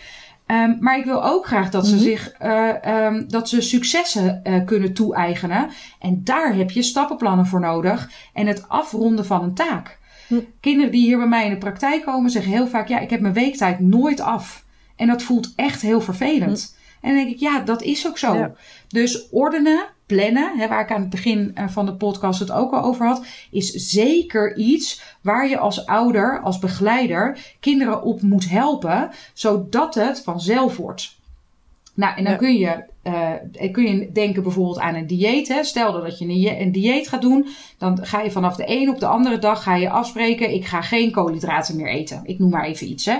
Um, 0.46 0.76
maar 0.80 0.98
ik 0.98 1.04
wil 1.04 1.24
ook 1.24 1.46
graag 1.46 1.70
dat 1.70 1.86
ze 1.86 1.94
mhm. 1.94 2.02
zich, 2.04 2.34
uh, 2.42 3.04
um, 3.04 3.28
dat 3.28 3.48
ze 3.48 3.60
successen 3.60 4.40
uh, 4.44 4.64
kunnen 4.64 4.92
toe-eigenen. 4.92 5.68
En 5.98 6.20
daar 6.24 6.54
heb 6.54 6.70
je 6.70 6.82
stappenplannen 6.82 7.46
voor 7.46 7.60
nodig. 7.60 8.10
En 8.32 8.46
het 8.46 8.68
afronden 8.68 9.26
van 9.26 9.42
een 9.42 9.54
taak. 9.54 9.98
Hm. 10.26 10.40
Kinderen 10.60 10.92
die 10.92 11.06
hier 11.06 11.18
bij 11.18 11.28
mij 11.28 11.44
in 11.44 11.50
de 11.50 11.58
praktijk 11.58 12.04
komen, 12.04 12.30
zeggen 12.30 12.52
heel 12.52 12.66
vaak: 12.66 12.88
Ja, 12.88 12.98
ik 12.98 13.10
heb 13.10 13.20
mijn 13.20 13.34
weektijd 13.34 13.80
nooit 13.80 14.20
af. 14.20 14.66
En 14.98 15.06
dat 15.06 15.22
voelt 15.22 15.52
echt 15.56 15.82
heel 15.82 16.00
vervelend. 16.00 16.76
Hm. 16.76 17.06
En 17.06 17.14
dan 17.14 17.24
denk 17.24 17.34
ik, 17.34 17.40
ja, 17.40 17.60
dat 17.60 17.82
is 17.82 18.06
ook 18.06 18.18
zo. 18.18 18.52
Dus 18.88 19.28
ordenen, 19.30 19.86
plannen, 20.06 20.58
hè, 20.58 20.68
waar 20.68 20.80
ik 20.80 20.90
aan 20.90 21.00
het 21.00 21.10
begin 21.10 21.50
eh, 21.54 21.68
van 21.68 21.86
de 21.86 21.94
podcast 21.94 22.40
het 22.40 22.50
ook 22.50 22.72
al 22.72 22.82
over 22.82 23.06
had, 23.06 23.26
is 23.50 23.70
zeker 23.72 24.56
iets 24.56 25.16
waar 25.20 25.48
je 25.48 25.58
als 25.58 25.86
ouder, 25.86 26.40
als 26.40 26.58
begeleider, 26.58 27.38
kinderen 27.60 28.02
op 28.02 28.22
moet 28.22 28.50
helpen, 28.50 29.10
zodat 29.32 29.94
het 29.94 30.22
vanzelf 30.22 30.76
wordt. 30.76 31.16
Nou, 31.94 32.16
en 32.16 32.24
dan 32.24 32.36
kun, 32.36 32.56
je, 32.56 32.84
uh, 33.04 33.72
kun 33.72 33.84
je 33.84 34.12
denken 34.12 34.42
bijvoorbeeld 34.42 34.78
aan 34.78 34.94
een 34.94 35.06
dieet. 35.06 35.48
Hè. 35.48 35.64
Stel 35.64 35.92
dat 35.92 36.18
je 36.18 36.24
een, 36.24 36.60
een 36.60 36.72
dieet 36.72 37.08
gaat 37.08 37.22
doen, 37.22 37.46
dan 37.78 38.06
ga 38.06 38.20
je 38.20 38.30
vanaf 38.30 38.56
de 38.56 38.64
een 38.66 38.88
op 38.88 39.00
de 39.00 39.06
andere 39.06 39.38
dag 39.38 39.62
ga 39.62 39.76
je 39.76 39.90
afspreken: 39.90 40.54
ik 40.54 40.64
ga 40.64 40.82
geen 40.82 41.10
koolhydraten 41.10 41.76
meer 41.76 41.88
eten. 41.88 42.20
Ik 42.24 42.38
noem 42.38 42.50
maar 42.50 42.64
even 42.64 42.90
iets. 42.90 43.04
Hè 43.04 43.16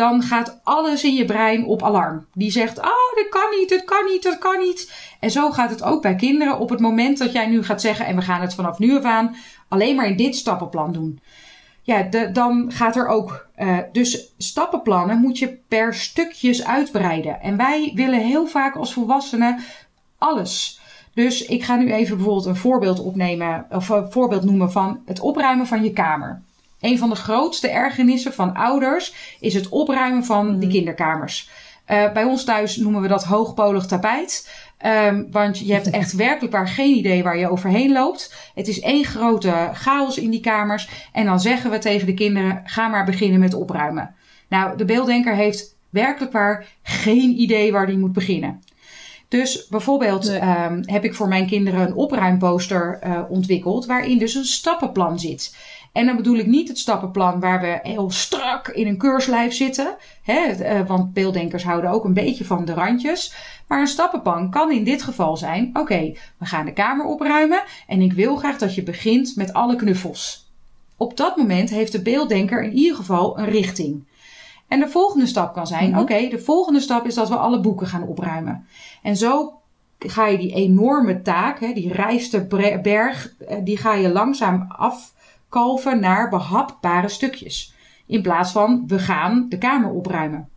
dan 0.00 0.22
gaat 0.22 0.60
alles 0.62 1.04
in 1.04 1.14
je 1.14 1.24
brein 1.24 1.64
op 1.64 1.82
alarm. 1.82 2.26
Die 2.34 2.50
zegt: 2.50 2.78
Oh, 2.78 3.14
dit 3.14 3.28
kan 3.28 3.50
niet, 3.58 3.68
dit 3.68 3.84
kan 3.84 4.04
niet, 4.04 4.22
dat 4.22 4.38
kan 4.38 4.58
niet. 4.58 4.92
En 5.20 5.30
zo 5.30 5.50
gaat 5.50 5.70
het 5.70 5.82
ook 5.82 6.02
bij 6.02 6.14
kinderen. 6.14 6.58
Op 6.58 6.70
het 6.70 6.80
moment 6.80 7.18
dat 7.18 7.32
jij 7.32 7.46
nu 7.46 7.64
gaat 7.64 7.80
zeggen: 7.80 8.06
En 8.06 8.16
we 8.16 8.22
gaan 8.22 8.40
het 8.40 8.54
vanaf 8.54 8.78
nu 8.78 8.96
af 8.96 9.04
aan 9.04 9.36
alleen 9.68 9.96
maar 9.96 10.06
in 10.06 10.16
dit 10.16 10.36
stappenplan 10.36 10.92
doen. 10.92 11.20
Ja, 11.82 12.02
dan 12.32 12.72
gaat 12.72 12.96
er 12.96 13.06
ook. 13.06 13.46
Uh, 13.58 13.78
dus 13.92 14.34
stappenplannen 14.38 15.20
moet 15.20 15.38
je 15.38 15.58
per 15.68 15.94
stukjes 15.94 16.64
uitbreiden. 16.64 17.40
En 17.40 17.56
wij 17.56 17.92
willen 17.94 18.20
heel 18.20 18.46
vaak 18.46 18.76
als 18.76 18.92
volwassenen 18.92 19.58
alles. 20.18 20.80
Dus 21.14 21.44
ik 21.44 21.64
ga 21.64 21.76
nu 21.76 21.92
even 21.92 22.16
bijvoorbeeld 22.16 22.46
een 22.46 22.56
voorbeeld 22.56 23.00
opnemen, 23.00 23.66
of 23.70 23.88
een 23.88 24.12
voorbeeld 24.12 24.44
noemen 24.44 24.72
van 24.72 25.00
het 25.06 25.20
opruimen 25.20 25.66
van 25.66 25.82
je 25.82 25.92
kamer. 25.92 26.42
Een 26.80 26.98
van 26.98 27.08
de 27.08 27.16
grootste 27.16 27.68
ergernissen 27.68 28.32
van 28.32 28.54
ouders 28.54 29.14
is 29.40 29.54
het 29.54 29.68
opruimen 29.68 30.24
van 30.24 30.58
de 30.58 30.66
mhm. 30.66 30.74
kinderkamers. 30.74 31.50
Uh, 31.90 32.12
bij 32.12 32.24
ons 32.24 32.44
thuis 32.44 32.76
noemen 32.76 33.02
we 33.02 33.08
dat 33.08 33.24
hoogpolig 33.24 33.86
tapijt. 33.86 34.50
Um, 34.86 35.28
want 35.30 35.58
je 35.58 35.72
hebt 35.72 35.90
echt 35.90 36.12
werkelijk 36.26 36.52
waar 36.52 36.68
geen 36.68 36.96
idee 36.96 37.22
waar 37.22 37.38
je 37.38 37.50
overheen 37.50 37.92
loopt. 37.92 38.50
Het 38.54 38.68
is 38.68 38.80
één 38.80 39.04
grote 39.04 39.70
chaos 39.72 40.18
in 40.18 40.30
die 40.30 40.40
kamers. 40.40 40.88
En 41.12 41.24
dan 41.24 41.40
zeggen 41.40 41.70
we 41.70 41.78
tegen 41.78 42.06
de 42.06 42.14
kinderen: 42.14 42.62
ga 42.64 42.88
maar 42.88 43.04
beginnen 43.04 43.40
met 43.40 43.54
opruimen. 43.54 44.14
Nou, 44.48 44.76
de 44.76 44.84
beelddenker 44.84 45.34
heeft 45.34 45.76
werkelijk 45.90 46.32
waar 46.32 46.66
geen 46.82 47.40
idee 47.40 47.72
waar 47.72 47.86
die 47.86 47.98
moet 47.98 48.12
beginnen. 48.12 48.60
Dus 49.28 49.66
bijvoorbeeld 49.68 50.28
um, 50.28 50.82
heb 50.84 51.04
ik 51.04 51.14
voor 51.14 51.28
mijn 51.28 51.46
kinderen 51.46 51.80
een 51.80 51.94
opruimposter 51.94 53.00
uh, 53.04 53.20
ontwikkeld, 53.28 53.86
waarin 53.86 54.18
dus 54.18 54.34
een 54.34 54.44
stappenplan 54.44 55.18
zit. 55.18 55.56
En 55.92 56.06
dan 56.06 56.16
bedoel 56.16 56.36
ik 56.36 56.46
niet 56.46 56.68
het 56.68 56.78
stappenplan 56.78 57.40
waar 57.40 57.60
we 57.60 57.78
heel 57.82 58.10
strak 58.10 58.68
in 58.68 58.86
een 58.86 58.98
keurslijf 58.98 59.52
zitten. 59.52 59.96
Hè, 60.22 60.40
eh, 60.40 60.86
want 60.86 61.12
beelddenkers 61.12 61.64
houden 61.64 61.90
ook 61.90 62.04
een 62.04 62.14
beetje 62.14 62.44
van 62.44 62.64
de 62.64 62.74
randjes. 62.74 63.34
Maar 63.66 63.80
een 63.80 63.86
stappenplan 63.86 64.50
kan 64.50 64.72
in 64.72 64.84
dit 64.84 65.02
geval 65.02 65.36
zijn: 65.36 65.68
oké, 65.68 65.80
okay, 65.80 66.18
we 66.38 66.46
gaan 66.46 66.64
de 66.64 66.72
kamer 66.72 67.06
opruimen. 67.06 67.62
En 67.86 68.00
ik 68.00 68.12
wil 68.12 68.36
graag 68.36 68.58
dat 68.58 68.74
je 68.74 68.82
begint 68.82 69.36
met 69.36 69.52
alle 69.52 69.76
knuffels. 69.76 70.48
Op 70.96 71.16
dat 71.16 71.36
moment 71.36 71.70
heeft 71.70 71.92
de 71.92 72.02
beelddenker 72.02 72.62
in 72.62 72.72
ieder 72.72 72.96
geval 72.96 73.38
een 73.38 73.48
richting. 73.48 74.08
En 74.68 74.80
de 74.80 74.88
volgende 74.88 75.26
stap 75.26 75.54
kan 75.54 75.66
zijn: 75.66 75.90
mhm. 75.90 76.00
oké, 76.00 76.28
de 76.28 76.38
volgende 76.38 76.80
stap 76.80 77.06
is 77.06 77.14
dat 77.14 77.28
we 77.28 77.36
alle 77.36 77.60
boeken 77.60 77.86
gaan 77.86 78.06
opruimen. 78.06 78.66
En 79.02 79.16
zo 79.16 79.60
ga 79.98 80.26
je 80.26 80.38
die 80.38 80.54
enorme 80.54 81.22
taak, 81.22 81.60
hè, 81.60 81.72
die 81.72 81.92
rijste 81.92 82.46
berg, 82.82 83.34
eh, 83.38 83.56
die 83.64 83.76
ga 83.76 83.94
je 83.94 84.08
langzaam 84.08 84.64
af 84.68 85.12
kalven 85.50 86.00
naar 86.00 86.28
behapbare 86.28 87.08
stukjes. 87.08 87.74
In 88.06 88.22
plaats 88.22 88.52
van 88.52 88.84
we 88.86 88.98
gaan 88.98 89.46
de 89.48 89.58
kamer 89.58 89.90
opruimen. 89.90 90.48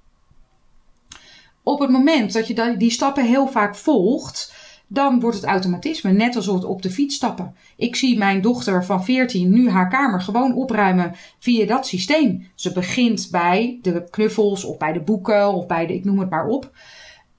Op 1.63 1.79
het 1.79 1.89
moment 1.89 2.33
dat 2.33 2.47
je 2.47 2.77
die 2.77 2.91
stappen 2.91 3.25
heel 3.25 3.47
vaak 3.47 3.75
volgt, 3.75 4.53
dan 4.87 5.19
wordt 5.19 5.35
het 5.35 5.45
automatisme. 5.45 6.11
Net 6.11 6.35
als 6.35 6.45
het 6.45 6.65
op 6.65 6.81
de 6.81 6.91
fiets 6.91 7.15
stappen. 7.15 7.55
Ik 7.75 7.95
zie 7.95 8.17
mijn 8.17 8.41
dochter 8.41 8.85
van 8.85 9.03
14 9.03 9.49
nu 9.49 9.69
haar 9.69 9.89
kamer 9.89 10.21
gewoon 10.21 10.55
opruimen 10.55 11.15
via 11.39 11.65
dat 11.65 11.87
systeem. 11.87 12.47
Ze 12.55 12.71
begint 12.71 13.27
bij 13.31 13.79
de 13.81 14.07
knuffels 14.09 14.63
of 14.63 14.77
bij 14.77 14.93
de 14.93 15.01
boeken 15.01 15.53
of 15.53 15.67
bij 15.67 15.85
de, 15.85 15.93
ik 15.93 16.05
noem 16.05 16.19
het 16.19 16.29
maar 16.29 16.47
op. 16.47 16.71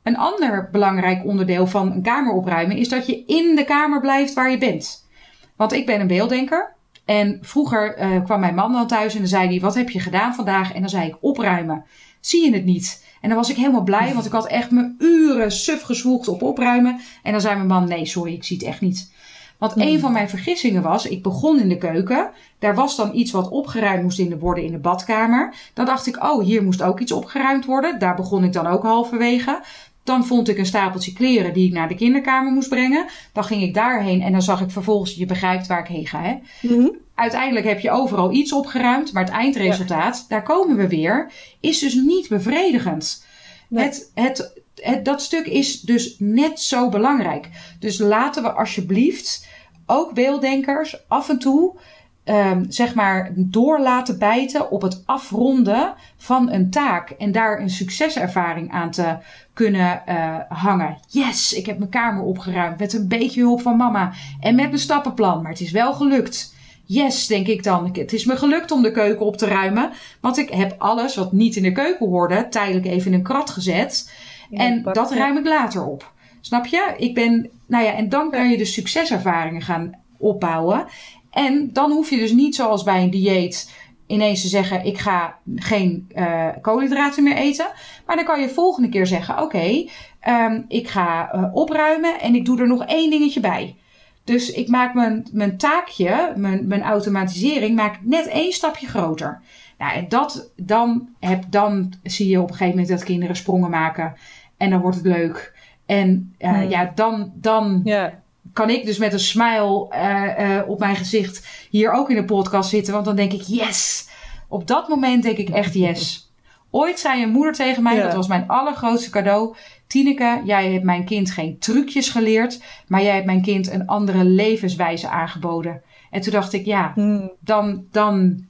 Een 0.03 0.17
ander 0.17 0.69
belangrijk 0.73 1.25
onderdeel 1.25 1.67
van 1.67 1.93
een 1.93 2.03
kamer 2.03 2.33
opruimen 2.33 2.77
is 2.77 2.89
dat 2.89 3.07
je 3.07 3.25
in 3.27 3.57
de 3.57 3.65
kamer 3.65 4.01
blijft 4.01 4.35
waar 4.35 4.51
je 4.51 4.59
bent. 4.59 5.09
Want 5.57 5.73
ik 5.73 5.87
ben 5.87 6.01
een 6.01 6.07
beelddenker. 6.07 6.74
En 7.05 7.39
vroeger 7.41 7.99
uh, 7.99 8.25
kwam 8.25 8.41
mijn 8.41 8.55
man 8.55 8.73
dan 8.73 8.87
thuis 8.87 9.13
en 9.13 9.19
dan 9.19 9.29
zei 9.29 9.49
hij: 9.49 9.61
Wat 9.61 9.75
heb 9.75 9.91
je 9.91 10.01
gedaan 10.01 10.35
vandaag? 10.35 10.73
En 10.73 10.81
dan 10.81 10.91
zei 10.91 11.09
ik: 11.09 11.17
Opruimen. 11.21 11.85
Zie 12.21 12.45
je 12.45 12.55
het 12.55 12.65
niet? 12.65 13.05
En 13.21 13.29
dan 13.29 13.39
was 13.39 13.51
ik 13.51 13.57
helemaal 13.57 13.83
blij, 13.83 14.13
want 14.15 14.27
ik 14.27 14.33
had 14.33 14.47
echt 14.47 14.71
mijn 14.71 14.95
uren 14.99 15.53
suf 15.53 15.83
gezwoegd 15.83 16.29
op 16.29 16.43
opruimen. 16.43 17.01
En 17.23 17.33
dan 17.33 17.41
zei 17.41 17.55
mijn 17.55 17.67
man: 17.67 17.89
Nee, 17.89 18.07
sorry, 18.07 18.33
ik 18.33 18.45
zie 18.45 18.57
het 18.57 18.67
echt 18.67 18.81
niet. 18.81 19.13
Want 19.59 19.77
een 19.77 20.01
van 20.01 20.13
mijn 20.13 20.29
vergissingen 20.29 20.83
was, 20.83 21.07
ik 21.07 21.23
begon 21.23 21.61
in 21.61 21.69
de 21.69 21.79
keuken. 21.79 22.31
Daar 22.59 22.75
was 22.75 22.97
dan 22.97 23.15
iets 23.15 23.31
wat 23.31 23.49
opgeruimd 23.49 24.03
moest 24.03 24.39
worden 24.39 24.65
in 24.65 24.73
de 24.73 24.79
badkamer. 24.79 25.55
Dan 25.75 25.85
dacht 25.85 26.07
ik, 26.07 26.25
oh, 26.25 26.45
hier 26.45 26.63
moest 26.63 26.83
ook 26.83 27.01
iets 27.01 27.13
opgeruimd 27.13 27.65
worden. 27.65 27.99
Daar 27.99 28.15
begon 28.15 28.45
ik 28.45 28.53
dan 28.53 28.67
ook 28.67 28.83
halverwege. 28.83 29.63
Dan 30.05 30.27
vond 30.27 30.49
ik 30.49 30.59
een 30.59 30.67
stapeltje 30.67 31.13
kleren 31.13 31.53
die 31.53 31.67
ik 31.67 31.73
naar 31.73 31.89
de 31.89 31.95
kinderkamer 31.95 32.53
moest 32.53 32.69
brengen. 32.69 33.07
Dan 33.33 33.45
ging 33.45 33.63
ik 33.63 33.75
daarheen 33.75 34.23
en 34.23 34.33
dan 34.33 34.43
zag 34.43 34.61
ik 34.61 34.71
vervolgens, 34.71 35.15
je 35.15 35.27
begrijpt 35.27 35.67
waar 35.67 35.81
ik 35.81 35.87
heen 35.87 36.07
ga. 36.07 36.23
Hè? 36.23 36.35
Mhm. 36.69 36.89
Uiteindelijk 37.15 37.67
heb 37.67 37.81
je 37.81 37.91
overal 37.91 38.33
iets 38.33 38.53
opgeruimd, 38.53 39.13
maar 39.13 39.25
het 39.25 39.33
eindresultaat, 39.33 40.25
daar 40.29 40.43
komen 40.43 40.77
we 40.77 40.89
weer, 40.89 41.33
is 41.61 41.79
dus 41.79 41.95
niet 41.95 42.29
bevredigend. 42.29 43.27
Het, 43.75 44.11
het, 44.15 44.63
het, 44.75 45.05
dat 45.05 45.23
stuk 45.23 45.47
is 45.47 45.81
dus 45.81 46.17
net 46.19 46.61
zo 46.61 46.89
belangrijk. 46.89 47.49
Dus 47.79 47.99
laten 47.99 48.43
we 48.43 48.53
alsjeblieft 48.53 49.47
ook 49.87 50.15
beelddenkers 50.15 51.09
af 51.09 51.29
en 51.29 51.39
toe 51.39 51.79
um, 52.25 52.67
zeg 52.69 52.95
maar 52.95 53.33
door 53.35 53.81
laten 53.81 54.19
bijten 54.19 54.71
op 54.71 54.83
het 54.83 55.03
afronden 55.07 55.95
van 56.17 56.53
een 56.53 56.71
taak. 56.71 57.11
En 57.11 57.33
daar 57.33 57.61
een 57.61 57.71
succeservaring 57.71 58.71
aan 58.71 58.91
te 58.91 59.17
kunnen 59.53 60.03
uh, 60.09 60.37
hangen. 60.49 60.99
Yes, 61.09 61.53
ik 61.53 61.67
heb 61.67 61.79
mijn 61.79 61.91
kamer 61.91 62.23
opgeruimd 62.23 62.79
met 62.79 62.93
een 62.93 63.09
beetje 63.09 63.41
hulp 63.41 63.61
van 63.61 63.77
mama. 63.77 64.13
En 64.41 64.55
met 64.55 64.67
mijn 64.67 64.79
stappenplan. 64.79 65.43
Maar 65.43 65.51
het 65.51 65.61
is 65.61 65.71
wel 65.71 65.93
gelukt. 65.93 66.55
Yes, 66.85 67.27
denk 67.27 67.47
ik 67.47 67.63
dan. 67.63 67.91
Het 67.93 68.13
is 68.13 68.25
me 68.25 68.37
gelukt 68.37 68.71
om 68.71 68.83
de 68.83 68.91
keuken 68.91 69.27
op 69.27 69.37
te 69.37 69.47
ruimen. 69.47 69.91
Want 70.21 70.39
ik 70.39 70.51
heb 70.51 70.75
alles 70.79 71.17
wat 71.17 71.33
niet 71.33 71.57
in 71.57 71.63
de 71.63 71.73
keuken 71.73 72.07
hoorde, 72.07 72.49
tijdelijk 72.49 72.87
even 72.87 73.13
in 73.13 73.19
een 73.19 73.25
krat 73.25 73.51
gezet. 73.51 74.13
en 74.51 74.83
dat 74.83 75.13
ruim 75.13 75.37
ik 75.37 75.47
later 75.47 75.87
op. 75.87 76.13
Snap 76.41 76.67
je? 76.67 76.95
Ik 76.97 77.15
ben, 77.15 77.51
nou 77.67 77.85
ja, 77.85 77.95
en 77.95 78.09
dan 78.09 78.31
kan 78.31 78.51
je 78.51 78.57
de 78.57 78.65
succeservaringen 78.65 79.63
gaan 79.63 79.93
opbouwen. 80.19 80.87
En 81.35 81.71
dan 81.73 81.91
hoef 81.91 82.11
je 82.11 82.17
dus 82.17 82.33
niet 82.33 82.55
zoals 82.55 82.83
bij 82.83 83.03
een 83.03 83.11
dieet 83.11 83.73
ineens 84.07 84.43
te 84.43 84.49
zeggen: 84.49 84.85
ik 84.85 84.99
ga 84.99 85.39
geen 85.57 86.09
uh, 86.15 86.49
koolhydraten 86.61 87.23
meer 87.23 87.37
eten. 87.37 87.67
Maar 88.07 88.17
dan 88.17 88.25
kan 88.25 88.41
je 88.41 88.49
volgende 88.49 88.89
keer 88.89 89.07
zeggen: 89.07 89.35
oké, 89.35 89.45
okay, 89.45 89.91
um, 90.29 90.65
ik 90.69 90.89
ga 90.89 91.35
uh, 91.35 91.55
opruimen 91.55 92.21
en 92.21 92.35
ik 92.35 92.45
doe 92.45 92.61
er 92.61 92.67
nog 92.67 92.85
één 92.85 93.11
dingetje 93.11 93.41
bij. 93.41 93.77
Dus 94.25 94.51
ik 94.51 94.69
maak 94.69 94.95
mijn, 94.95 95.27
mijn 95.33 95.57
taakje, 95.57 96.33
mijn, 96.37 96.67
mijn 96.67 96.83
automatisering, 96.83 97.77
maak 97.77 97.99
net 98.03 98.27
één 98.27 98.53
stapje 98.53 98.87
groter. 98.87 99.43
Nou, 99.79 99.93
en 99.93 100.09
dat, 100.09 100.53
dan, 100.57 101.09
heb, 101.21 101.45
dan 101.51 101.93
zie 102.03 102.29
je 102.29 102.41
op 102.41 102.49
een 102.49 102.55
gegeven 102.55 102.79
moment 102.79 102.89
dat 102.89 103.05
kinderen 103.05 103.37
sprongen 103.37 103.71
maken. 103.71 104.15
En 104.57 104.71
dan 104.71 104.81
wordt 104.81 104.97
het 104.97 105.07
leuk. 105.07 105.53
En 105.87 106.35
uh, 106.39 106.51
hmm. 106.51 106.69
ja, 106.69 106.93
dan, 106.95 107.33
dan 107.35 107.81
ja 107.85 108.23
kan 108.55 108.71
ik 108.71 108.85
dus 108.85 108.99
met 108.99 109.13
een 109.13 109.21
smile 109.21 109.89
uh, 109.93 110.57
uh, 110.57 110.69
op 110.69 110.79
mijn 110.79 110.97
gezicht 110.97 111.47
hier 111.71 111.93
ook 111.93 112.11
in 112.11 112.17
de 112.17 112.25
podcast 112.25 112.71
zitten. 112.71 112.93
Want 112.93 113.05
dan 113.05 113.17
denk 113.17 113.33
ik, 113.33 113.43
yes. 113.43 114.09
Op 114.49 114.67
dat 114.67 114.89
moment 114.89 115.23
denk 115.23 115.37
ik 115.37 115.49
echt 115.49 115.75
yes. 115.75 116.33
Ooit 116.71 116.99
zei 116.99 117.23
een 117.23 117.31
moeder 117.31 117.53
tegen 117.53 117.83
mij, 117.83 118.03
dat 118.03 118.15
was 118.15 118.29
mijn 118.29 118.49
allergrootste 118.49 119.11
cadeau. 119.11 119.57
Tineke, 119.87 120.43
jij 120.45 120.73
hebt 120.73 120.85
mijn 120.85 121.05
kind 121.05 121.31
geen 121.31 121.59
trucjes 121.59 122.09
geleerd, 122.09 122.63
maar 122.87 123.03
jij 123.03 123.15
hebt 123.15 123.27
mijn 123.27 123.43
kind 123.43 123.71
een 123.71 123.87
andere 123.87 124.25
levenswijze 124.25 125.09
aangeboden. 125.09 125.83
En 126.11 126.21
toen 126.21 126.33
dacht 126.33 126.53
ik, 126.53 126.65
ja, 126.65 126.93
hmm. 126.95 127.33
dan, 127.41 127.87
dan, 127.91 128.47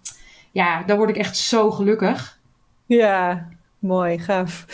ja, 0.50 0.82
dan 0.82 0.96
word 0.96 1.10
ik 1.10 1.16
echt 1.16 1.36
zo 1.36 1.70
gelukkig. 1.70 2.38
Ja, 2.86 3.48
mooi, 3.78 4.18
gaaf. 4.18 4.66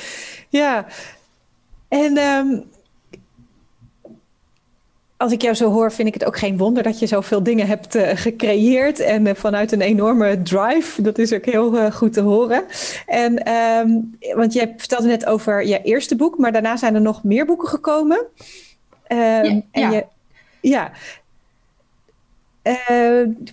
Ja, 0.48 0.86
en 1.88 2.18
um, 2.18 2.64
als 5.20 5.32
ik 5.32 5.42
jou 5.42 5.54
zo 5.54 5.70
hoor, 5.70 5.92
vind 5.92 6.08
ik 6.08 6.14
het 6.14 6.24
ook 6.24 6.38
geen 6.38 6.56
wonder 6.56 6.82
dat 6.82 6.98
je 6.98 7.06
zoveel 7.06 7.42
dingen 7.42 7.66
hebt 7.66 7.96
uh, 7.96 8.10
gecreëerd. 8.14 9.00
En 9.00 9.26
uh, 9.26 9.34
vanuit 9.34 9.72
een 9.72 9.80
enorme 9.80 10.42
drive. 10.42 11.02
Dat 11.02 11.18
is 11.18 11.32
ook 11.32 11.44
heel 11.44 11.76
uh, 11.76 11.92
goed 11.92 12.12
te 12.12 12.20
horen. 12.20 12.64
En, 13.06 13.52
um, 13.52 14.18
want 14.34 14.52
je 14.52 14.72
vertelde 14.76 15.06
net 15.06 15.26
over 15.26 15.66
je 15.66 15.82
eerste 15.82 16.16
boek, 16.16 16.38
maar 16.38 16.52
daarna 16.52 16.76
zijn 16.76 16.94
er 16.94 17.00
nog 17.00 17.24
meer 17.24 17.46
boeken 17.46 17.68
gekomen. 17.68 18.18
Um, 18.18 18.26
ja, 19.08 19.42
en 19.44 19.64
ja. 19.72 19.90
Je, 19.90 20.06
ja. 20.60 20.92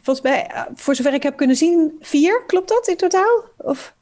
volgens 0.03 0.21
mij, 0.21 0.65
voor 0.75 0.95
zover 0.95 1.13
ik 1.13 1.23
heb 1.23 1.37
kunnen 1.37 1.55
zien, 1.55 1.97
vier. 2.01 2.43
Klopt 2.47 2.69
dat 2.69 2.87
in 2.87 2.97
totaal? 2.97 3.43
Of? 3.57 3.93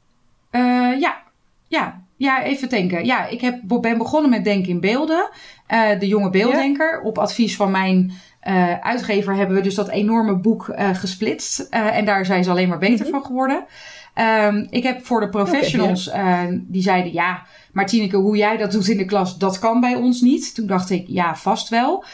ja, 0.98 1.22
ja, 1.68 2.02
ja, 2.16 2.42
even 2.42 2.68
denken. 2.68 3.04
Ja, 3.04 3.26
ik 3.26 3.40
heb, 3.40 3.60
ben 3.80 3.98
begonnen 3.98 4.30
met 4.30 4.44
Denken 4.44 4.70
in 4.70 4.80
Beelden. 4.80 5.30
Uh, 5.70 5.98
de 5.98 6.06
jonge 6.06 6.30
beelddenker. 6.30 7.00
Op 7.00 7.18
advies 7.18 7.56
van 7.56 7.70
mijn 7.70 8.12
uh, 8.48 8.78
uitgever 8.80 9.34
hebben 9.34 9.56
we 9.56 9.62
dus 9.62 9.74
dat 9.74 9.88
enorme 9.88 10.36
boek 10.36 10.68
uh, 10.68 10.94
gesplitst. 10.94 11.58
en 11.70 12.04
daar 12.04 12.26
zijn 12.26 12.44
ze 12.44 12.50
alleen 12.50 12.68
maar 12.68 12.78
beter 12.78 13.04
mhm. 13.04 13.14
van 13.14 13.24
geworden. 13.24 13.64
Um, 14.44 14.66
ik 14.70 14.82
heb 14.82 15.06
voor 15.06 15.20
de 15.20 15.28
professionals, 15.28 16.08
okay, 16.08 16.64
die 16.66 16.82
zeiden 16.82 17.12
ja, 17.12 17.42
Martineke, 17.72 18.16
hoe 18.16 18.36
jij 18.36 18.56
dat 18.56 18.72
doet 18.72 18.88
in 18.88 18.96
de 18.96 19.04
klas, 19.04 19.38
dat 19.38 19.58
kan 19.58 19.80
bij 19.80 19.94
ons 19.94 20.20
niet. 20.20 20.54
Toen 20.54 20.66
dacht 20.66 20.90
ik, 20.90 21.04
ja, 21.08 21.36
vast 21.36 21.68
wel. 21.68 22.04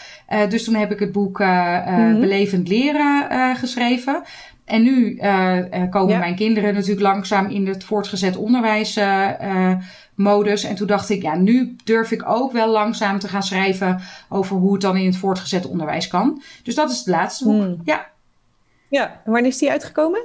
dus 0.48 0.64
toen 0.64 0.74
heb 0.74 0.92
ik 0.92 0.98
het 0.98 1.12
boek 1.12 1.38
mm 1.38 2.20
Belevend 2.20 2.68
Leren 2.68 3.56
geschreven. 3.56 4.22
En 4.64 4.82
nu 4.82 5.16
uh, 5.16 5.90
komen 5.90 6.18
mijn 6.18 6.36
kinderen 6.36 6.74
natuurlijk 6.74 7.00
langzaam 7.00 7.46
in 7.46 7.66
het 7.66 7.84
voortgezet 7.84 8.36
onderwijs 8.36 8.96
uh, 8.96 9.72
modus. 10.14 10.64
En 10.64 10.74
toen 10.74 10.86
dacht 10.86 11.10
ik, 11.10 11.22
ja, 11.22 11.36
nu 11.36 11.76
durf 11.84 12.10
ik 12.10 12.28
ook 12.28 12.52
wel 12.52 12.68
langzaam 12.68 13.18
te 13.18 13.28
gaan 13.28 13.42
schrijven 13.42 14.00
over 14.28 14.56
hoe 14.56 14.72
het 14.72 14.80
dan 14.80 14.96
in 14.96 15.06
het 15.06 15.16
voortgezet 15.16 15.66
onderwijs 15.66 16.08
kan. 16.08 16.42
Dus 16.62 16.74
dat 16.74 16.90
is 16.90 16.98
het 16.98 17.06
laatste 17.06 17.44
boek. 17.44 17.62
Hmm. 17.62 17.80
Ja. 17.84 18.10
Ja, 18.88 19.20
en 19.24 19.32
wanneer 19.32 19.50
is 19.50 19.58
die 19.58 19.70
uitgekomen? 19.70 20.20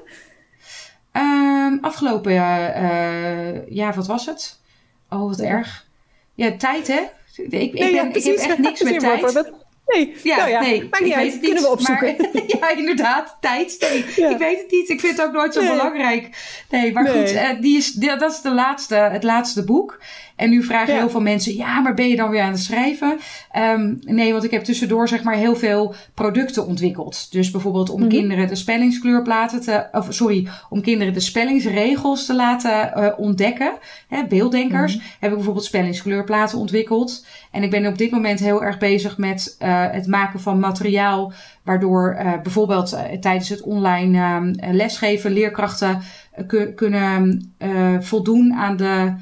Um, 1.12 1.78
afgelopen, 1.82 2.34
ja, 3.70 3.94
wat 3.96 4.08
was 4.08 4.26
het? 4.26 4.60
Oh, 5.10 5.28
wat 5.28 5.40
erg. 5.40 5.88
Ja, 6.34 6.58
tijd 6.58 6.88
hè? 6.88 7.00
Ik, 7.36 7.52
ik, 7.52 7.72
ben, 7.72 7.94
ja, 7.94 8.04
ik 8.14 8.24
heb 8.24 8.36
echt 8.36 8.58
niks 8.58 8.84
met 8.92 9.00
tijd. 9.00 9.52
Nee, 9.88 10.16
ja, 10.24 10.38
nou 10.38 10.50
ja, 10.50 10.62
nee, 10.62 10.88
maakt 10.92 11.04
niet 11.04 11.14
uit. 11.14 11.34
Niet, 11.34 11.44
Kunnen 11.44 11.64
we 11.64 11.70
opzoeken. 11.70 12.16
Maar, 12.34 12.44
ja, 12.60 12.78
inderdaad. 12.78 13.38
Tijd. 13.40 13.78
Nee, 13.80 14.30
ik 14.32 14.38
weet 14.38 14.58
het 14.58 14.72
niet. 14.72 14.90
Ik 14.90 15.00
vind 15.00 15.18
het 15.18 15.28
ook 15.28 15.34
nooit 15.34 15.54
zo 15.54 15.60
belangrijk. 15.60 16.30
Nee, 16.70 16.94
maar 16.94 17.08
goed. 17.08 17.32
Uh, 17.32 17.50
die 17.62 17.78
is, 17.78 17.92
die, 17.92 18.18
dat 18.18 18.32
is 18.32 18.42
de 18.42 18.54
laatste, 18.54 18.96
het 18.96 19.24
laatste 19.24 19.64
boek. 19.64 20.00
En 20.38 20.50
nu 20.50 20.64
vragen 20.64 20.96
heel 20.96 21.10
veel 21.10 21.22
mensen, 21.22 21.56
ja, 21.56 21.80
maar 21.80 21.94
ben 21.94 22.08
je 22.08 22.16
dan 22.16 22.30
weer 22.30 22.42
aan 22.42 22.52
het 22.52 22.60
schrijven? 22.60 23.20
Um, 23.58 24.00
nee, 24.06 24.32
want 24.32 24.44
ik 24.44 24.52
heb 24.52 24.64
tussendoor 24.64 25.08
zeg 25.08 25.24
maar 25.24 25.36
heel 25.36 25.56
veel 25.56 25.96
producten 26.14 26.68
ontwikkeld. 26.68 27.32
Dus 27.32 27.52
bijvoorbeeld 27.52 27.90
om 27.90 28.00
mhm. 28.00 28.10
kinderen 28.10 28.48
de 28.48 28.56
spellingskleurplaten 28.56 29.62
te, 29.62 29.88
of 29.92 30.08
sorry, 30.10 30.48
om 30.70 30.82
kinderen 30.82 31.14
de 31.14 31.20
spellingsregels 31.20 32.26
te 32.26 32.36
laten 32.36 32.94
uh, 32.98 33.08
ontdekken. 33.18 33.74
Hè, 34.08 34.26
beelddenkers 34.26 34.96
mm 34.96 35.06
heb 35.20 35.30
ik 35.30 35.36
bijvoorbeeld 35.36 35.66
spellingskleurplaten 35.66 36.58
ontwikkeld. 36.58 37.26
En 37.52 37.64
ik 37.64 37.70
ben 37.70 37.86
op 37.86 37.98
dit 37.98 38.12
moment 38.12 38.40
heel 38.40 38.64
erg 38.64 38.78
bezig 38.78 39.18
met 39.18 39.56
uh, 39.62 39.76
het 39.91 40.07
maken 40.07 40.39
van 40.39 40.59
materiaal 40.59 41.34
waardoor 41.63 42.17
uh, 42.19 42.41
bijvoorbeeld 42.43 42.93
uh, 42.93 43.19
tijdens 43.19 43.49
het 43.49 43.61
online 43.61 44.17
uh, 44.17 44.73
lesgeven 44.73 45.32
leerkrachten 45.32 46.01
kunnen 46.75 47.51
voldoen 47.99 48.53
aan 48.53 48.78
de 48.78 49.13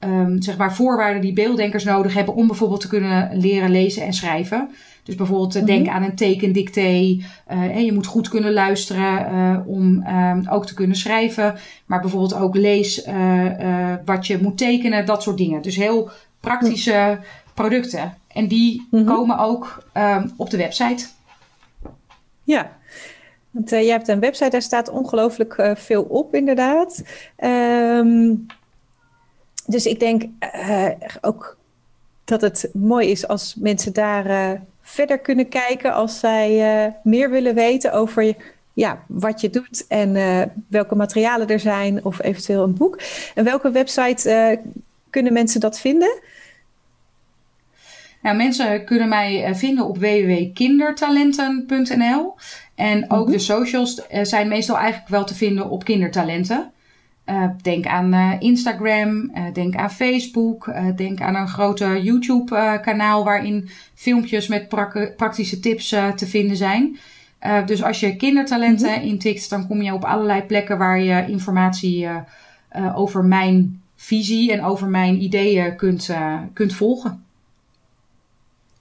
um, 0.00 0.42
zeg 0.42 0.56
maar 0.56 0.74
voorwaarden 0.74 1.20
die 1.22 1.32
beelddenkers 1.32 1.84
nodig 1.84 2.14
hebben 2.14 2.34
om 2.34 2.46
bijvoorbeeld 2.46 2.80
te 2.80 2.88
kunnen 2.88 3.38
leren 3.38 3.70
lezen 3.70 4.02
en 4.02 4.12
schrijven. 4.12 4.70
Dus 5.02 5.14
bijvoorbeeld 5.14 5.54
mm 5.54 5.58
-hmm. 5.58 5.66
denk 5.66 5.88
aan 5.88 6.02
een 6.02 6.14
tekendictee. 6.14 7.24
Uh, 7.52 7.80
je 7.80 7.92
moet 7.92 8.06
goed 8.06 8.28
kunnen 8.28 8.52
luisteren 8.52 9.32
uh, 9.32 9.58
om 9.66 10.04
uh, 10.06 10.36
ook 10.48 10.66
te 10.66 10.74
kunnen 10.74 10.96
schrijven. 10.96 11.54
Maar 11.86 12.00
bijvoorbeeld 12.00 12.34
ook 12.34 12.56
lees 12.56 13.04
wat 14.04 14.26
je 14.26 14.38
moet 14.42 14.58
tekenen, 14.58 15.06
dat 15.06 15.22
soort 15.22 15.38
dingen. 15.38 15.62
Dus 15.62 15.76
heel 15.76 16.10
praktische 16.40 17.18
producten. 17.56 18.18
En 18.28 18.48
die 18.48 18.86
mm 18.90 18.98
-hmm. 18.98 19.14
komen 19.14 19.38
ook 19.38 19.82
ehm, 19.92 20.28
op 20.36 20.50
de 20.50 20.56
website. 20.56 21.06
Ja, 22.42 22.76
want 23.50 23.70
je 23.70 23.76
hebt 23.76 24.08
een 24.08 24.20
website, 24.20 24.50
daar 24.50 24.62
staat 24.62 24.88
ongelooflijk 24.88 25.72
veel 25.74 26.02
op, 26.02 26.34
inderdaad. 26.34 27.02
Um, 27.38 28.46
dus 29.66 29.86
ik 29.86 30.00
denk 30.00 30.22
uh, 30.68 30.88
ook 31.20 31.56
dat 32.24 32.40
het 32.40 32.70
mooi 32.72 33.10
is 33.10 33.28
als 33.28 33.54
mensen 33.54 33.92
daar 33.92 34.60
verder 34.82 35.18
kunnen 35.18 35.48
kijken 35.48 35.92
als 35.92 36.18
zij 36.18 36.94
meer 37.02 37.30
willen 37.30 37.54
weten 37.54 37.92
over 37.92 38.36
ja, 38.72 39.04
wat 39.08 39.40
je 39.40 39.50
doet 39.50 39.84
en 39.88 40.12
welke 40.68 40.94
materialen 40.94 41.48
er 41.48 41.60
zijn 41.60 42.04
of 42.04 42.22
eventueel 42.22 42.62
een 42.62 42.74
boek. 42.74 43.00
En 43.34 43.44
welke 43.44 43.70
website 43.70 44.60
kunnen 45.10 45.32
mensen 45.32 45.60
dat 45.60 45.80
vinden? 45.80 46.20
Nou, 48.22 48.36
mensen 48.36 48.84
kunnen 48.84 49.08
mij 49.08 49.54
vinden 49.54 49.86
op 49.86 49.98
www.kindertalenten.nl. 49.98 52.34
En 52.74 53.10
ook 53.10 53.26
de 53.26 53.32
mhm. 53.32 53.40
socials 53.40 54.02
zijn 54.22 54.48
meestal 54.48 54.78
eigenlijk 54.78 55.08
wel 55.08 55.24
te 55.24 55.34
vinden 55.34 55.70
op 55.70 55.84
kindertalenten. 55.84 56.70
Uh, 57.26 57.48
denk 57.62 57.86
aan 57.86 58.14
uh, 58.14 58.32
Instagram, 58.38 59.30
uh, 59.34 59.44
denk 59.52 59.76
aan 59.76 59.90
Facebook, 59.90 60.72
denk 60.96 61.20
aan 61.20 61.34
een 61.34 61.48
grote 61.48 62.02
YouTube-kanaal 62.02 63.24
waarin 63.24 63.68
filmpjes 63.94 64.48
met 64.48 64.68
praktische 65.16 65.60
tips 65.60 65.88
te 66.16 66.26
vinden 66.26 66.56
zijn. 66.56 66.98
dus 67.66 67.82
als 67.82 68.00
je 68.00 68.16
kindertalenten 68.16 68.98
mm 68.98 69.08
intikt, 69.08 69.50
dan 69.50 69.66
kom 69.66 69.82
je 69.82 69.94
op 69.94 70.04
allerlei 70.04 70.42
plekken 70.42 70.78
waar 70.78 71.00
je 71.00 71.26
informatie 71.28 72.08
over 72.94 73.24
mijn 73.24 73.82
visie 73.96 74.52
en 74.52 74.64
over 74.64 74.88
mijn 74.88 75.22
ideeën 75.22 75.76
kunt, 75.76 76.10
kunt 76.52 76.74
volgen. 76.74 77.25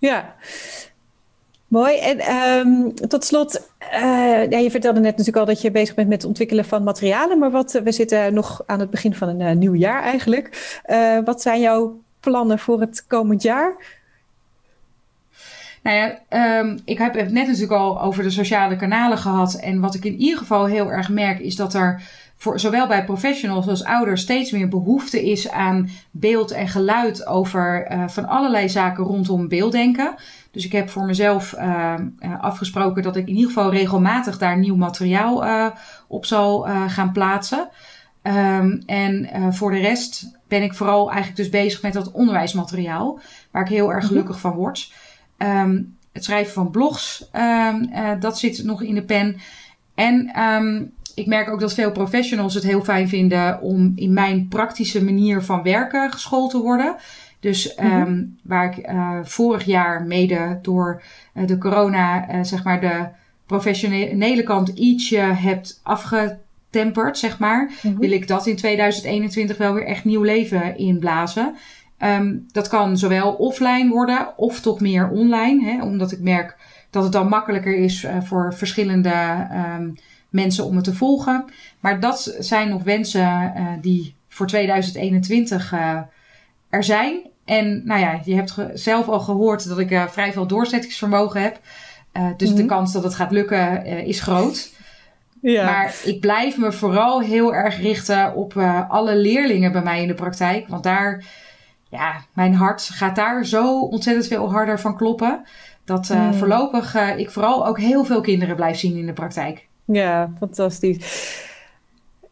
Ja, 0.05 0.35
Mooi. 1.67 1.97
En 1.97 2.33
um, 2.33 2.95
tot 2.95 3.23
slot, 3.23 3.69
uh, 3.93 4.49
ja, 4.49 4.57
je 4.57 4.71
vertelde 4.71 4.99
net 4.99 5.11
natuurlijk 5.11 5.37
al 5.37 5.45
dat 5.45 5.61
je 5.61 5.71
bezig 5.71 5.95
bent 5.95 6.07
met 6.07 6.17
het 6.17 6.27
ontwikkelen 6.27 6.65
van 6.65 6.83
materialen. 6.83 7.39
Maar 7.39 7.51
wat, 7.51 7.71
we 7.83 7.91
zitten 7.91 8.33
nog 8.33 8.63
aan 8.65 8.79
het 8.79 8.89
begin 8.89 9.15
van 9.15 9.27
een 9.27 9.39
uh, 9.39 9.51
nieuw 9.51 9.73
jaar 9.73 10.03
eigenlijk. 10.03 10.79
Wat 11.25 11.41
zijn 11.41 11.61
jouw 11.61 11.99
plannen 12.19 12.59
voor 12.59 12.79
het 12.79 13.05
komend 13.07 13.41
jaar? 13.41 13.75
Nou 15.83 15.97
ja, 15.97 16.59
um, 16.59 16.79
ik 16.85 16.97
heb 16.97 17.13
het 17.13 17.31
net 17.31 17.47
natuurlijk 17.47 17.73
al 17.73 18.01
over 18.01 18.23
de 18.23 18.29
sociale 18.29 18.75
kanalen 18.75 19.17
gehad. 19.17 19.53
En 19.53 19.79
wat 19.79 19.95
ik 19.95 20.05
in 20.05 20.17
ieder 20.17 20.37
geval 20.37 20.65
heel 20.65 20.91
erg 20.91 21.09
merk, 21.09 21.39
is 21.39 21.55
dat 21.55 21.73
er 21.73 22.01
voor 22.37 22.59
zowel 22.59 22.87
bij 22.87 23.05
professionals 23.05 23.67
als 23.67 23.83
ouders 23.83 24.21
steeds 24.21 24.51
meer 24.51 24.67
behoefte 24.67 25.29
is 25.29 25.49
aan 25.49 25.89
beeld 26.11 26.51
en 26.51 26.67
geluid 26.67 27.27
over 27.27 27.91
uh, 27.91 28.07
van 28.07 28.27
allerlei 28.27 28.69
zaken 28.69 29.03
rondom 29.03 29.47
beelddenken. 29.47 30.15
Dus 30.51 30.65
ik 30.65 30.71
heb 30.71 30.89
voor 30.89 31.05
mezelf 31.05 31.53
uh, 31.57 31.95
afgesproken 32.39 33.03
dat 33.03 33.15
ik 33.15 33.27
in 33.27 33.35
ieder 33.35 33.47
geval 33.47 33.71
regelmatig 33.71 34.37
daar 34.37 34.57
nieuw 34.57 34.75
materiaal 34.75 35.45
uh, 35.45 35.67
op 36.07 36.25
zal 36.25 36.67
gaan 36.87 37.11
plaatsen. 37.11 37.69
Um, 38.23 38.81
en 38.85 39.29
voor 39.53 39.71
de 39.71 39.79
rest 39.79 40.31
ben 40.47 40.63
ik 40.63 40.73
vooral 40.73 41.07
eigenlijk 41.07 41.37
dus 41.37 41.49
bezig 41.49 41.81
met 41.81 41.93
dat 41.93 42.11
onderwijsmateriaal, 42.11 43.19
waar 43.51 43.61
ik 43.61 43.69
heel 43.69 43.91
erg 43.91 44.03
mhm. 44.03 44.07
gelukkig 44.07 44.39
van 44.39 44.51
word. 44.51 44.93
Um, 45.37 45.97
het 46.11 46.23
schrijven 46.23 46.53
van 46.53 46.71
blogs, 46.71 47.29
um, 47.33 47.89
dat 48.19 48.39
zit 48.39 48.63
nog 48.63 48.81
in 48.81 48.95
de 48.95 49.03
pen. 49.03 49.37
En 49.95 50.31
ik 51.15 51.27
merk 51.27 51.49
ook 51.49 51.59
dat 51.59 51.73
veel 51.73 51.91
professionals 51.91 52.53
het 52.53 52.63
heel 52.63 52.83
fijn 52.83 53.09
vinden 53.09 53.61
om 53.61 53.91
in 53.95 54.13
mijn 54.13 54.47
praktische 54.47 55.03
manier 55.03 55.41
van 55.41 55.63
werken 55.63 56.11
geschoold 56.11 56.51
te 56.51 56.61
worden. 56.61 56.95
Dus 57.39 57.79
um, 57.79 58.37
waar 58.43 58.77
ik 58.77 58.89
uh, 58.89 59.19
vorig 59.23 59.65
jaar 59.65 60.03
mede 60.03 60.59
door 60.61 61.01
uh, 61.33 61.47
de 61.47 61.57
corona, 61.57 62.33
uh, 62.33 62.43
zeg 62.43 62.63
maar, 62.63 62.81
de 62.81 63.07
professionele 63.45 64.43
kant 64.43 64.69
ietsje 64.69 65.17
hebt 65.17 65.79
afgetemperd, 65.83 67.17
zeg 67.17 67.39
maar, 67.39 67.71
mm 67.81 67.97
wil 67.97 68.11
ik 68.11 68.27
dat 68.27 68.47
in 68.47 68.55
2021 68.55 69.57
wel 69.57 69.73
weer 69.73 69.85
echt 69.85 70.05
nieuw 70.05 70.23
leven 70.23 70.77
inblazen. 70.77 71.55
Um, 71.99 72.45
dat 72.51 72.67
kan 72.67 72.97
zowel 72.97 73.33
offline 73.33 73.89
worden 73.89 74.37
of 74.37 74.59
toch 74.61 74.79
meer 74.79 75.09
online, 75.09 75.65
hè, 75.65 75.83
omdat 75.83 76.11
ik 76.11 76.19
merk 76.19 76.57
dat 76.89 77.03
het 77.03 77.11
dan 77.11 77.27
makkelijker 77.27 77.75
is 77.75 78.07
voor 78.23 78.53
verschillende 78.53 79.47
um, 79.77 79.95
mensen 80.35 80.65
om 80.65 80.75
het 80.75 80.83
te 80.83 80.93
volgen. 80.93 81.45
Maar 81.79 81.99
dat 81.99 82.35
zijn 82.39 82.69
nog 82.69 82.83
wensen 82.83 83.53
uh, 83.57 83.67
die 83.81 84.15
voor 84.27 84.47
2021 84.47 85.73
uh, 85.73 85.99
er 86.69 86.83
zijn. 86.83 87.29
En 87.45 87.81
nou 87.85 87.99
ja, 87.99 88.19
je 88.23 88.35
hebt 88.35 88.55
zelf 88.73 89.07
al 89.07 89.19
gehoord 89.19 89.67
dat 89.67 89.79
ik 89.79 89.91
uh, 89.91 90.07
vrij 90.07 90.33
veel 90.33 90.47
doorzettingsvermogen 90.47 91.41
heb. 91.41 91.59
dus 92.37 92.49
de 92.49 92.55
mhm. 92.55 92.67
kans 92.67 92.93
dat 92.93 93.03
het 93.03 93.15
gaat 93.15 93.31
lukken 93.31 93.85
is 93.85 94.21
groot. 94.21 94.73
Ja. 95.41 95.65
Maar 95.65 95.95
ik 96.03 96.19
blijf 96.19 96.57
me 96.57 96.71
vooral 96.71 97.21
heel 97.21 97.53
erg 97.53 97.81
richten 97.81 98.35
op 98.35 98.57
alle 98.89 99.15
leerlingen 99.15 99.71
bij 99.71 99.83
mij 99.83 100.01
in 100.01 100.07
de 100.07 100.13
praktijk. 100.13 100.67
Want 100.67 100.83
daar, 100.83 101.23
ja, 101.89 102.21
mijn 102.33 102.53
hart 102.53 102.81
gaat 102.81 103.15
daar 103.15 103.45
zo 103.45 103.79
ontzettend 103.79 104.27
veel 104.27 104.51
harder 104.51 104.79
van 104.79 104.97
kloppen. 104.97 105.45
Dat 105.83 106.09
mm. 106.09 106.33
voorlopig 106.33 106.95
ik 106.95 107.29
vooral 107.29 107.67
ook 107.67 107.79
heel 107.79 108.05
veel 108.05 108.21
kinderen 108.21 108.55
blijf 108.55 108.77
zien 108.77 108.97
in 108.97 109.05
de 109.05 109.13
praktijk. 109.13 109.67
Ja, 109.85 110.33
fantastisch. 110.37 111.43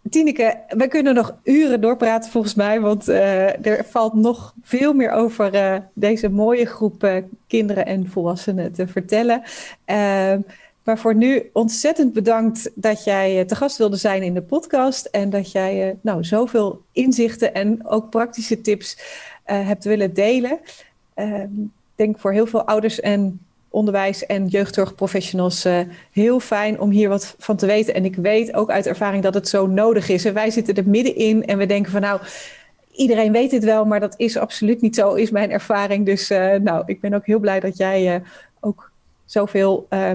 Tineke, 0.09 0.59
we 0.67 0.87
kunnen 0.87 1.13
nog 1.13 1.35
uren 1.43 1.81
doorpraten 1.81 2.31
volgens 2.31 2.53
mij, 2.53 2.81
want 2.81 3.09
uh, 3.09 3.65
er 3.65 3.85
valt 3.85 4.13
nog 4.13 4.53
veel 4.61 4.93
meer 4.93 5.11
over 5.11 5.55
uh, 5.55 5.77
deze 5.93 6.29
mooie 6.29 6.65
groep 6.65 7.03
uh, 7.03 7.17
kinderen 7.47 7.85
en 7.85 8.09
volwassenen 8.09 8.73
te 8.73 8.87
vertellen. 8.87 9.43
Ehm, 9.85 10.41
maar 10.83 10.97
voor 10.97 11.15
nu 11.15 11.49
ontzettend 11.53 12.13
bedankt 12.13 12.71
dat 12.75 13.03
jij 13.03 13.45
te 13.45 13.55
gast 13.55 13.77
wilde 13.77 13.95
zijn 13.95 14.23
in 14.23 14.33
de 14.33 14.41
podcast 14.41 15.05
en 15.05 15.29
dat 15.29 15.51
jij 15.51 15.97
nou, 16.01 16.23
zoveel 16.23 16.81
inzichten 16.91 17.53
en 17.53 17.87
ook 17.87 18.09
praktische 18.09 18.61
tips 18.61 18.97
hebt 19.43 19.83
willen 19.83 20.13
delen. 20.13 20.59
Ehm, 21.13 21.61
ik 21.61 21.69
denk 21.95 22.19
voor 22.19 22.31
heel 22.31 22.47
veel 22.47 22.63
ouders 22.63 22.99
en 22.99 23.39
onderwijs 23.73 24.25
en 24.25 24.47
jeugdzorgprofessionals 24.47 25.65
uh, 25.65 25.79
heel 26.11 26.39
fijn 26.39 26.79
om 26.79 26.89
hier 26.89 27.09
wat 27.09 27.35
van 27.39 27.55
te 27.55 27.65
weten. 27.65 27.93
En 27.93 28.05
ik 28.05 28.15
weet 28.15 28.53
ook 28.53 28.71
uit 28.71 28.87
ervaring 28.87 29.23
dat 29.23 29.33
het 29.33 29.47
zo 29.47 29.67
nodig 29.67 30.09
is. 30.09 30.25
En 30.25 30.33
wij 30.33 30.49
zitten 30.49 30.75
er 30.75 30.89
middenin 30.89 31.45
en 31.45 31.57
we 31.57 31.65
denken 31.65 31.91
van 31.91 32.01
nou, 32.01 32.21
iedereen 32.91 33.31
weet 33.31 33.49
dit 33.49 33.63
wel, 33.63 33.85
maar 33.85 33.99
dat 33.99 34.13
is 34.17 34.37
absoluut 34.37 34.81
niet 34.81 34.95
zo, 34.95 35.13
is 35.13 35.29
mijn 35.29 35.51
ervaring. 35.51 36.05
Dus 36.05 36.31
uh, 36.31 36.55
nou, 36.55 36.83
ik 36.85 36.99
ben 37.01 37.13
ook 37.13 37.25
heel 37.25 37.39
blij 37.39 37.59
dat 37.59 37.77
jij 37.77 38.15
uh, 38.15 38.21
ook 38.59 38.91
zoveel 39.25 39.87
uh, 39.89 40.11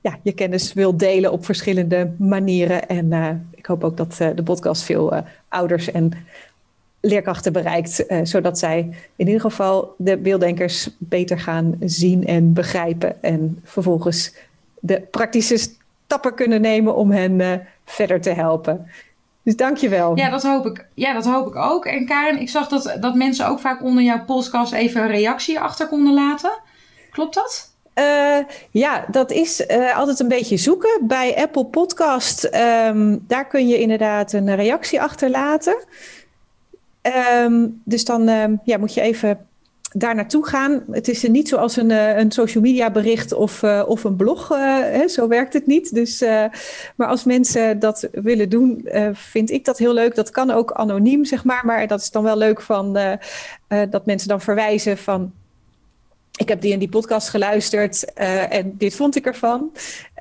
ja, 0.00 0.18
je 0.22 0.32
kennis 0.32 0.72
wil 0.72 0.96
delen 0.96 1.32
op 1.32 1.44
verschillende 1.44 2.10
manieren. 2.18 2.88
En 2.88 3.12
ik 3.54 3.66
hoop 3.66 3.84
ook 3.84 3.96
dat 3.96 4.16
de 4.16 4.42
podcast 4.44 4.82
veel 4.82 5.22
ouders 5.48 5.90
en 5.90 6.12
leerkrachten 7.06 7.52
bereikt, 7.52 8.04
uh, 8.08 8.18
zodat 8.22 8.58
zij 8.58 8.78
in 9.16 9.26
ieder 9.26 9.40
geval 9.40 9.94
de 9.98 10.16
beelddenkers 10.16 10.88
beter 10.98 11.38
gaan 11.38 11.76
zien 11.80 12.26
en 12.26 12.52
begrijpen 12.52 13.22
en 13.22 13.60
vervolgens 13.64 14.34
de 14.78 15.00
praktische 15.00 15.56
stappen 16.04 16.34
kunnen 16.34 16.60
nemen 16.60 16.96
om 16.96 17.10
hen 17.10 17.40
uh, 17.40 17.52
verder 17.84 18.20
te 18.20 18.30
helpen. 18.30 18.86
Dus 19.42 19.56
dank 19.56 19.76
je 19.76 19.88
wel. 19.88 20.16
Ja, 20.16 20.30
dat 20.30 20.42
hoop 20.42 20.66
ik. 20.66 20.86
Ja, 20.94 21.12
dat 21.12 21.24
hoop 21.24 21.46
ik 21.46 21.56
ook. 21.56 21.84
En 21.84 22.06
Karen, 22.06 22.40
ik 22.40 22.48
zag 22.48 22.68
dat, 22.68 22.96
dat 23.00 23.14
mensen 23.14 23.46
ook 23.46 23.60
vaak 23.60 23.82
onder 23.82 24.02
jouw 24.02 24.24
podcast 24.24 24.72
even 24.72 25.02
een 25.02 25.10
reactie 25.10 25.60
achter 25.60 25.88
konden 25.88 26.14
laten. 26.14 26.50
Klopt 27.10 27.34
dat? 27.34 27.74
Uh, 27.98 28.38
ja, 28.70 29.04
dat 29.10 29.30
is 29.30 29.60
uh, 29.60 29.96
altijd 29.96 30.20
een 30.20 30.28
beetje 30.28 30.56
zoeken. 30.56 31.00
Bij 31.02 31.36
Apple 31.36 31.64
Podcast, 31.64 32.44
um, 32.44 33.24
daar 33.26 33.46
kun 33.46 33.68
je 33.68 33.78
inderdaad 33.78 34.32
een 34.32 34.54
reactie 34.54 35.02
achterlaten. 35.02 35.76
Um, 37.44 37.80
dus 37.84 38.04
dan 38.04 38.28
um, 38.28 38.60
ja, 38.64 38.78
moet 38.78 38.94
je 38.94 39.00
even 39.00 39.38
daar 39.92 40.14
naartoe 40.14 40.46
gaan. 40.46 40.82
Het 40.90 41.08
is 41.08 41.22
niet 41.28 41.48
zoals 41.48 41.76
een, 41.76 41.90
uh, 41.90 42.16
een 42.16 42.30
social 42.30 42.62
media 42.62 42.90
bericht 42.90 43.32
of, 43.32 43.62
uh, 43.62 43.82
of 43.86 44.04
een 44.04 44.16
blog. 44.16 44.52
Uh, 44.52 44.78
hè, 44.80 45.08
zo 45.08 45.28
werkt 45.28 45.52
het 45.52 45.66
niet. 45.66 45.94
Dus, 45.94 46.20
maar 46.96 47.08
als 47.08 47.24
mensen 47.24 47.78
dat 47.78 48.08
willen 48.12 48.48
doen, 48.48 48.88
vind 49.12 49.50
ik 49.50 49.64
dat 49.64 49.78
heel 49.78 49.92
leuk. 49.92 50.14
Dat 50.14 50.30
kan 50.30 50.50
ook 50.50 50.72
anoniem, 50.72 51.24
zeg 51.24 51.44
maar. 51.44 51.66
Maar 51.66 51.86
dat 51.86 52.00
is 52.00 52.10
dan 52.10 52.22
wel 52.22 52.36
leuk 52.36 52.60
van, 52.60 52.98
dat 53.90 54.06
mensen 54.06 54.28
dan 54.28 54.40
verwijzen 54.40 54.98
van 54.98 55.32
ik 56.36 56.48
heb 56.48 56.60
die 56.60 56.72
in 56.72 56.78
die 56.78 56.88
podcast 56.88 57.28
geluisterd 57.28 58.12
uh, 58.18 58.52
en 58.52 58.76
dit 58.76 58.94
vond 58.94 59.16
ik 59.16 59.26
ervan. 59.26 59.72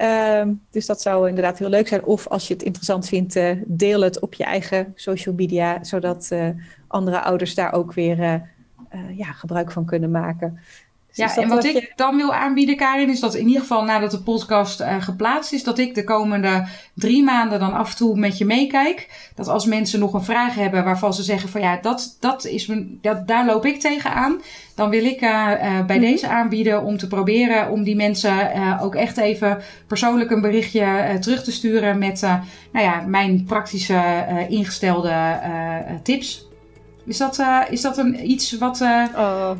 Uh, 0.01 0.41
dus 0.71 0.85
dat 0.85 1.01
zou 1.01 1.27
inderdaad 1.27 1.57
heel 1.57 1.69
leuk 1.69 1.87
zijn. 1.87 2.03
Of 2.03 2.27
als 2.27 2.47
je 2.47 2.53
het 2.53 2.63
interessant 2.63 3.07
vindt, 3.07 3.35
uh, 3.35 3.51
deel 3.65 4.01
het 4.01 4.19
op 4.19 4.33
je 4.33 4.43
eigen 4.43 4.91
social 4.95 5.35
media, 5.35 5.83
zodat 5.83 6.27
eh, 6.29 6.49
andere 6.87 7.21
ouders 7.21 7.55
daar 7.55 7.73
ook 7.73 7.93
weer 7.93 8.53
ja, 9.15 9.31
gebruik 9.31 9.71
van 9.71 9.85
kunnen 9.85 10.11
maken. 10.11 10.59
Ja, 11.15 11.35
en 11.35 11.47
wat 11.47 11.63
ik 11.63 11.93
dan 11.95 12.15
wil 12.15 12.33
aanbieden, 12.33 12.75
Karin, 12.75 13.09
is 13.09 13.19
dat 13.19 13.35
in 13.35 13.47
ieder 13.47 13.61
geval 13.61 13.83
nadat 13.83 14.11
de 14.11 14.19
podcast 14.19 14.81
uh, 14.81 15.01
geplaatst 15.01 15.53
is, 15.53 15.63
dat 15.63 15.77
ik 15.77 15.95
de 15.95 16.03
komende 16.03 16.67
drie 16.93 17.23
maanden 17.23 17.59
dan 17.59 17.73
af 17.73 17.89
en 17.89 17.95
toe 17.97 18.17
met 18.17 18.37
je 18.37 18.45
meekijk. 18.45 19.29
Dat 19.35 19.47
als 19.47 19.65
mensen 19.65 19.99
nog 19.99 20.13
een 20.13 20.23
vraag 20.23 20.55
hebben 20.55 20.83
waarvan 20.83 21.13
ze 21.13 21.23
zeggen 21.23 21.49
van 21.49 21.61
ja, 21.61 21.77
dat, 21.81 22.17
dat 22.19 22.45
is 22.45 22.67
mijn, 22.67 22.99
dat, 23.01 23.27
daar 23.27 23.45
loop 23.45 23.65
ik 23.65 23.79
tegenaan. 23.79 24.41
Dan 24.75 24.89
wil 24.89 25.05
ik 25.05 25.21
uh, 25.21 25.29
uh, 25.29 25.85
bij 25.85 25.97
mhm. 25.97 26.05
deze 26.05 26.27
aanbieden 26.27 26.83
om 26.83 26.97
te 26.97 27.07
proberen 27.07 27.69
om 27.69 27.83
die 27.83 27.95
mensen 27.95 28.79
ook 28.81 28.95
echt 28.95 29.17
even 29.17 29.61
persoonlijk 29.87 30.31
een 30.31 30.41
berichtje 30.41 31.17
terug 31.19 31.43
te 31.43 31.51
sturen 31.51 31.97
met 31.97 32.21
nou 32.71 32.85
ja, 32.85 33.03
mijn 33.07 33.43
praktische 33.43 34.25
ingestelde 34.49 35.39
tips. 36.03 36.47
Is 37.05 37.17
dat, 37.17 37.43
is 37.69 37.81
dat 37.81 37.97
een, 37.97 38.29
iets 38.31 38.57
wat. 38.57 38.81
Oh 39.15 39.51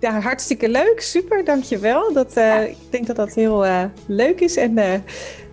Ja, 0.00 0.20
hartstikke 0.20 0.68
leuk. 0.68 1.00
Super, 1.00 1.44
dankjewel. 1.44 2.12
Dat, 2.12 2.36
uh, 2.36 2.62
Ik 2.62 2.76
denk 2.90 3.06
dat 3.06 3.16
dat 3.16 3.34
heel 3.34 3.66
uh, 3.66 3.84
leuk 4.06 4.40
is. 4.40 4.56
En 4.56 4.70
uh, 4.70 4.84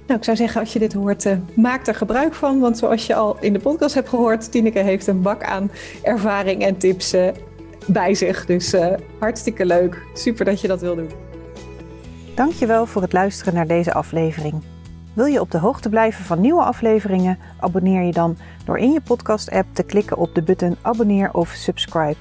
nou, 0.06 0.20
ik 0.20 0.24
zou 0.24 0.38
zeggen, 0.38 0.60
als 0.60 0.74
je 0.74 0.80
dit 0.80 0.94
hoort, 0.94 1.28
maak 1.56 1.88
er 1.88 1.96
gebruik 1.96 2.34
van. 2.34 2.60
Want 2.60 2.78
zoals 2.78 3.08
je 3.08 3.16
al 3.16 3.38
in 3.40 3.54
de 3.54 3.60
podcast 3.60 3.96
hebt 3.96 4.10
gehoord, 4.10 4.52
Tineke 4.52 4.80
heeft 4.80 5.08
een 5.08 5.22
bak 5.22 5.44
aan 5.44 5.72
ervaring 6.04 6.64
en 6.64 6.78
tips 6.78 7.16
bij 7.86 8.14
zich. 8.14 8.46
Dus 8.46 8.74
hartstikke 9.20 9.66
leuk. 9.66 10.02
Super 10.14 10.46
dat 10.46 10.62
je 10.62 10.68
dat 10.68 10.82
wil 10.82 10.96
doen. 10.96 11.10
Dankjewel 12.36 12.86
voor 12.86 13.02
het 13.02 13.14
luisteren 13.14 13.54
naar 13.54 13.68
deze 13.68 13.94
aflevering. 13.94 14.62
Wil 15.14 15.26
je 15.26 15.42
op 15.42 15.52
de 15.52 15.58
hoogte 15.58 15.90
blijven 15.90 16.26
van 16.26 16.42
nieuwe 16.42 16.62
afleveringen? 16.62 17.40
Abonneer 17.60 18.02
je 18.02 18.12
dan 18.12 18.38
door 18.66 18.78
in 18.78 18.92
je 18.92 19.02
podcast-app 19.02 19.68
te 19.74 19.84
klikken 19.84 20.18
op 20.18 20.36
de 20.36 20.42
button 20.42 20.76
abonneer 20.82 21.34
of 21.34 21.50
subscribe. 21.50 22.16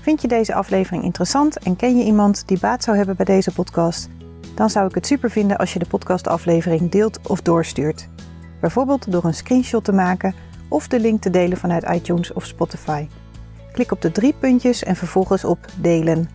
Vind 0.00 0.20
je 0.20 0.28
deze 0.28 0.54
aflevering 0.54 1.04
interessant 1.04 1.58
en 1.58 1.76
ken 1.76 1.98
je 1.98 2.04
iemand 2.04 2.48
die 2.48 2.58
baat 2.58 2.84
zou 2.84 2.96
hebben 2.96 3.16
bij 3.16 3.24
deze 3.24 3.52
podcast? 3.52 4.08
Dan 4.54 4.70
zou 4.70 4.88
ik 4.88 4.94
het 4.94 5.06
super 5.06 5.30
vinden 5.30 5.56
als 5.56 5.72
je 5.72 5.78
de 5.78 5.86
podcastaflevering 5.86 6.90
deelt 6.90 7.28
of 7.28 7.40
doorstuurt. 7.40 8.08
Bijvoorbeeld 8.60 9.12
door 9.12 9.24
een 9.24 9.34
screenshot 9.34 9.84
te 9.84 9.92
maken 9.92 10.34
of 10.68 10.88
de 10.88 11.00
link 11.00 11.22
te 11.22 11.30
delen 11.30 11.58
vanuit 11.58 11.88
iTunes 11.94 12.32
of 12.32 12.44
Spotify. 12.44 13.08
Klik 13.72 13.92
op 13.92 14.02
de 14.02 14.12
drie 14.12 14.32
puntjes 14.32 14.82
en 14.82 14.96
vervolgens 14.96 15.44
op 15.44 15.58
delen. 15.80 16.28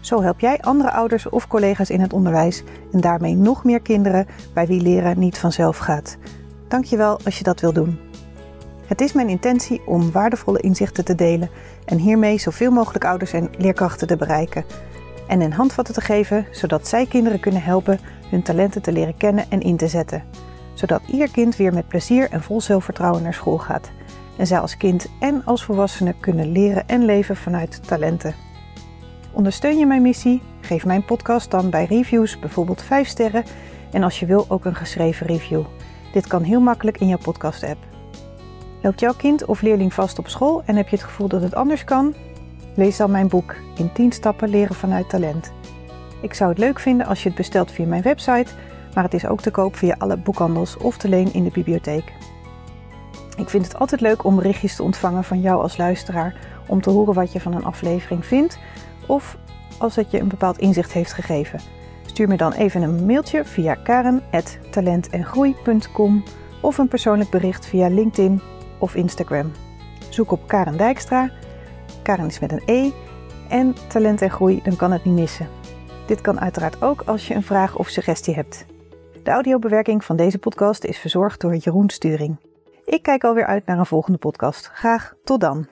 Zo 0.00 0.22
help 0.22 0.40
jij 0.40 0.60
andere 0.60 0.90
ouders 0.90 1.28
of 1.28 1.46
collega's 1.46 1.90
in 1.90 2.00
het 2.00 2.12
onderwijs 2.12 2.62
en 2.92 3.00
daarmee 3.00 3.34
nog 3.34 3.64
meer 3.64 3.80
kinderen 3.80 4.26
bij 4.54 4.66
wie 4.66 4.80
leren 4.80 5.18
niet 5.18 5.38
vanzelf 5.38 5.78
gaat. 5.78 6.16
Dankjewel 6.68 7.20
als 7.24 7.38
je 7.38 7.44
dat 7.44 7.60
wil 7.60 7.72
doen. 7.72 8.07
Het 8.88 9.00
is 9.00 9.12
mijn 9.12 9.28
intentie 9.28 9.82
om 9.86 10.12
waardevolle 10.12 10.60
inzichten 10.60 11.04
te 11.04 11.14
delen 11.14 11.50
en 11.84 11.98
hiermee 11.98 12.38
zoveel 12.38 12.70
mogelijk 12.70 13.04
ouders 13.04 13.32
en 13.32 13.50
leerkrachten 13.58 14.06
te 14.06 14.16
bereiken. 14.16 14.64
En 15.26 15.40
een 15.40 15.52
handvatten 15.52 15.94
te 15.94 16.00
geven 16.00 16.46
zodat 16.50 16.88
zij 16.88 17.06
kinderen 17.06 17.40
kunnen 17.40 17.62
helpen 17.62 17.98
hun 18.30 18.42
talenten 18.42 18.82
te 18.82 18.92
leren 18.92 19.16
kennen 19.16 19.44
en 19.50 19.60
in 19.60 19.76
te 19.76 19.88
zetten. 19.88 20.24
Zodat 20.74 21.02
ieder 21.06 21.30
kind 21.30 21.56
weer 21.56 21.72
met 21.72 21.88
plezier 21.88 22.30
en 22.30 22.42
vol 22.42 22.60
zelfvertrouwen 22.60 23.22
naar 23.22 23.34
school 23.34 23.58
gaat. 23.58 23.90
En 24.36 24.46
zij 24.46 24.58
als 24.58 24.76
kind 24.76 25.06
en 25.20 25.44
als 25.44 25.64
volwassene 25.64 26.14
kunnen 26.20 26.52
leren 26.52 26.88
en 26.88 27.04
leven 27.04 27.36
vanuit 27.36 27.86
talenten. 27.86 28.34
Ondersteun 29.32 29.78
je 29.78 29.86
mijn 29.86 30.02
missie? 30.02 30.42
Geef 30.60 30.84
mijn 30.84 31.04
podcast 31.04 31.50
dan 31.50 31.70
bij 31.70 31.84
reviews 31.84 32.38
bijvoorbeeld 32.38 32.82
5 32.82 33.08
sterren 33.08 33.44
en 33.92 34.02
als 34.02 34.20
je 34.20 34.26
wil 34.26 34.44
ook 34.48 34.64
een 34.64 34.76
geschreven 34.76 35.26
review. 35.26 35.64
Dit 36.12 36.26
kan 36.26 36.42
heel 36.42 36.60
makkelijk 36.60 37.00
in 37.00 37.08
jouw 37.08 37.18
podcast-app. 37.18 37.87
Loopt 38.82 39.00
jouw 39.00 39.14
kind 39.14 39.44
of 39.44 39.60
leerling 39.60 39.94
vast 39.94 40.18
op 40.18 40.28
school 40.28 40.62
en 40.64 40.76
heb 40.76 40.88
je 40.88 40.96
het 40.96 41.04
gevoel 41.04 41.28
dat 41.28 41.42
het 41.42 41.54
anders 41.54 41.84
kan? 41.84 42.14
Lees 42.74 42.96
dan 42.96 43.10
mijn 43.10 43.28
boek 43.28 43.54
In 43.76 43.92
10 43.92 44.12
stappen 44.12 44.48
leren 44.48 44.74
vanuit 44.74 45.08
talent. 45.08 45.52
Ik 46.22 46.34
zou 46.34 46.50
het 46.50 46.58
leuk 46.58 46.78
vinden 46.78 47.06
als 47.06 47.22
je 47.22 47.28
het 47.28 47.38
bestelt 47.38 47.70
via 47.70 47.86
mijn 47.86 48.02
website, 48.02 48.52
maar 48.94 49.04
het 49.04 49.14
is 49.14 49.26
ook 49.26 49.40
te 49.40 49.50
koop 49.50 49.76
via 49.76 49.94
alle 49.98 50.16
boekhandels 50.16 50.76
of 50.76 50.96
te 50.96 51.08
leen 51.08 51.32
in 51.32 51.44
de 51.44 51.50
bibliotheek. 51.50 52.12
Ik 53.36 53.48
vind 53.48 53.64
het 53.64 53.78
altijd 53.78 54.00
leuk 54.00 54.24
om 54.24 54.36
berichtjes 54.36 54.76
te 54.76 54.82
ontvangen 54.82 55.24
van 55.24 55.40
jou 55.40 55.62
als 55.62 55.76
luisteraar 55.76 56.34
om 56.66 56.80
te 56.80 56.90
horen 56.90 57.14
wat 57.14 57.32
je 57.32 57.40
van 57.40 57.54
een 57.54 57.64
aflevering 57.64 58.26
vindt 58.26 58.58
of 59.06 59.38
als 59.78 59.96
het 59.96 60.10
je 60.10 60.20
een 60.20 60.28
bepaald 60.28 60.58
inzicht 60.58 60.92
heeft 60.92 61.12
gegeven. 61.12 61.60
Stuur 62.06 62.28
me 62.28 62.36
dan 62.36 62.52
even 62.52 62.82
een 62.82 63.06
mailtje 63.06 63.44
via 63.44 63.74
karen.talentengroei.com 63.74 66.22
of 66.60 66.78
een 66.78 66.88
persoonlijk 66.88 67.30
bericht 67.30 67.66
via 67.66 67.88
LinkedIn 67.88 68.40
of 68.78 68.94
Instagram. 68.94 69.52
Zoek 70.08 70.30
op 70.30 70.46
Karen 70.46 70.76
Dijkstra. 70.76 71.30
Karen 72.02 72.26
is 72.26 72.38
met 72.38 72.52
een 72.52 72.62
E. 72.66 72.90
En 73.48 73.74
talent 73.88 74.22
en 74.22 74.30
groei, 74.30 74.60
dan 74.62 74.76
kan 74.76 74.92
het 74.92 75.04
niet 75.04 75.14
missen. 75.14 75.48
Dit 76.06 76.20
kan 76.20 76.40
uiteraard 76.40 76.82
ook 76.82 77.02
als 77.06 77.28
je 77.28 77.34
een 77.34 77.42
vraag 77.42 77.76
of 77.76 77.88
suggestie 77.88 78.34
hebt. 78.34 78.66
De 79.22 79.30
audiobewerking 79.30 80.04
van 80.04 80.16
deze 80.16 80.38
podcast 80.38 80.84
is 80.84 80.98
verzorgd 80.98 81.40
door 81.40 81.56
Jeroen 81.56 81.90
Sturing. 81.90 82.36
Ik 82.84 83.02
kijk 83.02 83.24
alweer 83.24 83.46
uit 83.46 83.66
naar 83.66 83.78
een 83.78 83.86
volgende 83.86 84.18
podcast. 84.18 84.70
Graag 84.72 85.14
tot 85.24 85.40
dan. 85.40 85.66